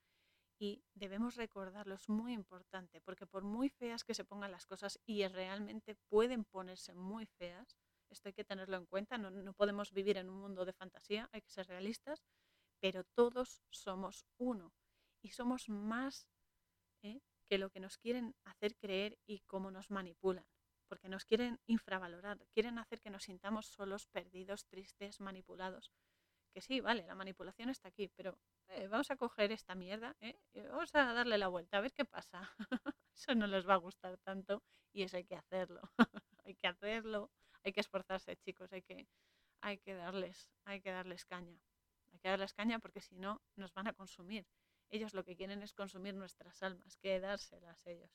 [0.59, 5.01] Y debemos recordarlo, es muy importante, porque por muy feas que se pongan las cosas
[5.07, 7.77] y realmente pueden ponerse muy feas,
[8.11, 11.41] esto hay que tenerlo en cuenta, no, podemos vivir en un mundo de fantasía, hay
[11.41, 12.23] que ser realistas,
[12.79, 14.75] pero todos somos uno
[15.23, 16.29] y somos más
[17.03, 17.21] ¿eh?
[17.47, 20.47] que lo que nos quieren hacer creer y cómo nos manipulan,
[20.91, 25.91] porque nos quieren infravalorar, quieren hacer que nos sintamos solos, perdidos, tristes, manipulados.
[26.53, 28.37] Que sí, vale, la manipulación está aquí, pero
[28.69, 30.37] eh, vamos a coger esta mierda ¿eh?
[30.69, 32.43] vamos a darle la vuelta, a ver qué pasa.
[33.15, 34.63] eso no les va a gustar tanto
[34.93, 35.81] y eso hay que hacerlo.
[36.45, 37.31] hay que hacerlo
[37.63, 39.07] hay que esforzarse, chicos, hay que,
[39.61, 41.61] hay que darles, hay que darles caña.
[42.13, 44.47] Hay que darles caña porque si no nos van a consumir.
[44.89, 48.11] Ellos lo que quieren es consumir nuestras almas, quedárselas ellos.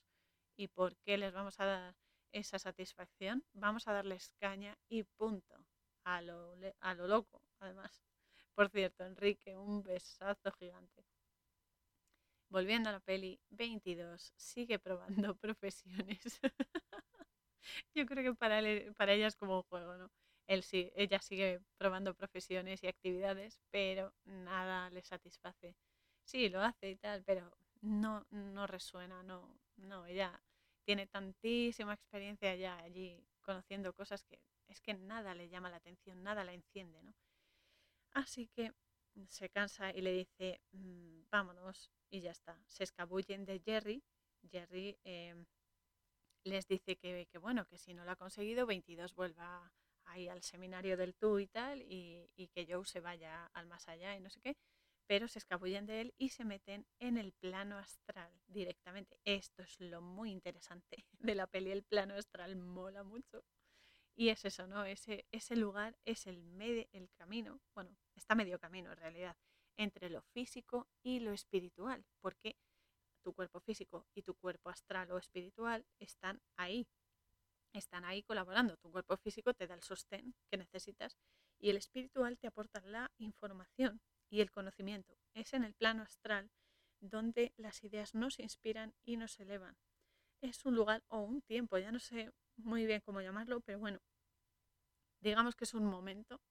[0.57, 1.95] ¿Y por qué les vamos a dar
[2.35, 3.43] esa satisfacción?
[3.53, 5.65] Vamos a darles caña y punto.
[6.03, 8.03] A lo, a lo loco, además.
[8.53, 11.05] Por cierto, Enrique, un besazo gigante.
[12.49, 16.39] Volviendo a la peli 22, sigue probando profesiones.
[17.95, 20.11] Yo creo que para, él, para ella es como un juego, ¿no?
[20.47, 25.75] Él sí, ella sigue probando profesiones y actividades, pero nada le satisface.
[26.23, 27.51] Sí, lo hace y tal, pero
[27.81, 30.39] no, no resuena, no, no, ella
[30.85, 36.23] tiene tantísima experiencia ya allí conociendo cosas que es que nada le llama la atención,
[36.23, 37.13] nada la enciende, ¿no?
[38.13, 38.71] Así que
[39.27, 42.59] se cansa y le dice, mm, vámonos, y ya está.
[42.67, 44.03] Se escabullen de Jerry.
[44.49, 45.45] Jerry em,
[46.43, 49.71] les dice que, bueno, que si no lo ha conseguido, 22 vuelva
[50.05, 54.15] ahí al seminario del tú y tal, y, que Joe se vaya al más allá
[54.15, 54.55] y no sé qué,
[55.07, 59.19] pero se escabullen de él y se meten en el plano astral directamente.
[59.23, 63.43] Esto es lo muy interesante de la peli, el plano astral mola mucho.
[64.17, 64.85] Y es eso, ¿no?
[64.85, 69.35] Ese, ese lugar es el, medio, el camino, bueno, está medio camino en realidad,
[69.77, 72.55] entre lo físico y lo espiritual, porque
[73.21, 76.87] tu cuerpo físico y tu cuerpo astral o espiritual están ahí,
[77.73, 78.77] están ahí colaborando.
[78.77, 81.17] Tu cuerpo físico te da el sostén que necesitas
[81.59, 83.99] y el espiritual te aporta la información
[84.29, 85.17] y el conocimiento.
[85.33, 86.51] Es en el plano astral
[86.99, 89.77] donde las ideas nos inspiran y nos elevan.
[90.41, 93.99] Es un lugar o un tiempo, ya no sé muy bien cómo llamarlo, pero bueno,
[95.21, 96.41] digamos que es un momento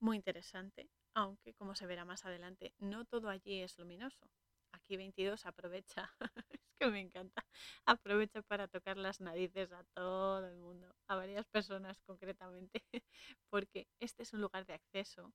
[0.00, 4.28] muy interesante, aunque como se verá más adelante, no todo allí es luminoso
[4.76, 6.10] aquí 22 aprovecha,
[6.50, 7.44] es que me encanta,
[7.86, 12.82] aprovecha para tocar las narices a todo el mundo, a varias personas concretamente,
[13.50, 15.32] porque este es un lugar de acceso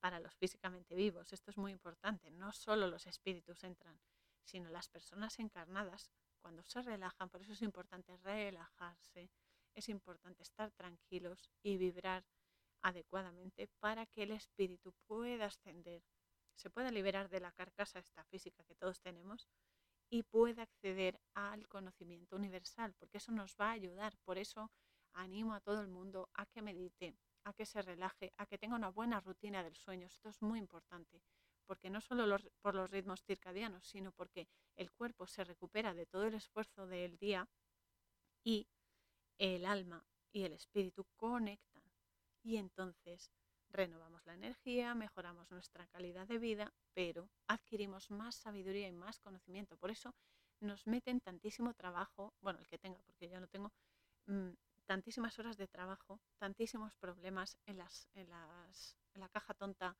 [0.00, 1.32] para los físicamente vivos.
[1.32, 4.00] Esto es muy importante, no solo los espíritus entran,
[4.44, 6.10] sino las personas encarnadas
[6.40, 9.30] cuando se relajan, por eso es importante relajarse,
[9.74, 12.24] es importante estar tranquilos y vibrar
[12.82, 16.02] adecuadamente para que el espíritu pueda ascender
[16.60, 19.48] se pueda liberar de la carcasa esta física que todos tenemos
[20.10, 24.14] y pueda acceder al conocimiento universal, porque eso nos va a ayudar.
[24.24, 24.70] Por eso
[25.14, 28.76] animo a todo el mundo a que medite, a que se relaje, a que tenga
[28.76, 30.06] una buena rutina del sueño.
[30.06, 31.22] Esto es muy importante,
[31.66, 36.24] porque no solo por los ritmos circadianos, sino porque el cuerpo se recupera de todo
[36.26, 37.48] el esfuerzo del día
[38.44, 38.66] y
[39.38, 41.82] el alma y el espíritu conectan
[42.42, 43.30] y entonces
[43.70, 49.76] renovamos la energía, mejoramos nuestra calidad de vida, pero adquirimos más sabiduría y más conocimiento.
[49.76, 50.14] Por eso
[50.60, 53.72] nos meten tantísimo trabajo, bueno, el que tenga, porque yo no tengo,
[54.26, 54.50] mm,
[54.90, 59.96] tantísimas horas de trabajo, tantísimos problemas en, las, en, las, en la caja tonta,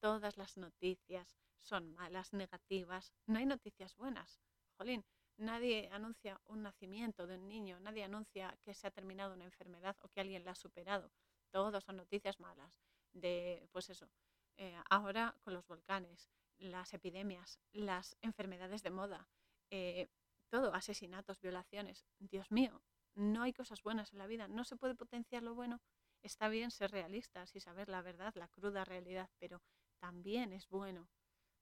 [0.00, 4.40] todas las noticias son malas, negativas, no hay noticias buenas.
[4.78, 5.04] Jolín,
[5.36, 9.98] nadie anuncia un nacimiento de un niño, nadie anuncia que se ha terminado una enfermedad
[10.00, 11.12] o que alguien la ha superado.
[11.50, 12.72] Todos son noticias malas.
[13.12, 14.08] De, pues eso,
[14.56, 19.28] eh, ahora con los volcanes, las epidemias, las enfermedades de moda,
[19.68, 20.08] eh,
[20.48, 22.06] todo, asesinatos, violaciones.
[22.18, 22.82] Dios mío,
[23.14, 25.80] no hay cosas buenas en la vida, no se puede potenciar lo bueno.
[26.22, 29.60] Está bien ser realistas y saber la verdad, la cruda realidad, pero
[29.98, 31.08] también es bueno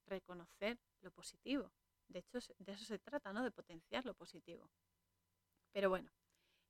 [0.05, 1.71] reconocer lo positivo.
[2.07, 3.43] De hecho, de eso se trata, ¿no?
[3.43, 4.69] De potenciar lo positivo.
[5.71, 6.11] Pero bueno,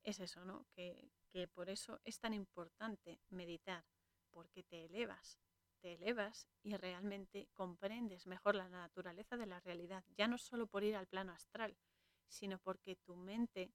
[0.04, 0.66] es eso, ¿no?
[0.74, 3.84] Que, que por eso es tan importante meditar,
[4.30, 5.40] porque te elevas,
[5.82, 10.84] te elevas y realmente comprendes mejor la naturaleza de la realidad, ya no solo por
[10.84, 11.76] ir al plano astral,
[12.28, 13.74] sino porque tu mente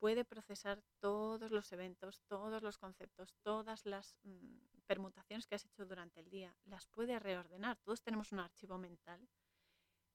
[0.00, 4.56] puede procesar todos los eventos, todos los conceptos, todas las mm,
[4.86, 7.76] permutaciones que has hecho durante el día, las puede reordenar.
[7.84, 9.28] Todos tenemos un archivo mental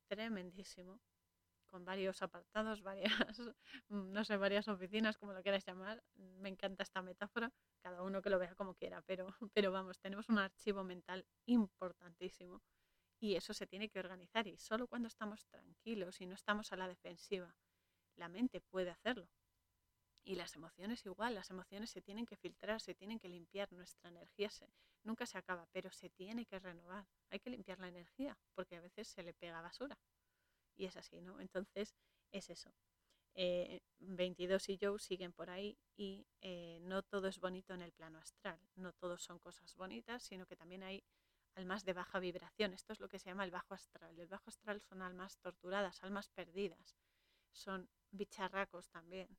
[0.07, 0.99] tremendísimo,
[1.67, 3.39] con varios apartados, varias,
[3.89, 6.03] mm, no sé, varias oficinas, como lo quieras llamar.
[6.15, 10.29] Me encanta esta metáfora, cada uno que lo vea como quiera, pero, pero vamos, tenemos
[10.29, 12.63] un archivo mental importantísimo
[13.19, 16.75] y eso se tiene que organizar y solo cuando estamos tranquilos y no estamos a
[16.75, 17.55] la defensiva,
[18.15, 19.29] la mente puede hacerlo.
[20.27, 24.09] Y las emociones igual, las emociones se tienen que filtrar, se tienen que limpiar, nuestra
[24.09, 24.67] energía se,
[25.03, 27.05] nunca se acaba, pero se tiene que renovar.
[27.29, 29.99] Hay que limpiar la energía, porque a veces se le pega basura.
[30.75, 31.39] Y es así, ¿no?
[31.39, 31.95] Entonces,
[32.31, 32.73] es eso.
[33.35, 37.91] 22 eh, y Joe siguen por ahí y eh, no todo es bonito en el
[37.91, 41.03] plano astral, no todos son cosas bonitas, sino que también hay
[41.55, 42.73] almas de baja vibración.
[42.73, 44.17] Esto es lo que se llama el bajo astral.
[44.17, 46.95] El bajo astral son almas torturadas, almas perdidas,
[47.51, 49.37] son bicharracos también,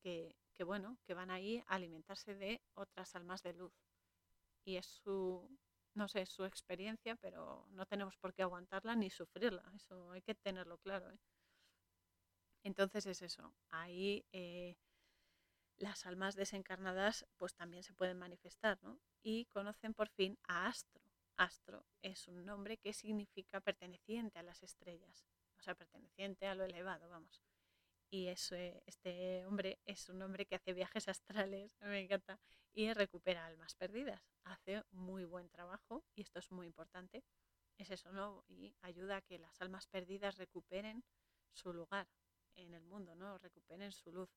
[0.00, 0.34] que,
[0.64, 3.72] bueno, que van ahí a alimentarse de otras almas de luz.
[4.64, 5.48] Y es su,
[5.94, 9.64] no sé, su experiencia, pero no tenemos por qué aguantarla ni sufrirla.
[9.74, 11.10] Eso hay que tenerlo claro.
[11.10, 11.18] ¿eh?
[12.64, 13.54] Entonces es eso.
[13.70, 14.76] Ahí eh,
[15.76, 19.00] las almas desencarnadas pues también se pueden manifestar, ¿no?
[19.22, 21.02] Y conocen por fin a Astro.
[21.36, 25.24] Astro es un nombre que significa perteneciente a las estrellas,
[25.56, 27.47] o sea, perteneciente a lo elevado, vamos
[28.10, 32.40] y este hombre es un hombre que hace viajes astrales, me encanta,
[32.72, 34.22] y recupera almas perdidas.
[34.44, 37.24] Hace muy buen trabajo y esto es muy importante.
[37.76, 38.44] Es eso, ¿no?
[38.48, 41.04] Y ayuda a que las almas perdidas recuperen
[41.52, 42.08] su lugar
[42.56, 43.38] en el mundo, ¿no?
[43.38, 44.30] Recuperen su luz.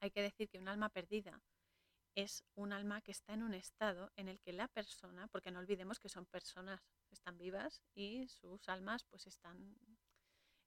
[0.00, 1.42] Hay que decir que un alma perdida
[2.14, 5.58] es un alma que está en un estado en el que la persona, porque no
[5.58, 6.80] olvidemos que son personas,
[7.10, 9.76] están vivas y sus almas pues están,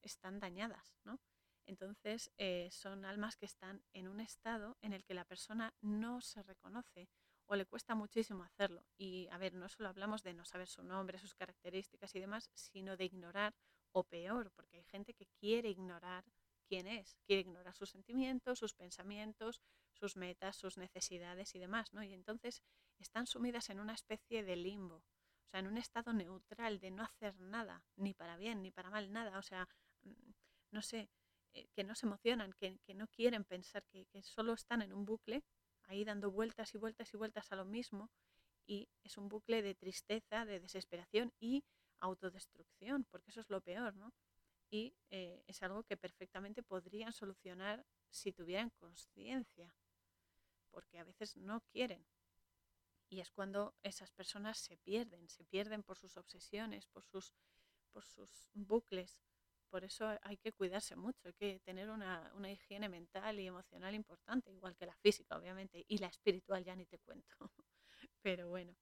[0.02, 1.20] están dañadas, ¿no?
[1.66, 6.22] Entonces, eh, son almas que están en un estado en el que la persona no
[6.22, 7.10] se reconoce
[7.48, 8.86] o le cuesta muchísimo hacerlo.
[8.98, 12.50] Y, a ver, no solo hablamos de no saber su nombre, sus características y demás,
[12.54, 13.54] sino de ignorar,
[13.92, 16.26] o peor, porque hay gente que quiere ignorar
[16.68, 19.62] quién es, quiere ignorar sus sentimientos, sus pensamientos,
[19.94, 22.04] sus metas, sus necesidades y demás, ¿no?
[22.04, 22.62] Y entonces
[23.00, 27.04] están sumidas en una especie de limbo, o sea, en un estado neutral de no
[27.04, 29.68] hacer nada, ni para bien, ni para mal, nada, o sea,
[30.04, 30.32] mm,
[30.72, 31.10] no sé,
[31.74, 35.44] que no se emocionan, que, no quieren pensar, que, solo están en un bucle,
[35.84, 38.10] ahí dando vueltas y vueltas y vueltas a lo mismo,
[38.66, 41.64] y es un bucle de tristeza, de desesperación y
[42.00, 44.14] autodestrucción, porque eso es lo peor, ¿no?
[44.70, 49.74] Y eh, es algo que perfectamente podrían solucionar si tuvieran conciencia,
[50.72, 52.06] porque a veces no quieren.
[53.08, 57.34] Y es cuando esas personas se pierden, se pierden por sus obsesiones, por sus,
[57.94, 59.22] por sus bucles,
[59.70, 64.52] por eso hay que cuidarse mucho, hay que tener una, higiene mental y emocional importante,
[64.52, 67.36] igual que la física, obviamente, y la espiritual ya ni te cuento.
[68.22, 68.76] Pero bueno,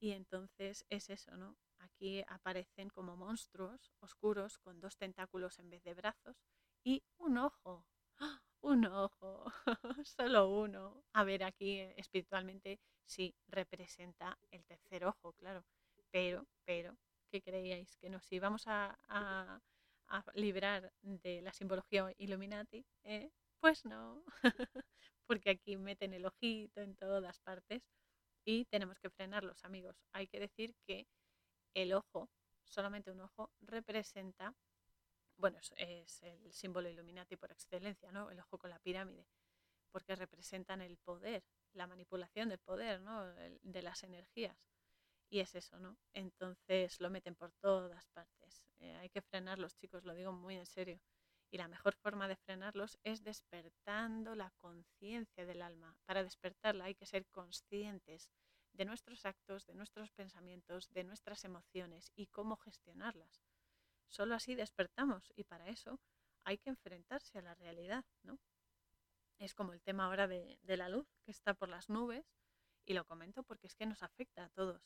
[0.00, 1.56] y entonces es eso, ¿no?
[1.78, 6.36] Aquí aparecen como monstruos oscuros con dos tentáculos en vez de brazos
[6.84, 7.86] y un ojo.
[8.62, 9.46] Un ojo,
[10.04, 11.02] solo uno.
[11.14, 15.64] A ver, aquí eh, espiritualmente sí representa el tercer ojo, claro.
[16.10, 16.94] Pero, pero,
[17.30, 17.96] ¿qué creíais?
[17.96, 19.60] ¿Que nos íbamos a
[20.34, 23.30] librar de la simbología Illuminati, ¿eh?
[23.60, 24.24] pues no,
[25.26, 27.82] porque aquí meten el ojito en todas partes
[28.44, 29.96] y tenemos que frenarlos, amigos.
[30.12, 31.06] Hay que decir que
[31.74, 32.30] el ojo,
[32.64, 34.54] solamente un ojo, representa,
[35.36, 38.30] bueno, es, el símbolo Illuminati por excelencia, ¿no?
[38.30, 39.26] El ojo con la pirámide.
[39.92, 41.42] porque representan el poder,
[41.72, 43.24] la manipulación del poder, ¿no?
[43.26, 44.56] de las energías.
[45.30, 45.96] Y es eso, ¿no?
[46.12, 48.64] Entonces lo meten por todas partes.
[48.80, 51.00] Eh, hay que frenarlos, chicos, lo digo muy en serio.
[51.52, 55.96] Y la mejor forma de frenarlos es despertando la conciencia del alma.
[56.04, 58.30] Para despertarla hay que ser conscientes
[58.72, 63.42] de nuestros actos, de nuestros pensamientos, de nuestras emociones y cómo gestionarlas.
[64.08, 66.00] Solo así despertamos y para eso
[66.44, 68.38] hay que enfrentarse a la realidad, ¿no?
[69.38, 72.26] Es como el tema ahora de, la luz que está por las nubes
[72.84, 74.82] y lo comento porque es que nos afecta a todos.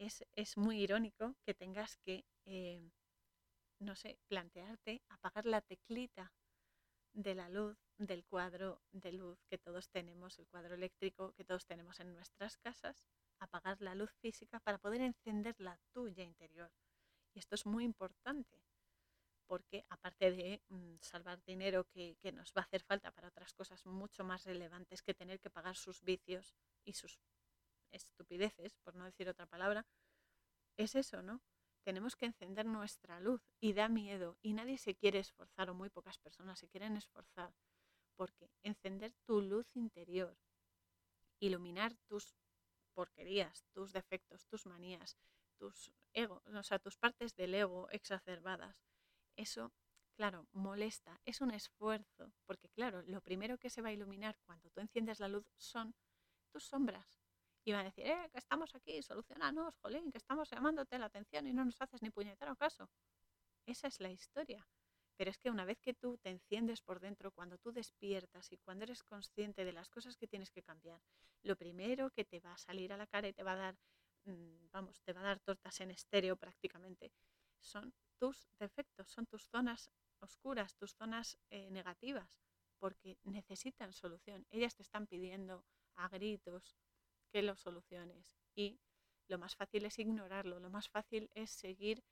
[0.00, 2.90] Es, muy irónico que tengas que, eh,
[3.80, 6.32] no sé, plantearte apagar la teclita
[7.12, 11.66] de la luz del cuadro de luz que todos tenemos, el cuadro eléctrico que todos
[11.66, 13.04] tenemos en nuestras casas,
[13.40, 16.72] apagar la luz física para poder encender la tuya interior.
[17.34, 18.64] Y esto es muy importante,
[19.46, 23.52] porque aparte de mm, salvar dinero que, que, nos va a hacer falta para otras
[23.52, 26.54] cosas mucho más relevantes que tener que pagar sus vicios
[26.86, 27.18] y sus
[27.90, 29.86] estupideces, por no decir otra palabra,
[30.76, 31.40] es eso, ¿no?
[31.82, 35.90] Tenemos que encender nuestra luz y da miedo y nadie se quiere esforzar o muy
[35.90, 37.54] pocas personas se quieren esforzar
[38.16, 40.36] porque encender tu luz interior,
[41.38, 42.36] iluminar tus
[42.92, 45.16] porquerías, tus defectos, tus manías,
[45.56, 48.76] tus ego, o sea, tus partes del ego exacerbadas,
[49.36, 49.72] eso,
[50.16, 54.68] claro, molesta, es un esfuerzo, porque claro, lo primero que se va a iluminar cuando
[54.70, 55.94] tú enciendes la luz son
[56.52, 57.19] tus sombras.
[57.64, 61.46] Y van a decir, eh, que estamos aquí, solucionanos, jolín, que estamos llamándote la atención
[61.46, 62.88] y no nos haces ni puñetero caso.
[63.66, 64.66] Esa es la historia.
[65.16, 68.56] Pero es que una vez que tú te enciendes por dentro, cuando tú despiertas y
[68.56, 71.02] cuando eres consciente de las cosas que tienes que cambiar,
[71.42, 73.78] lo primero que te va a salir a la cara y te va a dar,
[74.24, 77.12] mm, vamos, te va a dar tortas en estéreo prácticamente,
[77.58, 82.40] son tus defectos, son tus zonas oscuras, tus zonas eh, negativas,
[82.78, 84.46] porque necesitan solución.
[84.50, 85.64] Ellas te están pidiendo
[85.96, 86.76] a gritos
[87.30, 88.80] que lo soluciones y
[89.28, 92.02] lo más fácil es ignorarlo, lo más fácil es seguir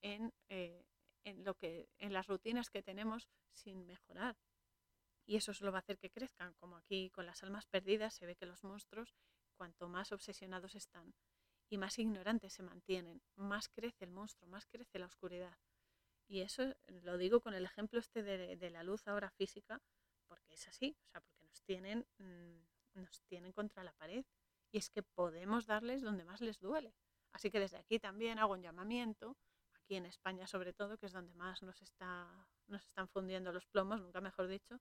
[0.00, 0.84] en, eh,
[1.24, 4.36] en, lo que, en las rutinas que tenemos sin mejorar.
[5.26, 8.26] Y eso solo va a hacer que crezcan, como aquí con las almas perdidas se
[8.26, 9.14] ve que los monstruos,
[9.56, 11.12] cuanto más obsesionados están
[11.68, 15.58] y más ignorantes se mantienen, más crece el monstruo, más crece la oscuridad.
[16.26, 19.80] Y eso lo digo con el ejemplo este de, la luz ahora física,
[20.28, 24.24] porque es así, o sea, porque nos tienen, mm, nos tienen contra la pared.
[24.70, 26.94] Y es que podemos darles donde más les duele.
[27.32, 29.36] Así que desde aquí también hago un llamamiento
[29.74, 33.66] aquí en España sobre todo, que es donde más nos, está, nos están fundiendo los
[33.66, 34.80] plomos, nunca mejor dicho,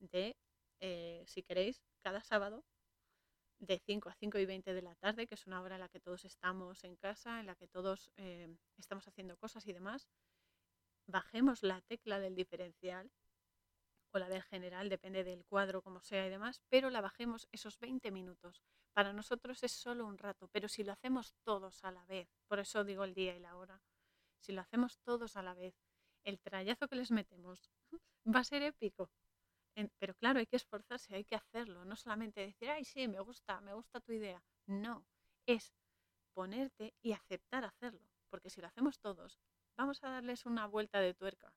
[0.00, 0.36] de,
[0.80, 2.64] eh, si queréis, cada sábado
[3.60, 5.88] de 5 a 5 y 20 de la tarde, que es una hora en la
[5.88, 10.08] que todos estamos en casa, en la que todos eh, estamos haciendo cosas y demás,
[11.06, 13.12] bajemos la tecla del diferencial
[14.10, 17.78] o la del general, depende del cuadro, como sea y demás, pero la bajemos esos
[17.78, 18.62] 20 minutos.
[18.92, 22.58] Para nosotros es solo un rato, pero si lo hacemos todos a la vez, por
[22.58, 23.80] eso digo el día y la hora,
[24.38, 25.74] si lo hacemos todos a la vez,
[26.24, 27.70] el trayazo que les metemos
[28.26, 29.10] va a ser épico.
[29.98, 33.60] pero claro, hay que esforzarse, hay que hacerlo, no solamente decir, ay, sí, me gusta,
[33.62, 34.42] me gusta tu idea.
[34.66, 35.06] No,
[35.46, 35.72] es
[36.34, 39.38] ponerte y aceptar hacerlo, porque si lo hacemos todos,
[39.76, 41.54] vamos a darles una vuelta de tuerca.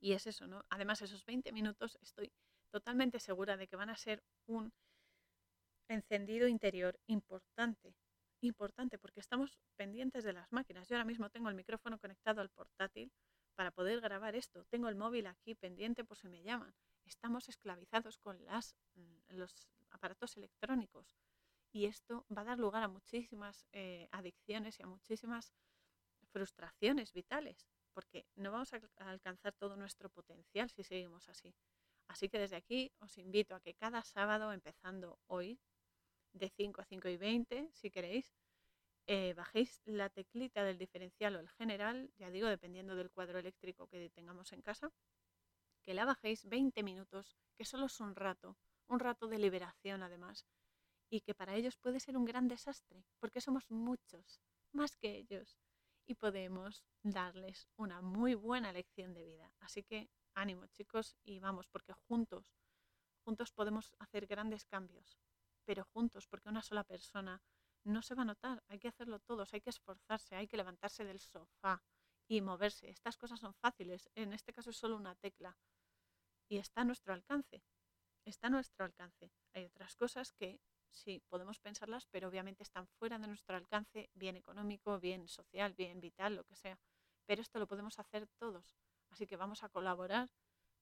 [0.00, 0.64] Y es eso, ¿no?
[0.70, 2.32] Además, esos 20 minutos estoy
[2.70, 4.72] totalmente segura de que van a ser un
[5.92, 7.94] encendido interior importante
[8.42, 10.88] importante porque estamos pendientes de las máquinas.
[10.88, 13.12] Yo ahora mismo tengo el micrófono conectado al portátil
[13.54, 14.64] para poder grabar esto.
[14.64, 16.74] Tengo el móvil aquí pendiente por si me llaman.
[17.04, 21.14] Estamos esclavizados con las, mm, los aparatos electrónicos
[21.70, 25.52] y esto va a dar lugar a muchísimas eh, adicciones y a muchísimas
[26.32, 31.54] frustraciones vitales porque no vamos a alcanzar todo nuestro potencial si seguimos así.
[32.08, 35.58] Así que desde aquí os invito a que cada sábado, empezando hoy,
[36.32, 38.32] de 5 a 5 y 20, si queréis,
[39.06, 43.88] eh, bajéis la teclita del diferencial o el general, ya digo, dependiendo del cuadro eléctrico
[43.88, 44.92] que tengamos en casa,
[45.82, 48.56] que la bajéis 20 minutos, que solo es un rato,
[48.88, 50.46] un rato de liberación además,
[51.10, 54.40] y que para ellos puede ser un gran desastre, porque somos muchos,
[54.72, 55.58] más que ellos,
[56.06, 59.52] y podemos darles una muy buena lección de vida.
[59.60, 62.54] Así que ánimo chicos y vamos, porque juntos,
[63.24, 65.18] juntos podemos hacer grandes cambios
[65.64, 67.42] pero juntos, porque una sola persona
[67.84, 68.62] no se va a notar.
[68.68, 71.82] Hay que hacerlo todos, hay que esforzarse, hay que levantarse del sofá
[72.28, 72.90] y moverse.
[72.90, 75.56] Estas cosas son fáciles, en este caso es solo una tecla
[76.48, 77.62] y está a nuestro alcance.
[78.24, 79.32] Está a nuestro alcance.
[79.52, 80.60] Hay otras cosas que
[80.90, 86.00] sí podemos pensarlas, pero obviamente están fuera de nuestro alcance, bien económico, bien social, bien
[86.00, 86.78] vital, lo que sea.
[87.26, 88.76] Pero esto lo podemos hacer todos.
[89.10, 90.30] Así que vamos a colaborar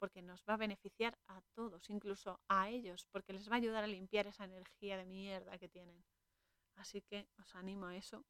[0.00, 3.84] porque nos va a beneficiar a todos, incluso a ellos, porque les va a ayudar
[3.84, 6.02] a limpiar esa energía de mierda que tienen.
[6.74, 8.24] Así que os animo a eso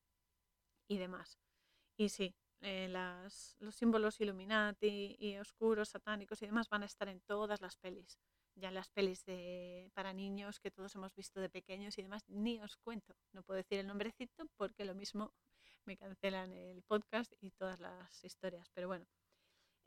[0.88, 1.38] y demás.
[1.96, 7.08] Y sí, eh, las, los símbolos Illuminati y oscuros, satánicos y demás van a estar
[7.08, 8.18] en todas las pelis.
[8.56, 12.60] Ya las pelis de, para niños que todos hemos visto de pequeños y demás, ni
[12.60, 13.14] os cuento.
[13.32, 15.32] No puedo decir el nombrecito porque lo mismo
[15.86, 18.68] me cancelan el podcast y todas las historias.
[18.74, 19.06] Pero bueno,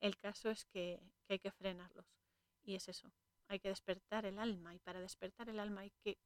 [0.03, 2.05] el caso es que, hay que frenarlos.
[2.61, 3.11] Y es eso,
[3.47, 4.75] hay que despertar el alma.
[4.75, 6.17] Y para despertar el alma hay que,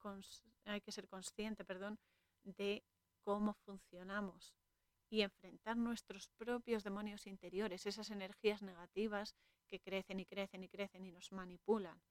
[0.65, 1.99] hay que ser consciente perdón,
[2.43, 2.83] de
[3.21, 4.55] cómo funcionamos
[5.09, 9.35] y enfrentar nuestros propios demonios interiores, esas energías negativas
[9.67, 12.01] que crecen y crecen y crecen y nos manipulan.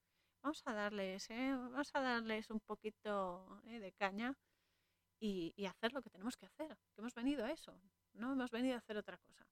[0.42, 1.50] Vamos a darles, ¿eh?
[1.50, 3.80] vamos a darles un poquito ¿eh?
[3.80, 4.34] de caña
[5.18, 7.76] y, y hacer lo que tenemos que hacer, que hemos venido a eso,
[8.12, 9.46] no hemos venido a hacer otra cosa.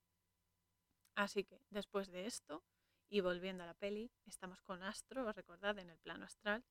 [1.15, 2.65] Así que después de esto,
[3.09, 6.65] y volviendo a la peli, estamos con Astro, recordad, en el plano astral,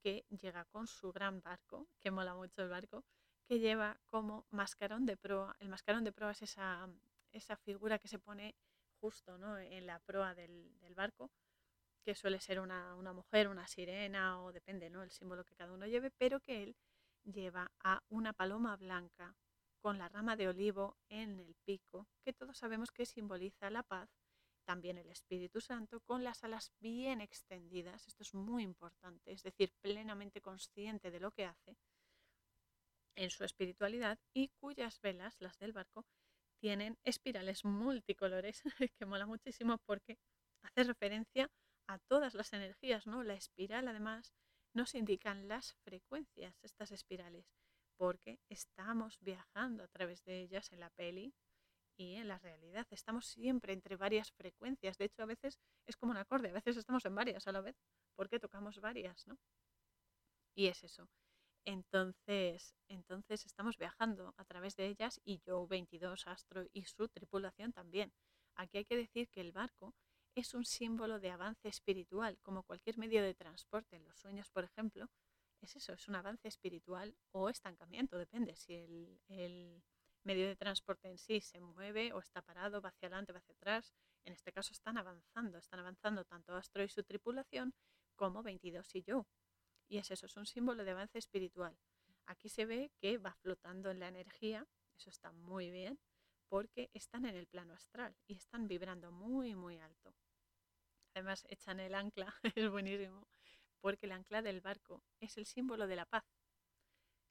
[0.00, 3.04] que llega con su gran barco, que mola mucho el barco,
[3.46, 5.56] que lleva como mascarón de proa.
[5.60, 6.88] El mascarón de proa es esa,
[7.32, 8.54] esa figura que se pone
[9.00, 9.58] justo ¿no?
[9.58, 11.30] en la proa del, del barco,
[12.02, 15.02] que suele ser una, una, mujer, una sirena o depende, ¿no?
[15.02, 16.76] El símbolo que cada uno lleve, pero que él
[17.24, 19.36] lleva a una paloma blanca
[19.82, 24.08] con la rama de olivo en el pico, que todos sabemos que simboliza la paz,
[24.64, 29.72] también el Espíritu Santo, con las alas bien extendidas, esto es muy importante, es decir,
[29.80, 31.76] plenamente consciente de lo que hace
[33.16, 36.06] en su espiritualidad y cuyas velas, las del barco,
[36.60, 38.62] tienen espirales multicolores,
[38.96, 40.16] que mola muchísimo porque
[40.62, 41.50] hace referencia
[41.88, 43.24] a todas las energías, ¿no?
[43.24, 44.32] La espiral además
[44.72, 47.52] nos indican las frecuencias, estas espirales
[47.96, 51.34] porque estamos viajando a través de ellas en la peli
[51.96, 52.86] y en la realidad.
[52.90, 54.98] Estamos siempre entre varias frecuencias.
[54.98, 57.60] De hecho, a veces es como un acorde, a veces estamos en varias a la
[57.60, 57.76] vez,
[58.14, 59.38] porque tocamos varias, ¿no?
[60.54, 61.08] Y es eso.
[61.64, 67.72] Entonces, entonces estamos viajando a través de ellas y yo 22 Astro y su tripulación
[67.72, 68.12] también.
[68.56, 69.94] Aquí hay que decir que el barco
[70.34, 74.64] es un símbolo de avance espiritual, como cualquier medio de transporte en los sueños, por
[74.64, 75.08] ejemplo,
[75.66, 79.82] es eso, es un avance espiritual o estancamiento, depende si el,
[80.24, 83.54] medio de transporte en sí se mueve o está parado, va hacia adelante, va hacia
[83.54, 83.92] atrás.
[84.24, 87.74] En este caso están avanzando, están avanzando tanto Astro y su tripulación
[88.14, 89.26] como 22 y yo.
[89.88, 91.76] Y es eso, es un símbolo de avance espiritual.
[92.26, 94.64] Aquí se ve que va flotando en la energía,
[94.96, 95.98] eso está muy bien,
[96.48, 100.14] porque están en el plano astral y están vibrando muy, muy alto.
[101.14, 103.26] Además, echan el ancla, es buenísimo,
[103.82, 106.24] porque el ancla del barco es el símbolo de la paz.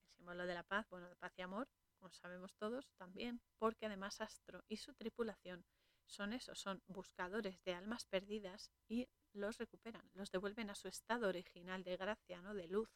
[0.04, 1.68] El símbolo de la paz, bueno, de paz y amor,
[1.98, 5.66] como sabemos todos también, porque además Astro y su tripulación
[6.06, 11.30] son eso, son buscadores de almas perdidas y los recuperan, los devuelven a su estado
[11.30, 12.54] original de gracia, ¿no?
[12.54, 12.90] de luz,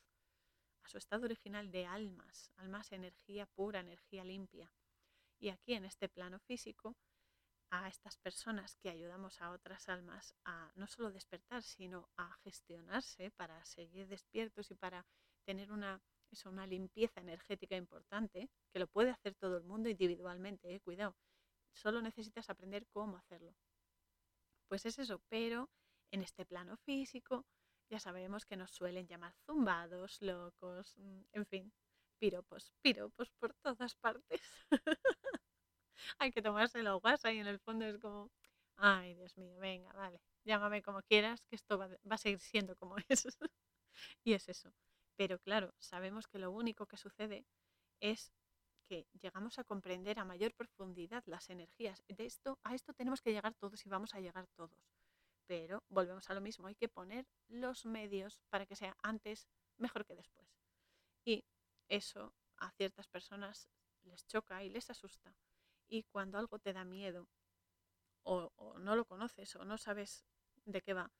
[0.84, 4.69] a su estado original de almas, almas energía pura, energía limpia.
[5.40, 6.98] Y aquí en este plano físico
[7.69, 13.31] a estas personas que ayudamos a otras almas a no solo despertar, sino a gestionarse
[13.31, 15.05] para seguir despiertos y para
[15.45, 16.01] tener una,
[16.31, 21.15] eso, una limpieza energética importante, que lo puede hacer todo el mundo individualmente, eh, cuidado.
[21.73, 23.55] Solo necesitas aprender cómo hacerlo.
[24.67, 25.69] Pues es eso, pero
[26.11, 27.45] en este plano físico
[27.89, 31.73] ya sabemos que nos suelen llamar zumbados, locos, mm, en fin,
[32.19, 34.41] piropos, piropos por todas partes.
[36.19, 38.31] hay que tomárselo guasa y en el fondo es como,
[38.77, 42.76] ay, Dios mío, venga, vale, llámame como quieras, que esto va, va a seguir siendo
[42.76, 43.27] como es.
[44.23, 44.73] y es eso.
[45.15, 47.45] Pero claro, sabemos que lo único que sucede
[47.99, 48.34] es
[48.88, 52.03] que llegamos a comprender a mayor profundidad las energías.
[52.07, 54.91] De esto, a esto tenemos que llegar todos y vamos a llegar todos.
[55.47, 59.47] Pero volvemos a lo mismo, hay que poner los medios para que sea antes
[59.77, 60.47] mejor que después.
[61.23, 61.45] Y
[61.88, 63.69] eso a ciertas personas
[64.03, 65.35] les choca y les asusta
[65.87, 67.27] y cuando algo te da miedo
[68.23, 70.25] o, no lo conoces o no sabes
[70.65, 71.11] de qué va,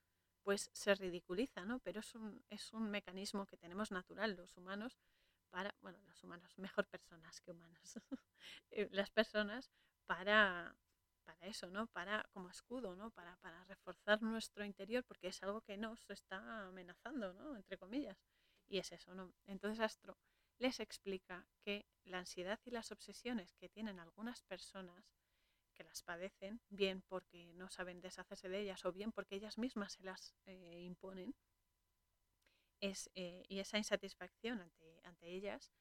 [0.43, 1.79] pues se ridiculiza, ¿no?
[1.79, 4.97] Pero es un, es un mecanismo que tenemos natural los humanos
[5.49, 7.79] para, bueno, los humanos, mejor personas que humanos,
[8.71, 9.71] eh, las personas
[10.05, 10.75] para,
[11.23, 11.87] para eso, ¿no?
[11.87, 13.11] Para, como escudo, ¿no?
[13.11, 17.55] Para, para reforzar nuestro interior, porque es algo que nos está amenazando, ¿no?
[17.55, 18.17] Entre comillas.
[18.67, 19.31] Y es eso, ¿no?
[19.45, 20.17] Entonces Astro
[20.57, 25.14] les explica que la ansiedad y las obsesiones que tienen algunas personas
[25.73, 29.94] que las padecen, bien porque no saben deshacerse de ellas o bien porque ellas mismas
[29.94, 31.36] se las eh, imponen,
[32.82, 35.73] eh, y esa insatisfacción ante, ante ellas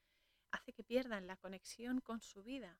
[0.50, 2.78] hace que pierdan la conexión con su vida.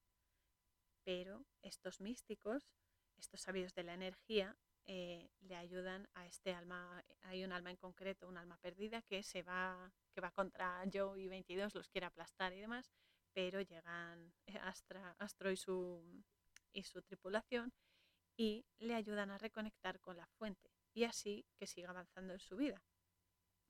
[1.05, 2.73] Pero estos místicos,
[3.19, 7.77] estos sabios de la energía, eh, le ayudan a este alma, hay un alma en
[7.77, 12.06] concreto, un alma perdida que se va, que va contra Joe y 22, los quiere
[12.06, 12.90] aplastar y demás,
[13.32, 14.32] pero llegan
[14.62, 16.23] Astra, Astro y su,
[16.73, 17.73] y su tripulación
[18.36, 22.56] y le ayudan a reconectar con la fuente y así que siga avanzando en su
[22.56, 22.82] vida.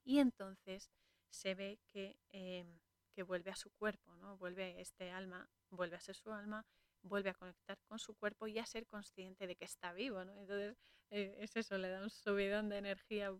[0.05, 0.91] Y entonces
[1.31, 2.81] se ve que, em,
[3.13, 4.37] que vuelve a su cuerpo, ¿no?
[4.37, 6.67] Vuelve este alma, vuelve a ser su alma,
[7.05, 10.33] vuelve a conectar con su cuerpo y a ser consciente de que está vivo, ¿no?
[10.41, 10.77] Entonces
[11.11, 13.31] eh, es eso, le da un subidón de energía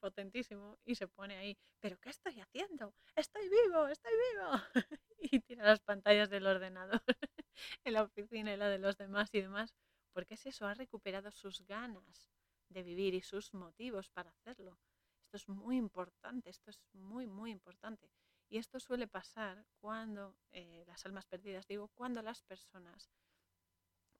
[0.00, 2.94] potentísimo y se pone ahí, ¿pero qué estoy haciendo?
[3.16, 3.88] ¡Estoy vivo!
[3.88, 4.50] ¡Estoy vivo!
[5.18, 7.02] y tira las pantallas del ordenador
[7.84, 9.74] en la oficina y la de los demás y demás,
[10.12, 12.28] porque es eso, ha recuperado sus ganas
[12.68, 14.78] de vivir y sus motivos para hacerlo.
[15.24, 18.08] Esto es muy importante, esto es muy, muy importante.
[18.54, 23.10] Y esto suele pasar cuando, eh, las almas perdidas, digo, cuando las personas,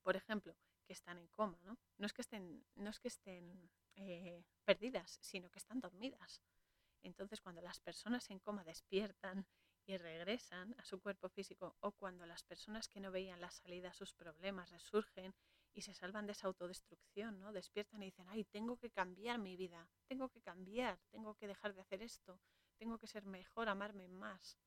[0.02, 1.78] por ejemplo, que están en coma, ¿no?
[1.98, 6.42] No es que estén, no es que estén eh, perdidas, sino que están dormidas.
[7.04, 9.46] Entonces, cuando las personas en coma despiertan
[9.86, 13.90] y regresan a su cuerpo físico, o cuando las personas que no veían la salida
[13.90, 15.32] a sus problemas resurgen
[15.72, 17.52] y se salvan de esa autodestrucción, ¿no?
[17.52, 21.72] Despiertan y dicen, ay, tengo que cambiar mi vida, tengo que cambiar, tengo que dejar
[21.72, 22.40] de hacer esto,
[22.74, 24.58] tengo que ser mejor, amarme más.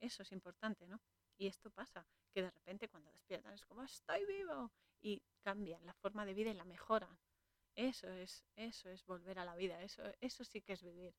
[0.00, 1.00] Eso es importante, ¿no?
[1.36, 5.94] Y esto pasa, que de repente cuando despiertan es como, estoy vivo, y cambian la
[5.94, 7.18] forma de vida y la mejoran.
[7.74, 11.14] Eso es, eso es volver a la vida, eso, eso sí que es vivir.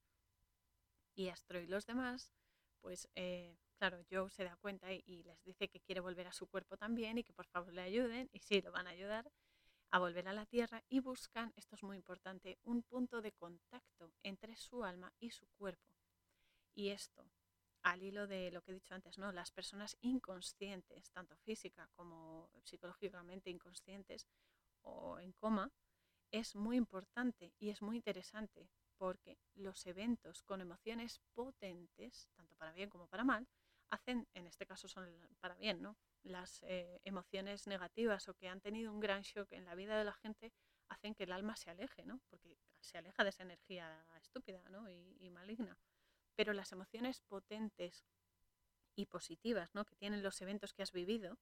[1.16, 2.34] Y Astro y los demás,
[2.82, 6.48] pues eh, claro, Joe se da cuenta y, les dice que quiere volver a su
[6.48, 9.32] cuerpo también y que por favor le ayuden, y sí, lo van a ayudar
[9.92, 14.14] a volver a la tierra y buscan, esto es muy importante, un punto de contacto
[14.22, 15.99] entre su alma y su cuerpo.
[16.74, 17.30] Y esto,
[17.84, 19.32] al hilo de lo que he dicho antes, ¿no?
[19.32, 24.28] Las personas inconscientes, tanto física como psicológicamente inconscientes
[24.82, 25.72] o en coma,
[26.32, 32.74] es muy importante y es muy interesante porque los eventos con emociones potentes, tanto para
[32.74, 33.48] bien como para mal,
[33.90, 35.10] hacen, en este caso son
[35.40, 35.98] para bien, ¿no?
[36.22, 40.04] Las eh, emociones negativas o que han tenido un gran shock en la vida de
[40.04, 40.52] la gente
[40.90, 42.20] hacen que el alma se aleje, ¿no?
[42.30, 44.90] Porque se aleja de esa energía estúpida ¿no?
[44.90, 45.78] y, y maligna
[46.40, 48.06] pero las emociones potentes
[48.96, 49.84] y positivas ¿no?
[49.84, 51.38] que tienen los eventos que has vivido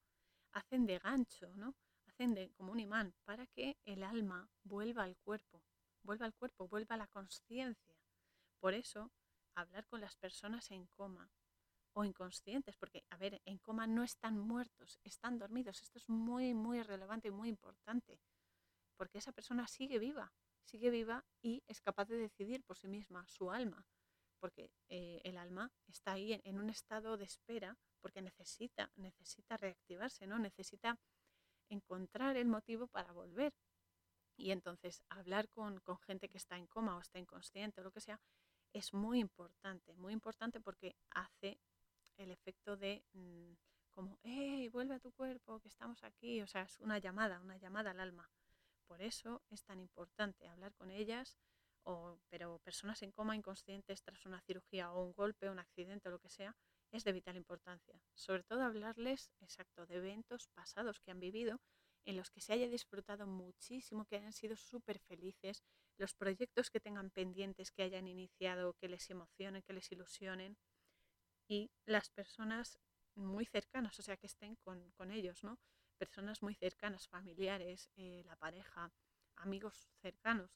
[0.50, 1.76] hacen de gancho, ¿no?
[2.08, 5.62] hacen de como un imán para que el alma vuelva al cuerpo,
[6.02, 7.94] vuelva al cuerpo, vuelva a la conciencia.
[8.58, 9.12] Por eso,
[9.54, 11.30] hablar con las personas en coma
[11.92, 15.80] o inconscientes, porque, a ver, en coma no están muertos, están dormidos.
[15.80, 18.18] Esto es muy, muy relevante y muy importante,
[18.96, 20.32] porque esa persona sigue viva,
[20.64, 23.86] sigue viva y es capaz de decidir por sí misma, su alma
[24.38, 30.26] porque eh, el alma está ahí en, un estado de espera porque necesita, necesita reactivarse,
[30.26, 30.38] ¿no?
[30.38, 30.98] Necesita
[31.68, 33.52] encontrar el motivo para volver.
[34.36, 38.00] Y entonces hablar con, gente que está en coma o está inconsciente o lo que
[38.00, 38.20] sea
[38.72, 41.58] es muy importante, muy importante porque hace
[42.16, 43.52] el efecto de mm,
[43.90, 46.40] como, hey, vuelve a tu cuerpo, que estamos aquí.
[46.40, 48.30] O sea, es una llamada, una llamada al alma.
[48.86, 51.36] Por eso es tan importante hablar con ellas,
[52.28, 56.18] pero personas en coma inconscientes tras una cirugía o un golpe, un accidente o lo
[56.18, 56.54] que sea,
[56.90, 58.00] es de vital importancia.
[58.14, 61.60] Sobre todo hablarles, exacto, de eventos pasados que han vivido
[62.04, 65.62] en los que se haya disfrutado muchísimo, que hayan sido súper felices,
[65.98, 70.56] los proyectos que tengan pendientes, que hayan iniciado, que les emocionen, que les ilusionen,
[71.48, 72.78] y las personas
[73.14, 75.58] muy cercanas, o sea, que estén con, ellos, ¿no?
[75.98, 78.92] Personas muy cercanas, familiares, eh, la pareja,
[79.36, 80.50] amigos cercanos,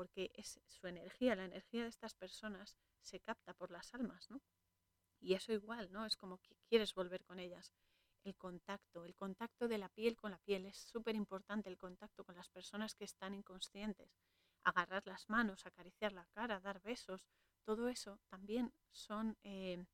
[0.00, 4.40] porque es su energía, la energía de estas personas se capta por las almas, ¿no?
[5.20, 6.06] Y eso igual, ¿no?
[6.06, 7.70] Es como que quieres volver con ellas.
[8.24, 12.24] El contacto, el contacto de la piel con la piel, es súper importante el contacto
[12.24, 14.16] con las personas que están inconscientes.
[14.64, 17.20] Agarrar las manos, acariciar la cara, dar besos,
[17.66, 19.84] todo eso también son, eh,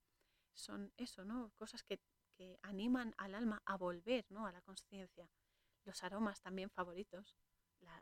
[0.54, 1.50] son eso, ¿no?
[1.56, 1.98] Cosas que,
[2.36, 4.46] que animan al alma a volver, ¿no?
[4.46, 5.28] A la conciencia.
[5.82, 7.36] Los aromas también favoritos,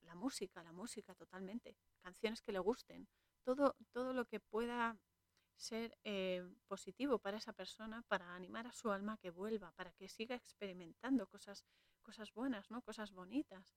[0.02, 3.08] la, música, la música totalmente, canciones que le gusten,
[3.42, 4.98] todo, todo lo que pueda
[5.56, 10.08] ser eh, positivo para esa persona, para animar a su alma que vuelva, para que
[10.08, 11.64] siga experimentando cosas,
[12.02, 12.82] cosas buenas, ¿no?
[12.82, 13.74] cosas bonitas.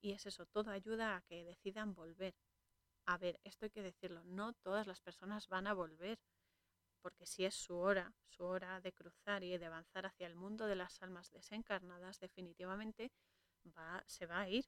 [0.00, 2.34] Y es eso, todo ayuda a que decidan volver.
[3.06, 6.18] A ver, esto hay que decirlo, no todas las personas van a volver,
[7.00, 10.66] porque si es su hora, su hora de cruzar y de avanzar hacia el mundo
[10.66, 13.10] de las almas desencarnadas, definitivamente
[13.76, 14.66] va, se va a ir,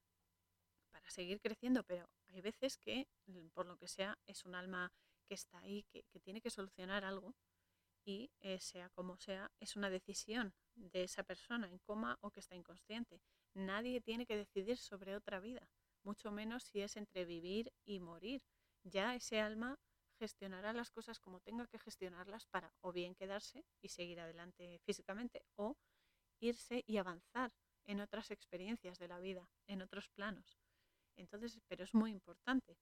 [1.10, 3.08] seguir creciendo, pero hay veces que,
[3.52, 4.92] por lo que sea, es un alma
[5.26, 7.34] que está ahí, que, tiene que solucionar algo
[8.04, 12.40] y eh, sea como sea, es una decisión de esa persona en coma o que
[12.40, 13.20] está inconsciente.
[13.54, 15.68] Nadie tiene que decidir sobre otra vida.
[16.02, 18.42] mucho menos si es entre vivir y morir.
[18.82, 19.78] Ya ese alma
[20.18, 25.44] gestionará las cosas como tenga que gestionarlas para o bien quedarse y seguir adelante físicamente
[25.56, 25.76] o
[26.40, 27.52] irse y avanzar
[27.84, 30.58] en otras experiencias de la vida, en otros planos.
[31.20, 32.76] Entonces, pero es muy importante.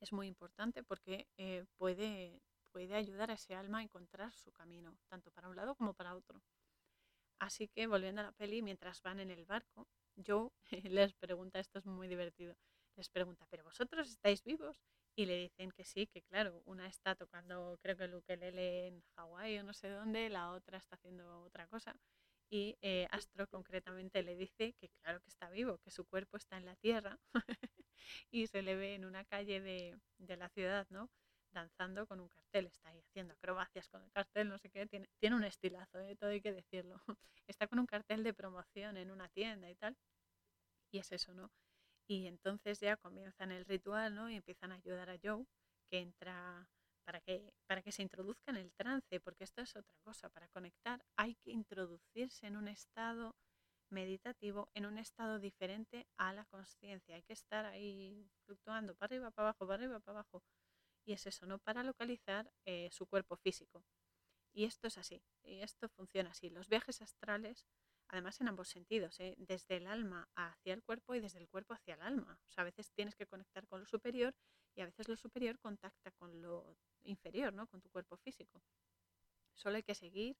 [0.00, 2.40] Es muy importante porque eh, puede,
[2.72, 6.14] puede ayudar a ese alma a encontrar su camino, tanto para un lado como para
[6.14, 6.42] otro.
[7.40, 9.88] Así que volviendo a la peli, mientras van en el barco,
[10.26, 10.50] Joe
[10.84, 12.54] les pregunta, esto es muy divertido,
[12.96, 14.80] les pregunta, ¿pero vosotros estáis vivos?
[15.16, 19.02] Y le dicen que sí, que claro, una está tocando, creo que el ukelele en
[19.16, 21.96] Hawái o no sé dónde, la otra está haciendo otra cosa.
[22.50, 26.56] Y eh, Astro concretamente le dice que claro que está vivo, que su cuerpo está
[26.56, 27.16] en la tierra
[28.30, 31.08] y se le ve en una calle de, de, la ciudad, ¿no?
[31.52, 35.08] Danzando con un cartel, está ahí haciendo acrobacias con el cartel, no sé qué, tiene,
[35.20, 36.16] tiene un estilazo, ¿eh?
[36.16, 37.00] todo hay que decirlo.
[37.46, 39.96] está con un cartel de promoción en una tienda y tal.
[40.92, 41.52] Y es eso, ¿no?
[42.08, 44.28] Y entonces ya comienzan el ritual, ¿no?
[44.28, 45.46] Y empiezan a ayudar a Joe,
[45.88, 46.68] que entra
[47.04, 50.28] para que, para que se introduzca en el trance, porque esto es otra cosa.
[50.28, 53.34] Para conectar hay que introducirse en un estado
[53.90, 57.16] meditativo, en un estado diferente a la conciencia.
[57.16, 60.42] Hay que estar ahí fluctuando para arriba, para abajo, para arriba, para abajo.
[61.04, 61.58] Y es eso, ¿no?
[61.58, 63.84] Para localizar eh, su cuerpo físico.
[64.52, 66.50] Y esto es así, y esto funciona así.
[66.50, 67.66] Los viajes astrales
[68.10, 69.34] además en ambos sentidos, ¿eh?
[69.38, 72.38] desde el alma hacia el cuerpo y desde el cuerpo hacia el alma.
[72.48, 74.34] O sea, a veces tienes que conectar con lo superior
[74.74, 77.66] y a veces lo superior contacta con lo inferior, ¿no?
[77.66, 78.62] Con tu cuerpo físico.
[79.54, 80.36] Solo hay que seguir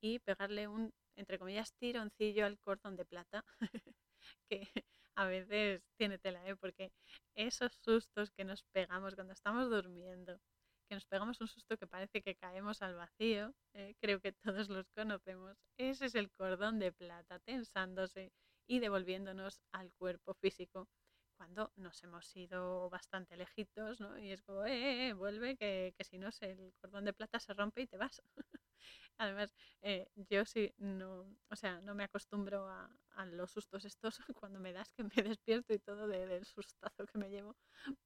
[0.00, 3.44] y pegarle un, entre comillas, tironcillo al cordón de plata,
[4.50, 4.68] que
[5.14, 6.56] a veces tiene tela, ¿eh?
[6.56, 6.92] porque
[7.34, 10.38] esos sustos que nos pegamos cuando estamos durmiendo,
[10.88, 14.68] que nos pegamos un susto que parece que caemos al vacío, eh, creo que todos
[14.68, 15.56] los conocemos.
[15.76, 18.32] Ese es el cordón de plata tensándose
[18.68, 20.88] y devolviéndonos al cuerpo físico
[21.36, 24.18] cuando nos hemos ido bastante lejitos, ¿no?
[24.18, 27.54] Y es como, eh, eh, vuelve, que, que, si no, el cordón de plata se
[27.54, 28.22] rompe y te vas.
[29.18, 32.90] Además, eh, yo sí, no, o sea, no me acostumbro a,
[33.26, 37.18] los sustos estos cuando me das que me despierto y todo de, del sustazo que
[37.18, 37.56] me llevo.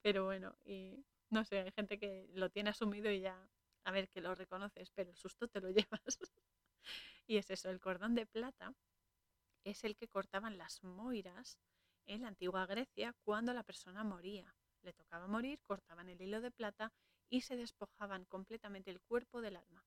[0.02, 3.48] Pero bueno, y no sé, hay gente que lo tiene asumido y ya,
[3.84, 6.18] a ver, que lo reconoces, pero el susto te lo llevas.
[7.26, 8.74] y es eso, el cordón de plata
[9.64, 11.58] es el que cortaban las moiras
[12.06, 14.54] en la antigua Grecia cuando la persona moría.
[14.82, 16.92] Le tocaba morir, cortaban el hilo de plata
[17.28, 19.84] y se despojaban completamente el cuerpo del alma.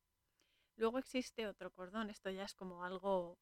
[0.75, 3.37] Luego existe otro cordón, esto ya es como algo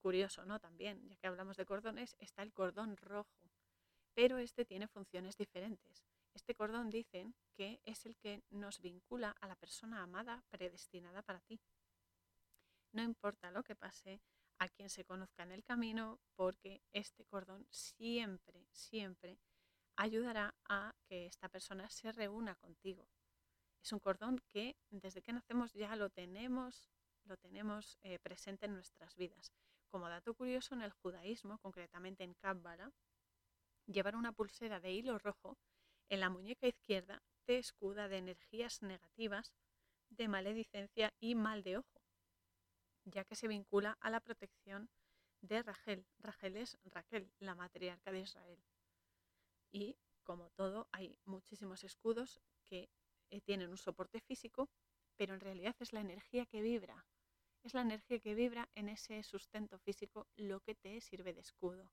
[0.00, 0.60] curioso, ¿no?
[0.60, 3.50] También, ya que hablamos de cordones, está el cordón rojo,
[4.12, 6.04] pero este tiene funciones diferentes.
[6.34, 11.40] Este cordón dicen que es el que nos vincula a la persona amada predestinada para
[11.40, 11.60] ti.
[12.92, 14.20] No importa lo que pase,
[14.64, 19.38] a quien se conozca en el camino, porque este cordón siempre, siempre
[19.96, 23.06] ayudará a que esta persona se reúna contigo.
[23.82, 26.90] Es un cordón que desde que nacemos ya lo tenemos,
[27.24, 29.52] lo tenemos eh, presente en nuestras vidas.
[29.90, 32.90] Como dato curioso, en el judaísmo, concretamente en Cábala,
[33.86, 35.58] llevar una pulsera de hilo rojo
[36.08, 39.52] en la muñeca izquierda te escuda de energías negativas,
[40.08, 41.93] de maledicencia y mal de ojo,
[43.04, 44.88] ya que se vincula a la protección
[45.40, 46.06] de Rachel.
[46.18, 48.62] Rachel es Raquel, la matriarca de Israel.
[49.70, 52.88] Y como todo, hay muchísimos escudos que
[53.30, 54.70] eh, tienen un soporte físico,
[55.16, 57.06] pero en realidad es la energía que vibra.
[57.62, 61.90] Es la energía que vibra en ese sustento físico lo que te sirve de escudo.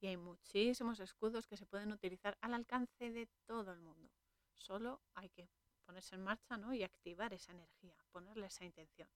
[0.00, 4.10] Y hay muchísimos escudos que se pueden utilizar al alcance de todo el mundo.
[4.54, 5.48] Solo hay que
[5.84, 6.74] ponerse en marcha ¿no?
[6.74, 9.08] y activar esa energía, ponerle esa intención.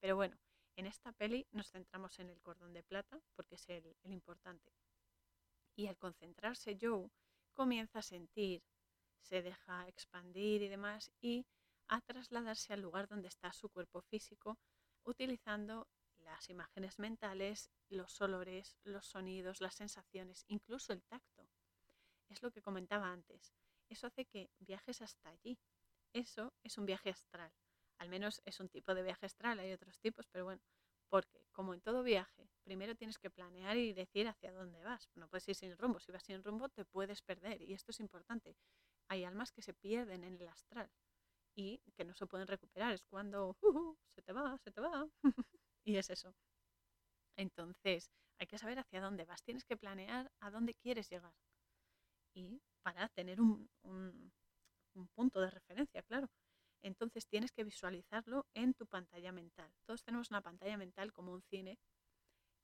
[0.00, 0.36] Pero bueno,
[0.76, 4.72] en esta peli nos centramos en el cordón de plata porque es el, importante.
[5.76, 7.10] Y al concentrarse Joe
[7.52, 8.62] comienza a sentir,
[9.20, 11.46] se deja expandir y demás y
[11.88, 14.58] a trasladarse al lugar donde está su cuerpo físico
[15.04, 15.86] utilizando
[16.18, 21.48] las imágenes mentales, los olores, los sonidos, las sensaciones, incluso el tacto.
[22.28, 23.52] Es lo que comentaba antes.
[23.88, 25.58] Eso hace que viajes hasta allí.
[26.12, 27.52] Eso es un viaje astral.
[28.00, 30.62] Al menos es un tipo de viaje astral, hay otros tipos, pero bueno,
[31.10, 35.10] porque como en todo viaje, primero tienes que planear y decir hacia dónde vas.
[35.14, 36.00] No puedes ir sin rumbo.
[36.00, 38.56] Si vas sin rumbo te puedes perder y esto es importante.
[39.08, 40.90] Hay almas que se pierden en el astral
[41.54, 42.92] y que no se pueden recuperar.
[42.92, 43.56] Es cuando
[44.14, 45.06] se te va, se te va.
[45.82, 46.34] Y es eso.
[47.36, 49.42] Entonces, hay que saber hacia dónde vas.
[49.42, 51.34] Tienes que planear a dónde quieres llegar.
[52.34, 53.68] Y para tener un,
[55.14, 56.28] punto de referencia, claro.
[56.82, 59.70] Entonces tienes que visualizarlo en tu pantalla mental.
[59.86, 61.78] Todos tenemos una pantalla mental como un cine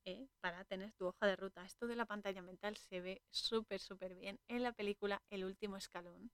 [0.05, 1.65] eh, para tener tu hoja de ruta.
[1.65, 5.77] Esto de la pantalla mental se ve súper, súper bien en la película El último
[5.77, 6.31] escalón,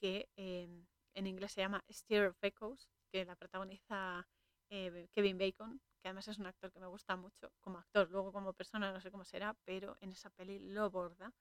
[0.00, 4.26] que em, en inglés se llama Steer of Echoes, que la protagoniza
[4.70, 8.32] eh, Kevin Bacon, que además es un actor que me gusta mucho como actor, luego
[8.32, 11.32] como persona no sé cómo será, pero en esa peli lo borda.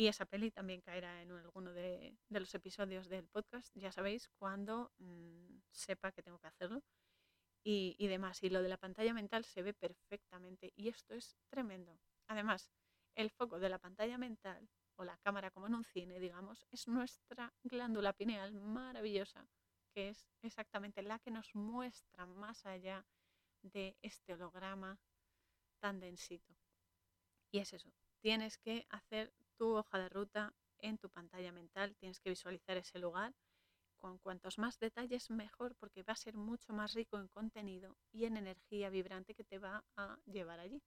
[0.00, 4.94] Y esa peli también caerá en alguno de, los episodios del podcast, ya sabéis, cuando
[4.96, 6.82] mm, sepa que tengo que hacerlo
[7.62, 8.42] y, y demás.
[8.42, 12.00] Y lo de la pantalla mental se ve perfectamente y esto es tremendo.
[12.28, 12.72] Además,
[13.14, 16.88] el foco de la pantalla mental o la cámara como en un cine, digamos, es
[16.88, 19.50] nuestra glándula pineal maravillosa,
[19.92, 23.04] que es exactamente la que nos muestra más allá
[23.60, 24.98] de este holograma
[25.78, 26.56] tan densito.
[27.50, 32.18] Y es eso, tienes que hacer tu hoja de ruta en tu pantalla mental, tienes
[32.18, 33.34] que visualizar ese lugar
[33.98, 38.24] con cuantos más detalles mejor porque va a ser mucho más rico en contenido y
[38.24, 40.82] en energía vibrante que te va a llevar allí.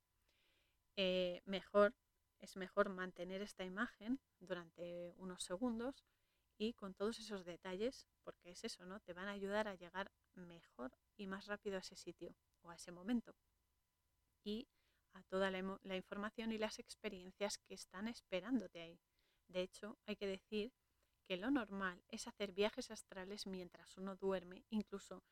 [0.98, 1.94] Eh, mejor
[2.40, 6.04] es mejor mantener esta imagen durante unos segundos
[6.58, 9.00] y con todos esos detalles, porque es eso, ¿no?
[9.02, 12.76] Te van a ayudar a llegar mejor y más rápido a ese sitio o a
[12.76, 13.36] ese momento.
[14.44, 14.68] Y
[15.14, 19.00] a toda la, la información y las experiencias que están esperándote ahí.
[19.48, 20.74] De hecho, hay que decir
[21.26, 25.24] que lo normal es hacer viajes astrales mientras uno duerme, incluso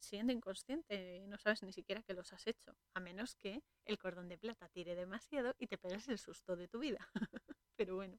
[0.00, 4.28] siendo inconsciente, no sabes ni siquiera que los has hecho, a menos que el cordón
[4.28, 7.06] de plata tire demasiado y te pegues el susto de tu vida.
[7.76, 8.18] Pero bueno,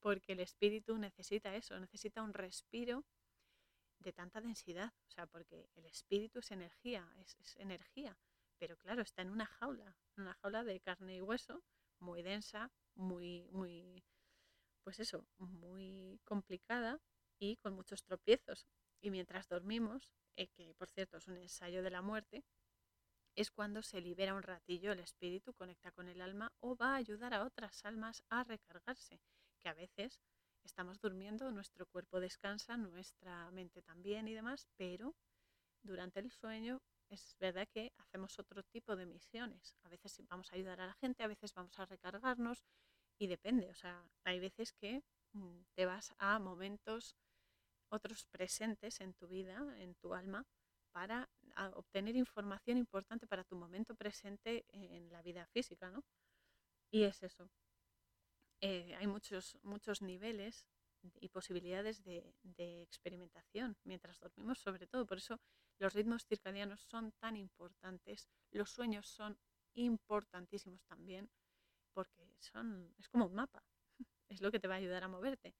[0.00, 3.04] porque el espíritu necesita eso, necesita un respiro
[3.98, 8.18] de tanta densidad, o sea, porque el espíritu es energía, es energía,
[8.62, 11.64] pero claro, está en una jaula, una jaula de carne y hueso,
[11.98, 14.04] muy densa, muy, muy,
[14.84, 17.00] pues eso, muy complicada
[17.40, 18.68] y con muchos tropiezos.
[19.00, 22.44] Y mientras dormimos, eh, que por cierto es un ensayo de la muerte,
[23.34, 26.98] es cuando se libera un ratillo el espíritu, conecta con el alma o va a
[26.98, 29.20] ayudar a otras almas a recargarse,
[29.60, 30.20] que a veces
[30.62, 35.16] estamos durmiendo, nuestro cuerpo descansa, nuestra mente también y demás, pero
[35.82, 36.80] durante el sueño
[37.12, 39.76] es verdad que hacemos otro tipo de misiones.
[39.82, 42.64] A veces vamos a ayudar a la gente, a veces vamos a recargarnos
[43.18, 45.02] y depende, o sea, hay veces que
[45.32, 47.16] mm, te vas a momentos
[47.90, 50.46] otros presentes en tu vida, en tu alma,
[50.92, 51.28] para
[51.74, 56.04] obtener información importante para tu momento presente en la vida física, ¿no?
[56.90, 57.50] Y es eso.
[58.60, 60.66] Eh, hay muchos, muchos niveles
[61.20, 65.06] y posibilidades de, de, experimentación mientras dormimos, sobre todo.
[65.06, 65.40] Por eso
[65.78, 69.38] los ritmos circadianos son tan importantes, los sueños son
[69.74, 71.30] importantísimos también,
[71.94, 73.64] porque son, es como un mapa,
[74.28, 75.54] es lo que te va a ayudar a moverte.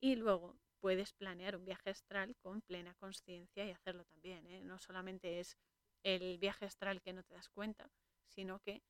[0.00, 4.46] Y luego puedes planear un viaje astral con plena conciencia y hacerlo también.
[4.46, 4.60] ¿eh?
[4.60, 5.56] No solamente es
[6.02, 7.90] el viaje astral que no te das cuenta,
[8.28, 8.82] sino que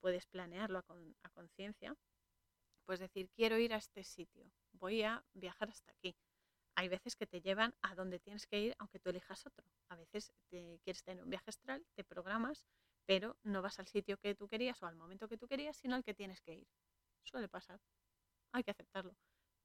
[0.00, 1.94] puedes planearlo a, conciencia.
[2.84, 6.14] Puedes decir, quiero ir a este sitio, voy a viajar hasta aquí.
[6.76, 9.64] Hay veces que te llevan a donde tienes que ir, aunque tú elijas otro.
[9.88, 12.66] A veces te quieres tener un viaje astral, te programas,
[13.06, 15.94] pero no vas al sitio que tú querías o al momento que tú querías, sino
[15.94, 16.66] al que tienes que ir.
[17.22, 17.80] Suele pasar.
[18.52, 19.16] Hay que aceptarlo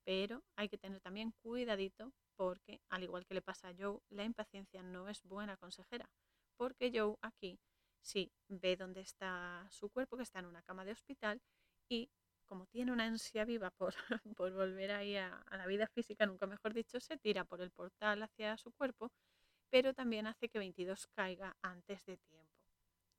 [0.09, 4.23] pero hay que tener también cuidadito porque, al igual que le pasa a Joe, la
[4.23, 6.09] impaciencia no es buena consejera,
[6.57, 7.59] porque Joe aquí
[8.01, 11.41] sí ve dónde está su cuerpo, que está en una cama de hospital,
[11.87, 12.09] y
[12.49, 13.93] como tiene una ansia viva por,
[14.35, 18.23] por volver ahí a, la vida física, nunca mejor dicho, se tira por el portal
[18.23, 19.11] hacia su cuerpo,
[19.69, 22.49] pero también hace que 22 caiga antes de tiempo.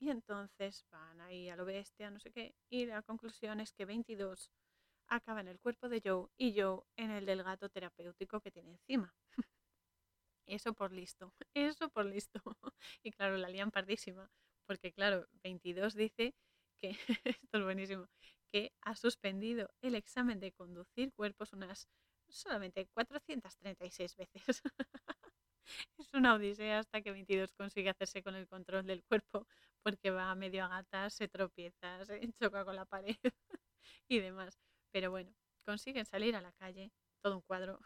[0.01, 3.85] Y entonces van ahí a lo bestia, no sé qué, y la conclusión es que
[3.85, 4.51] 22
[5.07, 8.70] acaba en el cuerpo de Joe y Joe en el del gato terapéutico que tiene
[8.73, 9.15] encima.
[10.47, 12.40] Eso por listo, eso por listo.
[13.05, 14.28] Y claro, la lían pardísima,
[14.66, 16.35] porque claro, 22 dice
[16.77, 16.90] que,
[17.24, 18.09] esto es buenísimo,
[18.53, 21.89] que ha suspendido el examen de conducir cuerpos unas
[22.29, 24.63] solamente 436 veces.
[25.99, 29.47] es una odisea hasta que 22 consigue hacerse con el control del cuerpo
[29.83, 33.17] porque va medio a gatas, se tropieza, se choca con la pared
[34.09, 34.59] y demás.
[34.93, 35.33] Pero bueno,
[35.65, 37.81] consiguen salir a la calle, todo un cuadro,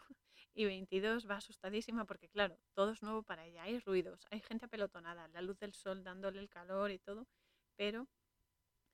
[0.55, 4.65] y 22 va asustadísima porque claro, todo es nuevo para ella, hay ruidos, hay gente
[4.65, 7.27] apelotonada, la luz del sol dándole el calor y todo,
[7.75, 8.07] pero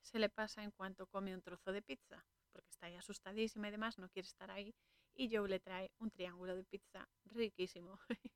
[0.01, 3.71] se le pasa en cuanto come un trozo de pizza, porque está ahí asustadísima y
[3.71, 4.73] demás, no quiere estar ahí,
[5.15, 7.99] y Joe le trae un triángulo de pizza riquísimo,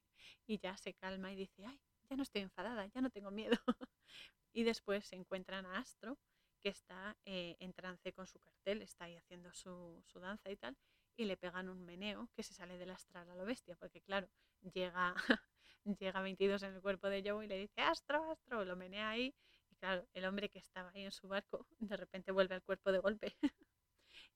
[0.47, 1.79] y ya se calma y dice, ay,
[2.09, 3.57] ya no estoy enfadada, ya no tengo miedo.
[4.53, 6.17] y después se encuentran a Astro,
[6.61, 10.75] que está eh, en trance con su cartel, está ahí haciendo su, danza y tal,
[11.15, 14.27] y le pegan un meneo que se sale del astral a lo bestia, porque claro,
[14.73, 15.13] llega,
[15.99, 19.35] llega 22 en el cuerpo de Joe y le dice, Astro, Astro, lo menea ahí,
[19.80, 22.99] claro, el hombre que estaba ahí en su barco de repente vuelve al cuerpo de
[22.99, 23.35] golpe.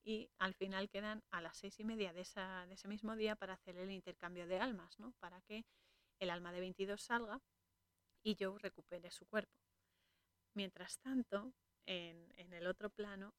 [0.03, 3.35] y al final quedan a las seis y media de, esa, de ese mismo día
[3.35, 5.13] para hacer el intercambio de almas, ¿no?
[5.19, 5.65] Para que
[6.19, 7.41] el alma de 22 salga
[8.23, 9.53] y Joe recupere su cuerpo.
[10.53, 11.53] Mientras tanto,
[11.85, 13.33] en, en, el otro plano,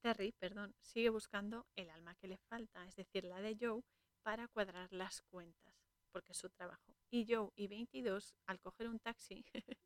[0.00, 3.82] Terry perdón, sigue buscando el alma que le falta, es decir, la de Joe,
[4.22, 5.74] para cuadrar las cuentas,
[6.10, 6.93] porque es su trabajo.
[7.14, 9.44] Y Joe y 22, al coger un taxi,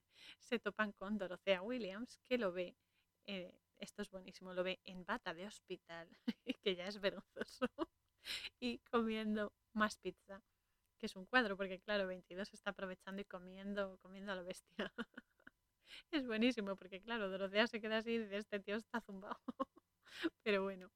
[0.41, 2.75] se topan con Dorothea Williams, que lo ve,
[3.27, 6.09] eh, esto es buenísimo, lo ve en bata de hospital,
[6.63, 7.67] que ya es vergonzoso,
[8.61, 10.43] y comiendo más pizza,
[10.97, 14.91] que es un cuadro, porque claro, 22 está aprovechando y comiendo, comiendo a lo bestia.
[16.11, 19.39] es buenísimo, porque claro, Dorothea se queda así y dice, este tío está zumbado.
[20.43, 20.91] Pero bueno,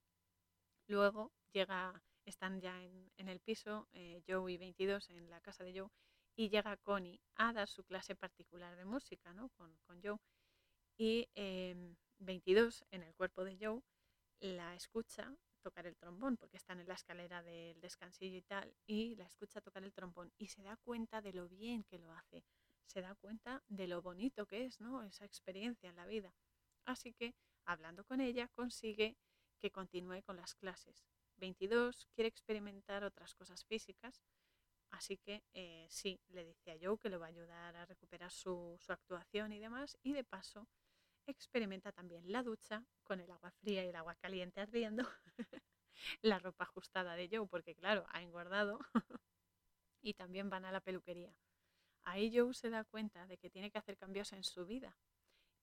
[0.86, 5.78] luego llega, están ya en, el piso, eh, Joe y 22 en la casa de
[5.78, 5.90] Joe,
[6.36, 9.48] y llega Connie a dar su clase particular de música ¿no?
[9.50, 10.18] con, Joe.
[10.96, 11.28] Y
[12.18, 13.82] 22 em, en el cuerpo de Joe
[14.40, 19.14] la escucha tocar el trombón, porque están en la escalera del descansillo y tal, y
[19.14, 22.44] la escucha tocar el trombón y se da cuenta de lo bien que lo hace,
[22.84, 25.02] se da cuenta de lo bonito que es, ¿no?
[25.04, 26.34] Esa experiencia en la vida.
[26.84, 27.34] Así que,
[27.64, 29.16] hablando con ella, consigue
[29.60, 31.06] que continúe con las clases.
[31.36, 34.20] 22 quiere experimentar otras cosas físicas,
[34.92, 38.30] Así que eh, sí, le dice a Joe que le va a ayudar a recuperar
[38.30, 39.98] su, actuación y demás.
[40.02, 40.68] Y de paso
[41.26, 45.08] experimenta también la ducha con el agua fría y el agua caliente ardiendo.
[46.20, 48.80] la ropa ajustada de Joe, porque claro, ha engordado.
[50.02, 51.34] y también van a la peluquería.
[52.04, 54.98] Ahí Joe se da cuenta de que tiene que hacer cambios en su vida.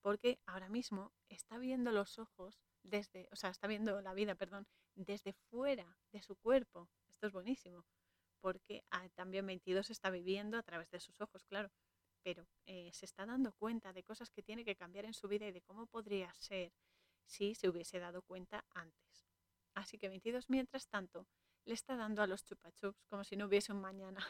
[0.01, 4.65] Porque ahora mismo está viendo los ojos desde, o sea, está viendo la vida, perdón,
[4.95, 6.89] desde fuera de su cuerpo.
[7.09, 7.85] Esto es buenísimo
[8.41, 11.71] porque ah, también 22 está viviendo a través de sus ojos, claro,
[12.23, 15.47] pero eh, se está dando cuenta de cosas que tiene que cambiar en su vida
[15.47, 16.73] y de cómo podría ser
[17.25, 19.29] si se hubiese dado cuenta antes.
[19.73, 21.27] Así que 22, mientras tanto,
[21.65, 24.25] le está dando a los chupachups como si no hubiese un mañana.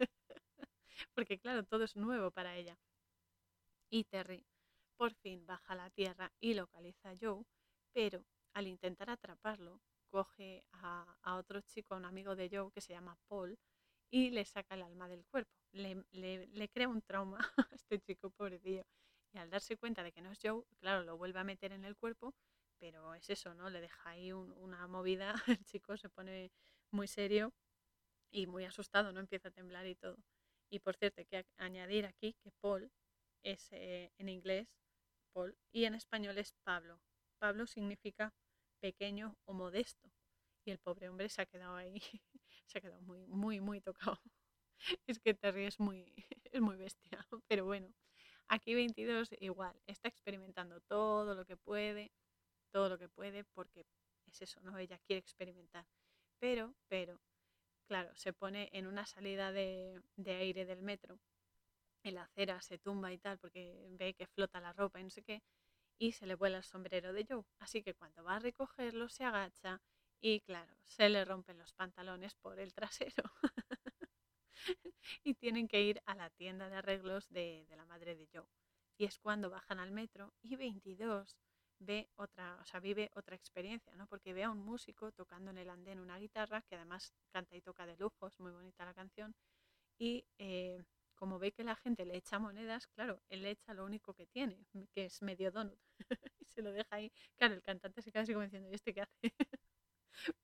[1.14, 2.78] porque claro, todo es nuevo para ella.
[3.90, 4.46] Y Terry
[4.96, 7.44] por fin baja a la tierra y localiza a Joe,
[7.92, 9.80] pero al intentar atraparlo,
[10.14, 13.58] coge a, otro chico, a un amigo de Joe que se llama Paul,
[14.12, 15.50] y le saca el alma del cuerpo.
[15.72, 18.84] Le, le, crea un trauma a este chico, pobrecillo.
[19.32, 21.84] Y al darse cuenta de que no es Joe, claro, lo vuelve a meter en
[21.84, 22.32] el cuerpo,
[22.78, 23.68] pero es eso, ¿no?
[23.70, 26.52] Le deja ahí una movida, el chico se pone
[26.92, 27.52] muy serio
[28.30, 29.18] y muy asustado, ¿no?
[29.18, 30.16] Empieza a temblar y todo.
[30.70, 32.92] Y por cierto, hay que añadir aquí que Paul
[33.42, 34.68] es eh, en inglés
[35.32, 37.00] Paul y en español es Pablo.
[37.40, 38.32] Pablo significa
[38.84, 40.06] pequeño o modesto.
[40.66, 41.94] Y el pobre hombre se ha quedado ahí,
[42.66, 44.20] se ha quedado muy, muy, muy tocado.
[45.06, 46.12] Es que Terry es muy,
[46.52, 47.88] es muy bestia, pero bueno,
[48.48, 52.12] aquí 22 igual, está experimentando todo lo que puede,
[52.70, 53.86] todo lo que puede, porque
[54.26, 54.76] es eso, ¿no?
[54.76, 55.86] Ella quiere experimentar.
[56.38, 57.18] Pero, pero,
[57.86, 61.18] claro, se pone en una salida de, de aire del metro,
[62.02, 65.10] en la acera se tumba y tal, porque ve que flota la ropa y no
[65.10, 65.42] sé qué,
[65.98, 67.44] y se le vuela el sombrero de Joe.
[67.58, 69.80] Así que cuando va a recogerlo se agacha
[70.20, 73.24] y claro, se le rompen los pantalones por el trasero.
[75.24, 78.46] y tienen que ir a la tienda de arreglos de, la madre de Joe.
[78.96, 81.36] Y es cuando bajan al metro y 22
[81.80, 84.06] ve otra, o sea, vive otra experiencia, ¿no?
[84.06, 87.60] Porque ve a un músico tocando en el andén una guitarra, que además canta y
[87.60, 89.34] toca de lujo, es muy bonita la canción,
[89.98, 90.82] y eh,
[91.14, 94.26] como ve que la gente le echa monedas, claro, él le echa lo único que
[94.26, 95.78] tiene, que es medio donut,
[96.40, 97.12] y se lo deja ahí.
[97.36, 99.12] Claro, el cantante se queda así como diciendo, ¿y este qué hace?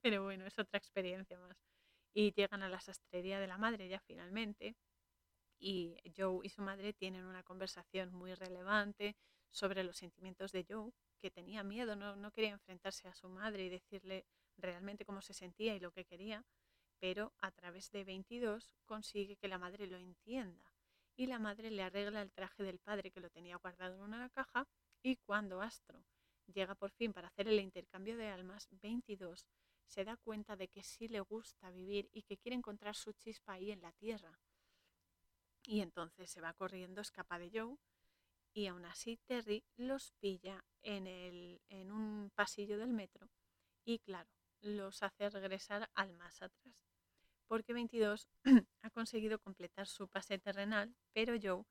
[0.03, 1.57] Pero bueno, es otra experiencia más.
[2.15, 4.77] Y llegan a la sastrería de la madre ya finalmente,
[5.59, 9.17] y Joe y su madre tienen una conversación muy relevante
[9.51, 13.65] sobre los sentimientos de Joe, que tenía miedo, no, no quería enfrentarse a su madre
[13.65, 14.25] y decirle
[14.57, 16.45] realmente cómo se sentía y lo que quería
[17.01, 20.71] pero a través de 22 consigue que la madre lo entienda
[21.17, 24.29] y la madre le arregla el traje del padre que lo tenía guardado en una
[24.29, 24.69] caja
[25.03, 26.05] y cuando Astro
[26.47, 29.47] llega por fin para hacer el intercambio de almas, 22
[29.87, 33.55] se da cuenta de que sí le gusta vivir y que quiere encontrar su chispa
[33.55, 34.39] ahí en la tierra.
[35.65, 37.77] Y entonces se va corriendo, escapa de Joe
[38.53, 43.29] y aún así Terry los pilla en, el, en un pasillo del metro
[43.85, 46.90] y claro, los hace regresar al más atrás
[47.51, 48.29] porque 22
[48.83, 51.65] ha conseguido completar su pase terrenal, pero Joe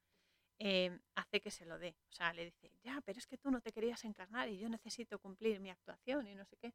[0.60, 1.96] em, hace que se lo dé.
[2.10, 4.68] O sea, le dice, ya, pero es que tú no te querías encarnar y yo
[4.68, 6.74] necesito cumplir mi actuación y no sé qué.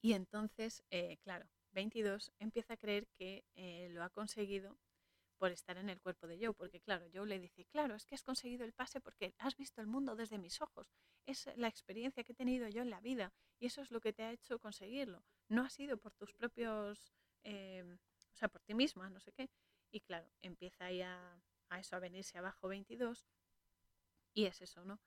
[0.00, 4.78] Y entonces, eh, claro, 22 empieza a creer que eh, lo ha conseguido
[5.38, 8.14] por estar en el cuerpo de Joe, porque claro, Joe le dice, claro, es que
[8.14, 10.92] has conseguido el pase porque has visto el mundo desde mis ojos,
[11.26, 14.12] es la experiencia que he tenido yo en la vida y eso es lo que
[14.12, 17.84] te ha hecho conseguirlo, no ha sido por tus propios, eh,
[18.32, 19.48] o sea, por ti misma, no sé qué.
[19.90, 21.42] Y claro, empieza ahí a,
[21.78, 23.26] eso, a venirse abajo 22
[24.34, 25.00] y es eso, ¿no?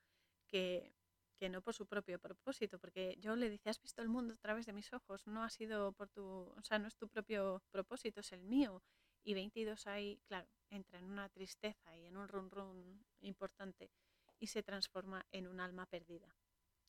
[0.47, 0.93] Que,
[1.37, 4.37] que no por su propio propósito, porque yo le dice, has visto el mundo a
[4.37, 7.63] través de mis ojos, no ha sido por tu, o sea, no es tu propio
[7.71, 8.83] propósito, es el mío.
[9.23, 13.91] Y 22 ahí, claro, entra en una tristeza y en un run run importante
[14.39, 16.35] y se transforma en un alma perdida,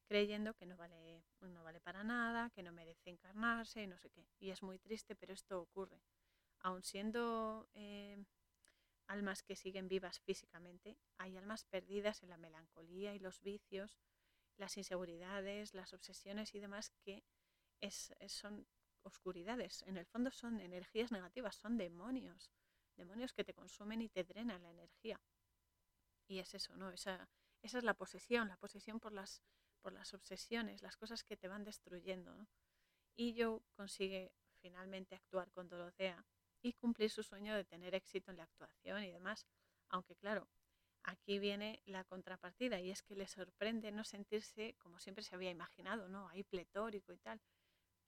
[0.07, 4.27] creyendo que no vale, no vale para nada, que no merece encarnarse, no sé qué.
[4.39, 6.03] Y es muy triste, pero esto ocurre.
[6.61, 8.25] Aun siendo eh,
[9.07, 13.99] almas que siguen vivas físicamente, hay almas perdidas en la melancolía y los vicios,
[14.57, 17.23] las inseguridades, las obsesiones y demás que
[17.81, 18.67] es, son
[19.03, 19.83] oscuridades.
[19.83, 22.51] En el fondo son energías negativas, son demonios,
[22.97, 25.21] demonios que te consumen y te drenan la energía.
[26.27, 26.91] Y es eso, ¿no?
[26.91, 27.29] Esa,
[27.63, 29.43] esa es la posesión, la posesión por las,
[29.81, 32.49] por las obsesiones, las cosas que te van destruyendo, ¿no?
[33.15, 36.25] Y yo consigue finalmente actuar con Dorotea
[36.63, 39.47] y cumplir su sueño de tener éxito en la actuación y demás.
[39.89, 40.49] Aunque claro,
[41.03, 45.51] aquí viene la contrapartida y es que le sorprende no sentirse como siempre se había
[45.51, 46.29] imaginado, ¿no?
[46.29, 47.41] Ahí pletórico y tal.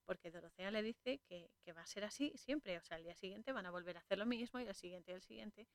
[0.05, 3.51] Porque Dorotea le dice que, va a ser así siempre, o sea, al día siguiente
[3.51, 5.67] van a volver a hacer lo mismo y al siguiente y al siguiente.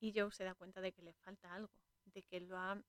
[0.00, 1.72] Y Joe se da cuenta de que le falta algo,
[2.04, 2.82] de que lo ha,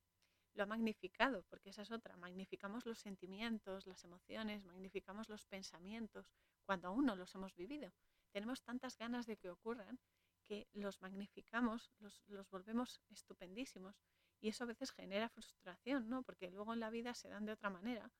[0.54, 6.32] lo ha magnificado, porque esa es otra, magnificamos los sentimientos, las emociones, magnificamos los pensamientos,
[6.66, 7.94] cuando aún no los hemos vivido.
[8.32, 10.00] Tenemos tantas ganas de que ocurran
[10.48, 14.02] que los magnificamos, los, los, volvemos estupendísimos.
[14.40, 16.24] Y eso a veces genera frustración, ¿no?
[16.24, 18.12] Porque luego en la vida se dan de otra manera.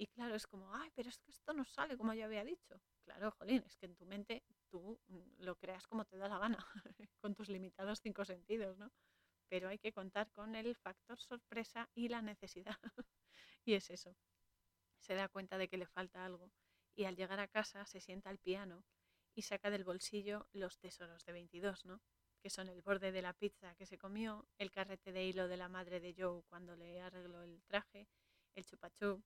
[0.00, 2.80] Y claro, es como, ay, pero es que esto no sale como yo había dicho.
[3.04, 6.38] Claro, jolín, es que en tu mente tú mm, lo creas como te da la
[6.38, 6.58] gana,
[7.20, 8.92] con tus limitados cinco sentidos, ¿no?
[9.48, 12.76] Pero hay que contar con el factor sorpresa y la necesidad.
[13.64, 14.14] y es eso.
[15.00, 16.52] Se da cuenta de que le falta algo.
[16.94, 18.84] Y al llegar a casa se sienta al piano
[19.34, 22.00] y saca del bolsillo los tesoros de 22, ¿no?
[22.40, 25.56] Que son el borde de la pizza que se comió, el carrete de hilo de
[25.56, 28.06] la madre de Joe cuando le arregló el traje,
[28.54, 29.24] el chupachú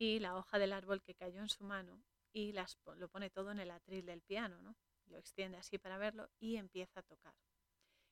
[0.00, 2.02] y la hoja del árbol que cayó en su mano
[2.32, 4.74] y las, lo pone todo en el atril del piano, ¿no?
[5.04, 7.34] Lo extiende así para verlo y empieza a tocar.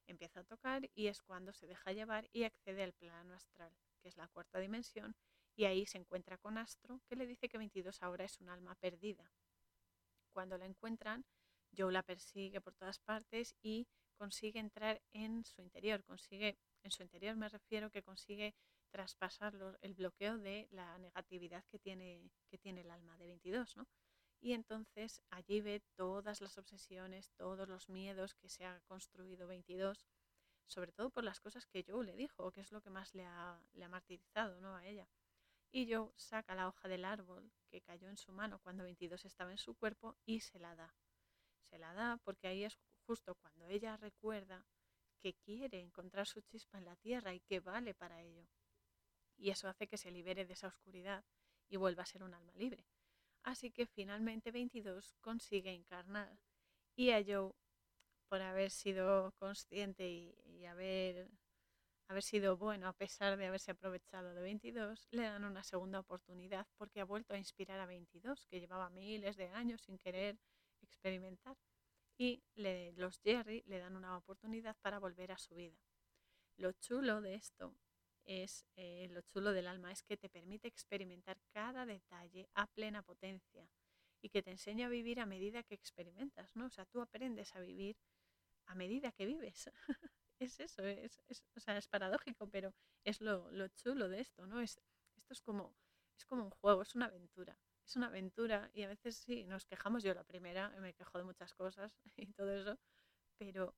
[0.07, 4.09] Empieza a tocar y es cuando se deja llevar y accede al plano astral, que
[4.09, 5.17] es la cuarta dimensión,
[5.57, 8.75] y ahí se encuentra con Astro, que le dice que 22 ahora es un alma
[8.75, 9.33] perdida.
[10.35, 11.25] Cuando la encuentran,
[11.75, 13.87] Joe la persigue por todas partes y
[14.19, 16.05] consigue entrar en su interior.
[16.05, 18.55] Consigue, en su interior me refiero que consigue
[18.91, 23.87] traspasar el bloqueo de la negatividad que tiene, que tiene el alma de 22, ¿no?
[24.41, 30.07] Y entonces allí ve todas las obsesiones, todos los miedos que se ha construido 22,
[30.67, 33.25] sobre todo por las cosas que Joe le dijo, que es lo que más le
[33.25, 34.77] ha, le ha martirizado ¿no?
[34.77, 35.09] a ella.
[35.73, 39.51] Y Joe saca la hoja del árbol que cayó en su mano cuando 22 estaba
[39.51, 40.95] en su cuerpo y se la da
[41.69, 44.65] se la da porque ahí es justo cuando ella recuerda
[45.21, 48.47] que quiere encontrar su chispa en la tierra y que vale para ello.
[49.39, 51.25] Y eso hace que se libere de esa oscuridad
[51.69, 52.85] y vuelva a ser un alma libre.
[53.43, 56.39] Así que finalmente 22 consigue encarnar
[56.99, 57.53] y a Joe,
[58.29, 61.31] por haber sido consciente y, haber,
[62.09, 66.67] haber sido bueno a pesar de haberse aprovechado de 22, le dan una segunda oportunidad
[66.77, 70.41] porque ha vuelto a inspirar a 22, que llevaba miles de años sin querer
[70.83, 71.57] experimentar.
[72.19, 72.43] Y
[72.97, 75.79] los Jerry le dan una oportunidad para volver a su vida.
[76.57, 77.77] Lo chulo de esto
[78.29, 83.03] es, eh, lo chulo del alma es que te permite experimentar cada detalle a plena
[83.03, 83.69] potencia
[84.21, 86.67] y que te enseña a vivir a medida que experimentas, ¿no?
[86.67, 87.97] O sea, tú aprendes a vivir
[88.67, 89.71] a medida que vives.
[90.39, 91.21] es eso, es,
[91.57, 92.75] o sea, es paradójico, pero
[93.05, 94.61] es lo, lo, chulo de esto, ¿no?
[94.61, 94.79] Es,
[95.17, 95.75] esto es como,
[96.17, 99.65] es como un juego, es una aventura es una aventura y a veces sí, nos
[99.65, 102.79] quejamos, yo la primera, me quejo de muchas cosas y todo eso,
[103.39, 103.75] pero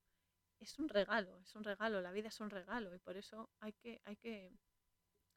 [0.60, 3.72] es un regalo, es un regalo, la vida es un regalo y por eso hay
[3.72, 4.52] que, hay que,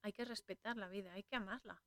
[0.02, 1.82] hay que respetar la vida, hay que amarla,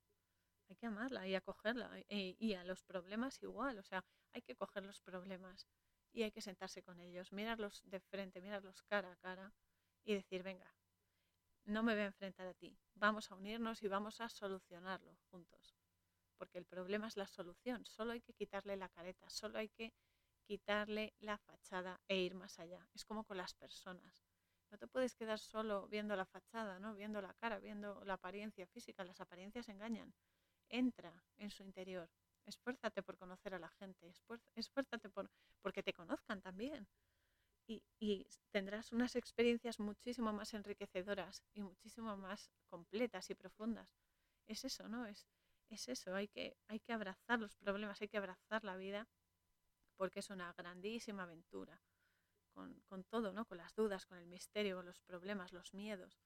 [0.69, 4.57] hay que amarla y acogerla y, y a los problemas igual, o sea, hay que
[4.57, 5.67] coger los problemas
[6.13, 9.53] y hay que sentarse con ellos, mirarlos de frente, mirarlos cara a cara
[10.05, 10.75] y decir, venga,
[11.65, 15.77] no me voy a enfrentar a ti, vamos a unirnos y vamos a solucionarlo juntos
[16.37, 17.85] porque el problema es la solución.
[17.85, 19.93] Solo hay que quitarle la careta, solo hay que
[20.47, 22.89] quitarle la fachada e ir más allá.
[22.95, 24.25] Es como con las personas.
[24.71, 26.95] No te puedes quedar solo viendo la fachada, ¿no?
[26.95, 29.05] viendo la cara, viendo la apariencia física.
[29.05, 30.15] Las apariencias engañan.
[30.69, 32.09] Entra en su interior.
[32.45, 34.13] Esfuérzate por conocer a la gente.
[34.55, 36.89] Esfuérzate por porque te conozcan también.
[37.69, 43.99] y, tendrás unas experiencias muchísimo más enriquecedoras y muchísimo más completas y profundas.
[44.47, 45.07] Es eso, ¿no?
[45.07, 45.27] Es,
[45.69, 49.09] es eso, hay que, hay que abrazar los problemas, hay que abrazar la vida
[49.97, 51.81] porque es una grandísima aventura
[52.53, 53.45] con, con, todo, ¿no?
[53.45, 56.21] Con las dudas, con el misterio, con los problemas, los miedos.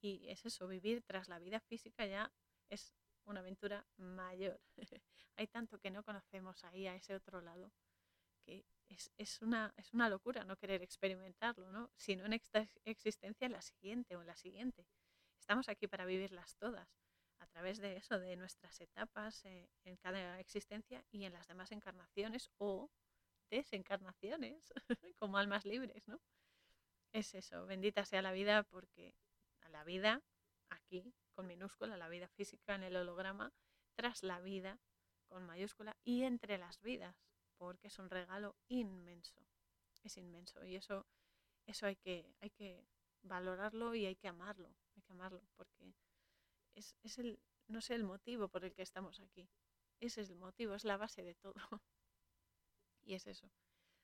[0.00, 2.32] Y es eso, vivir tras la vida física ya
[2.68, 2.94] es
[3.24, 4.60] una aventura mayor.
[5.36, 7.72] hay tanto que no conocemos ahí a ese otro lado
[8.46, 8.64] que
[9.18, 11.90] es, una, es una locura no querer experimentarlo, ¿no?
[11.96, 14.86] Si no en esta existencia, en la siguiente o en la siguiente.
[15.38, 16.88] Estamos aquí para vivirlas todas,
[17.40, 21.72] a través de eso, de nuestras etapas eh, en cada existencia y en las demás
[21.72, 22.90] encarnaciones o
[23.50, 24.72] desencarnaciones,
[25.18, 26.20] como almas libres, ¿no?
[27.12, 29.14] Es eso, bendita sea la vida porque
[29.60, 30.22] a la vida,
[30.68, 33.52] aquí, con minúscula, la vida física en el holograma,
[33.94, 34.78] tras la vida,
[35.28, 37.16] con mayúscula, y entre las vidas,
[37.56, 39.46] porque es un regalo inmenso,
[40.02, 41.06] es inmenso y eso,
[41.66, 42.86] eso hay, que, hay que
[43.22, 45.94] valorarlo y hay que amarlo, hay que amarlo porque
[46.74, 49.48] es, es el, no sé, el motivo por el que estamos aquí.
[50.00, 51.54] Ese es el motivo, es la base de todo.
[53.06, 53.50] y es eso.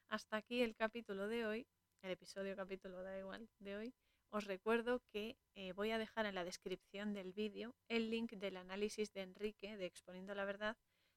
[0.08, 1.66] Hasta aquí el capítulo de hoy,
[2.02, 3.94] el episodio capítulo da igual de hoy.
[4.30, 8.56] Os recuerdo que eh, voy a dejar en la descripción del vídeo el link del
[8.56, 10.76] análisis de Enrique de Exponiendo la Verdad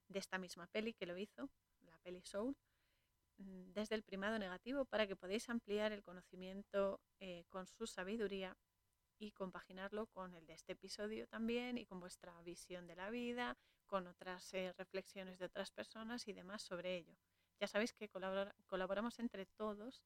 [0.09, 1.49] de esta misma peli que lo hizo,
[2.03, 2.55] Peli Soul
[3.37, 8.55] mm, desde el primado negativo para que podáis ampliar el conocimiento eh, con su sabiduría
[9.17, 13.57] y compaginarlo con el de este episodio también y con vuestra visión de la vida,
[13.85, 17.15] con otras eh, reflexiones de otras personas y demás sobre ello.
[17.59, 18.09] Ya sabéis que
[18.67, 20.03] colaboramos entre todos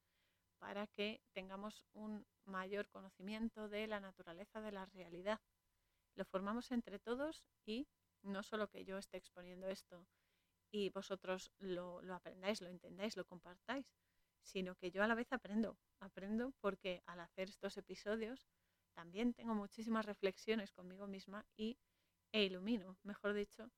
[0.59, 5.39] para que tengamos un mayor conocimiento de la naturaleza de la realidad.
[6.15, 7.88] Lo formamos entre todos y
[8.21, 10.05] no solo que yo esté exponiendo esto
[10.71, 13.91] y vosotros lo, aprendáis, lo entendáis, lo compartáis,
[14.43, 18.47] sino que yo a la vez aprendo, aprendo porque al hacer estos episodios
[18.93, 21.77] también tengo muchísimas reflexiones conmigo misma y
[22.31, 23.71] e ilumino, mejor dicho,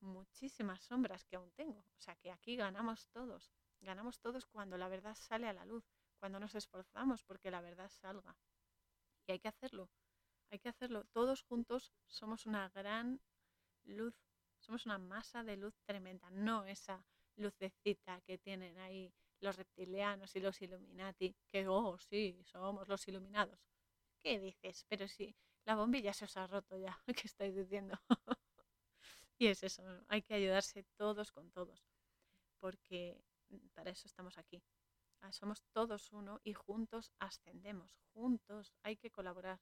[0.00, 1.80] muchísimas sombras que aún tengo.
[1.80, 3.50] O sea que aquí ganamos todos,
[3.80, 5.84] ganamos todos cuando la verdad sale a la luz,
[6.18, 8.36] cuando nos esforzamos porque la verdad salga.
[9.26, 9.90] Y hay que hacerlo,
[10.50, 11.04] hay que hacerlo.
[11.12, 13.20] Todos juntos somos una gran
[13.84, 14.14] luz
[14.60, 17.04] somos una masa de luz tremenda, no esa
[17.36, 23.60] lucecita que tienen ahí los reptilianos y los Illuminati, que, oh, sí, somos los iluminados.
[24.22, 24.84] ¿Qué dices?
[24.88, 27.96] Pero si la bombilla se os ha roto ya, ¿qué estáis diciendo?
[29.38, 31.86] y es eso, hay que ayudarse todos con todos,
[32.58, 33.20] porque
[33.74, 34.62] para eso estamos aquí.
[35.20, 39.60] Ah, somos todos uno y juntos ascendemos, juntos hay que colaborar.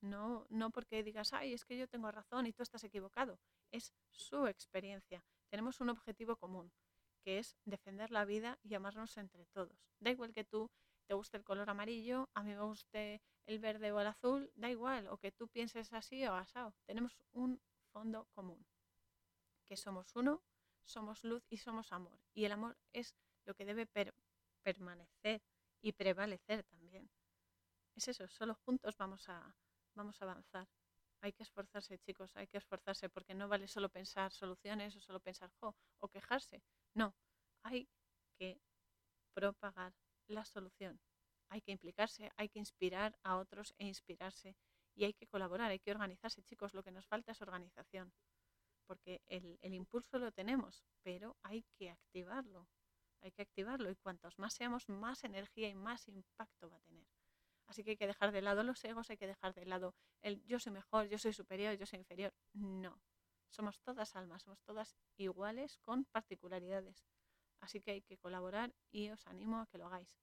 [0.00, 3.38] No, no porque digas, ay, es que yo tengo razón y tú estás equivocado
[3.74, 5.24] es su experiencia.
[5.50, 6.72] Tenemos un objetivo común,
[7.22, 9.90] que es defender la vida y amarnos entre todos.
[9.98, 10.70] Da igual que tú
[11.06, 14.70] te guste el color amarillo, a mí me guste el verde o el azul, da
[14.70, 16.72] igual, o que tú pienses así o asado.
[16.86, 17.60] Tenemos un
[17.92, 18.64] fondo común,
[19.64, 20.42] que somos uno,
[20.84, 22.18] somos luz y somos amor.
[22.32, 23.14] Y el amor es
[23.44, 23.86] lo que debe
[24.62, 25.42] permanecer
[25.80, 27.10] y prevalecer también.
[27.94, 29.56] Es eso, solo juntos vamos a,
[29.94, 30.68] vamos a avanzar
[31.24, 35.20] hay que esforzarse, chicos, hay que esforzarse, porque no vale solo pensar soluciones o solo
[35.20, 36.62] pensar jo o quejarse.
[36.92, 37.14] No,
[37.62, 37.88] hay
[38.38, 38.60] que
[39.32, 39.94] propagar
[40.26, 41.00] la solución.
[41.48, 44.54] Hay que implicarse, hay que inspirar a otros e inspirarse
[44.94, 46.74] y hay que colaborar, hay que organizarse, chicos.
[46.74, 48.12] Lo que nos falta es organización,
[48.86, 52.68] porque el, el impulso lo tenemos, pero hay que activarlo.
[53.20, 57.06] Hay que activarlo y cuantos más seamos, más energía y más impacto va a tener.
[57.66, 60.44] Así que hay que dejar de lado los egos, hay que dejar de lado el
[60.44, 62.34] yo soy mejor, yo soy superior, yo soy inferior.
[62.52, 63.00] No,
[63.50, 67.06] somos todas almas, somos todas iguales con particularidades.
[67.60, 70.18] Así que hay que colaborar y os animo a que lo hagáis.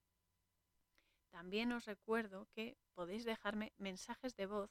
[1.31, 4.69] También os recuerdo que podéis dejarme mensajes de voz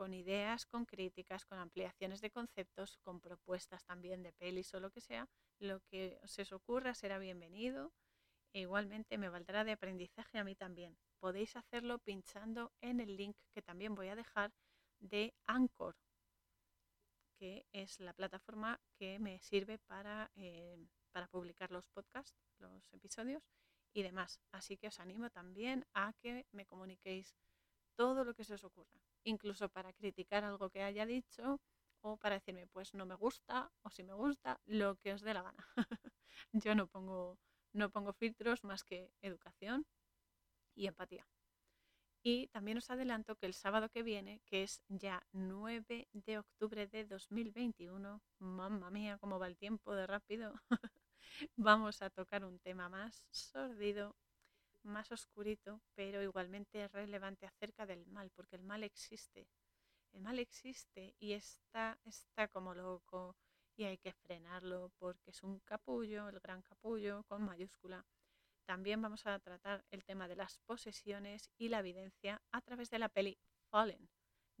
[0.00, 4.90] con ideas, con críticas, con ampliaciones de conceptos, con propuestas también de pelis o lo
[4.90, 5.28] que sea.
[5.58, 7.92] Lo que se os ocurra será bienvenido
[8.54, 13.36] e igualmente me valdrá de aprendizaje a mí también podéis hacerlo pinchando en el link
[13.52, 14.54] que también voy a dejar
[15.00, 15.94] de Anchor,
[17.38, 20.78] que es la plataforma que me sirve para, eh,
[21.12, 23.42] para publicar los podcasts, los episodios
[23.92, 24.40] y demás.
[24.50, 27.36] Así que os animo también a que me comuniquéis
[27.96, 31.60] todo lo que se os ocurra, incluso para criticar algo que haya dicho
[32.02, 35.34] o para decirme pues no me gusta o si me gusta, lo que os dé
[35.34, 35.66] la gana.
[36.52, 37.38] Yo no pongo,
[37.72, 39.86] no pongo filtros más que educación
[40.74, 41.26] y empatía.
[42.22, 46.86] Y también os adelanto que el sábado que viene, que es ya 9 de octubre
[46.86, 50.52] de 2021, mamma mía, cómo va el tiempo de rápido,
[51.56, 54.16] vamos a tocar un tema más sordido,
[54.82, 59.48] más oscurito, pero igualmente relevante acerca del mal, porque el mal existe.
[60.12, 63.36] El mal existe y está, está como loco
[63.76, 68.04] y hay que frenarlo porque es un capullo, el gran capullo con mayúscula.
[68.66, 72.98] También vamos a tratar el tema de las posesiones y la evidencia a través de
[72.98, 73.38] la peli
[73.70, 74.08] Fallen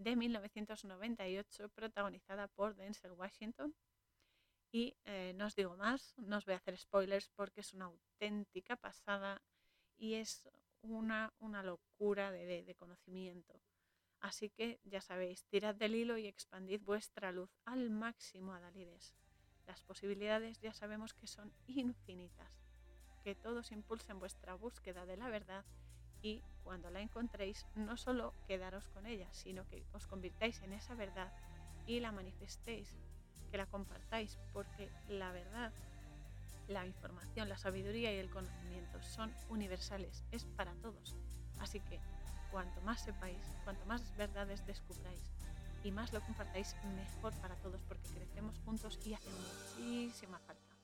[0.00, 3.74] de 1998, protagonizada por Denzel Washington.
[4.72, 7.86] Y eh, no os digo más, no os voy a hacer spoilers porque es una
[7.86, 9.42] auténtica pasada
[10.00, 10.48] y es
[10.82, 13.60] una, una locura de, de conocimiento.
[14.20, 19.14] Así que ya sabéis, tirad del hilo y expandid vuestra luz al máximo, Adalides.
[19.66, 22.50] Las posibilidades ya sabemos que son infinitas.
[23.22, 25.64] Que todos impulsen vuestra búsqueda de la verdad
[26.22, 30.94] y cuando la encontréis no solo quedaros con ella, sino que os convirtáis en esa
[30.94, 31.32] verdad
[31.86, 32.94] y la manifestéis,
[33.50, 35.72] que la compartáis, porque la verdad,
[36.70, 41.16] la información, la sabiduría y el conocimiento son universales, es para todos.
[41.58, 42.00] Así que
[42.50, 45.20] cuanto más sepáis, cuanto más verdades descubráis
[45.82, 50.76] y más lo compartáis, mejor para todos, porque crecemos juntos y hace muchísima falta,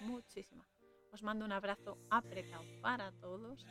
[0.00, 0.64] muchísima.
[1.12, 3.66] Os mando un abrazo apretado para todos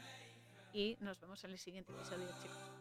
[0.73, 2.71] y nos vemos en el siguiente episodio, chicos.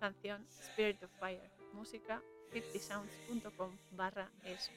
[0.00, 2.20] Canción Spirit of Fire, música
[2.52, 4.70] 50sounds.com barra es.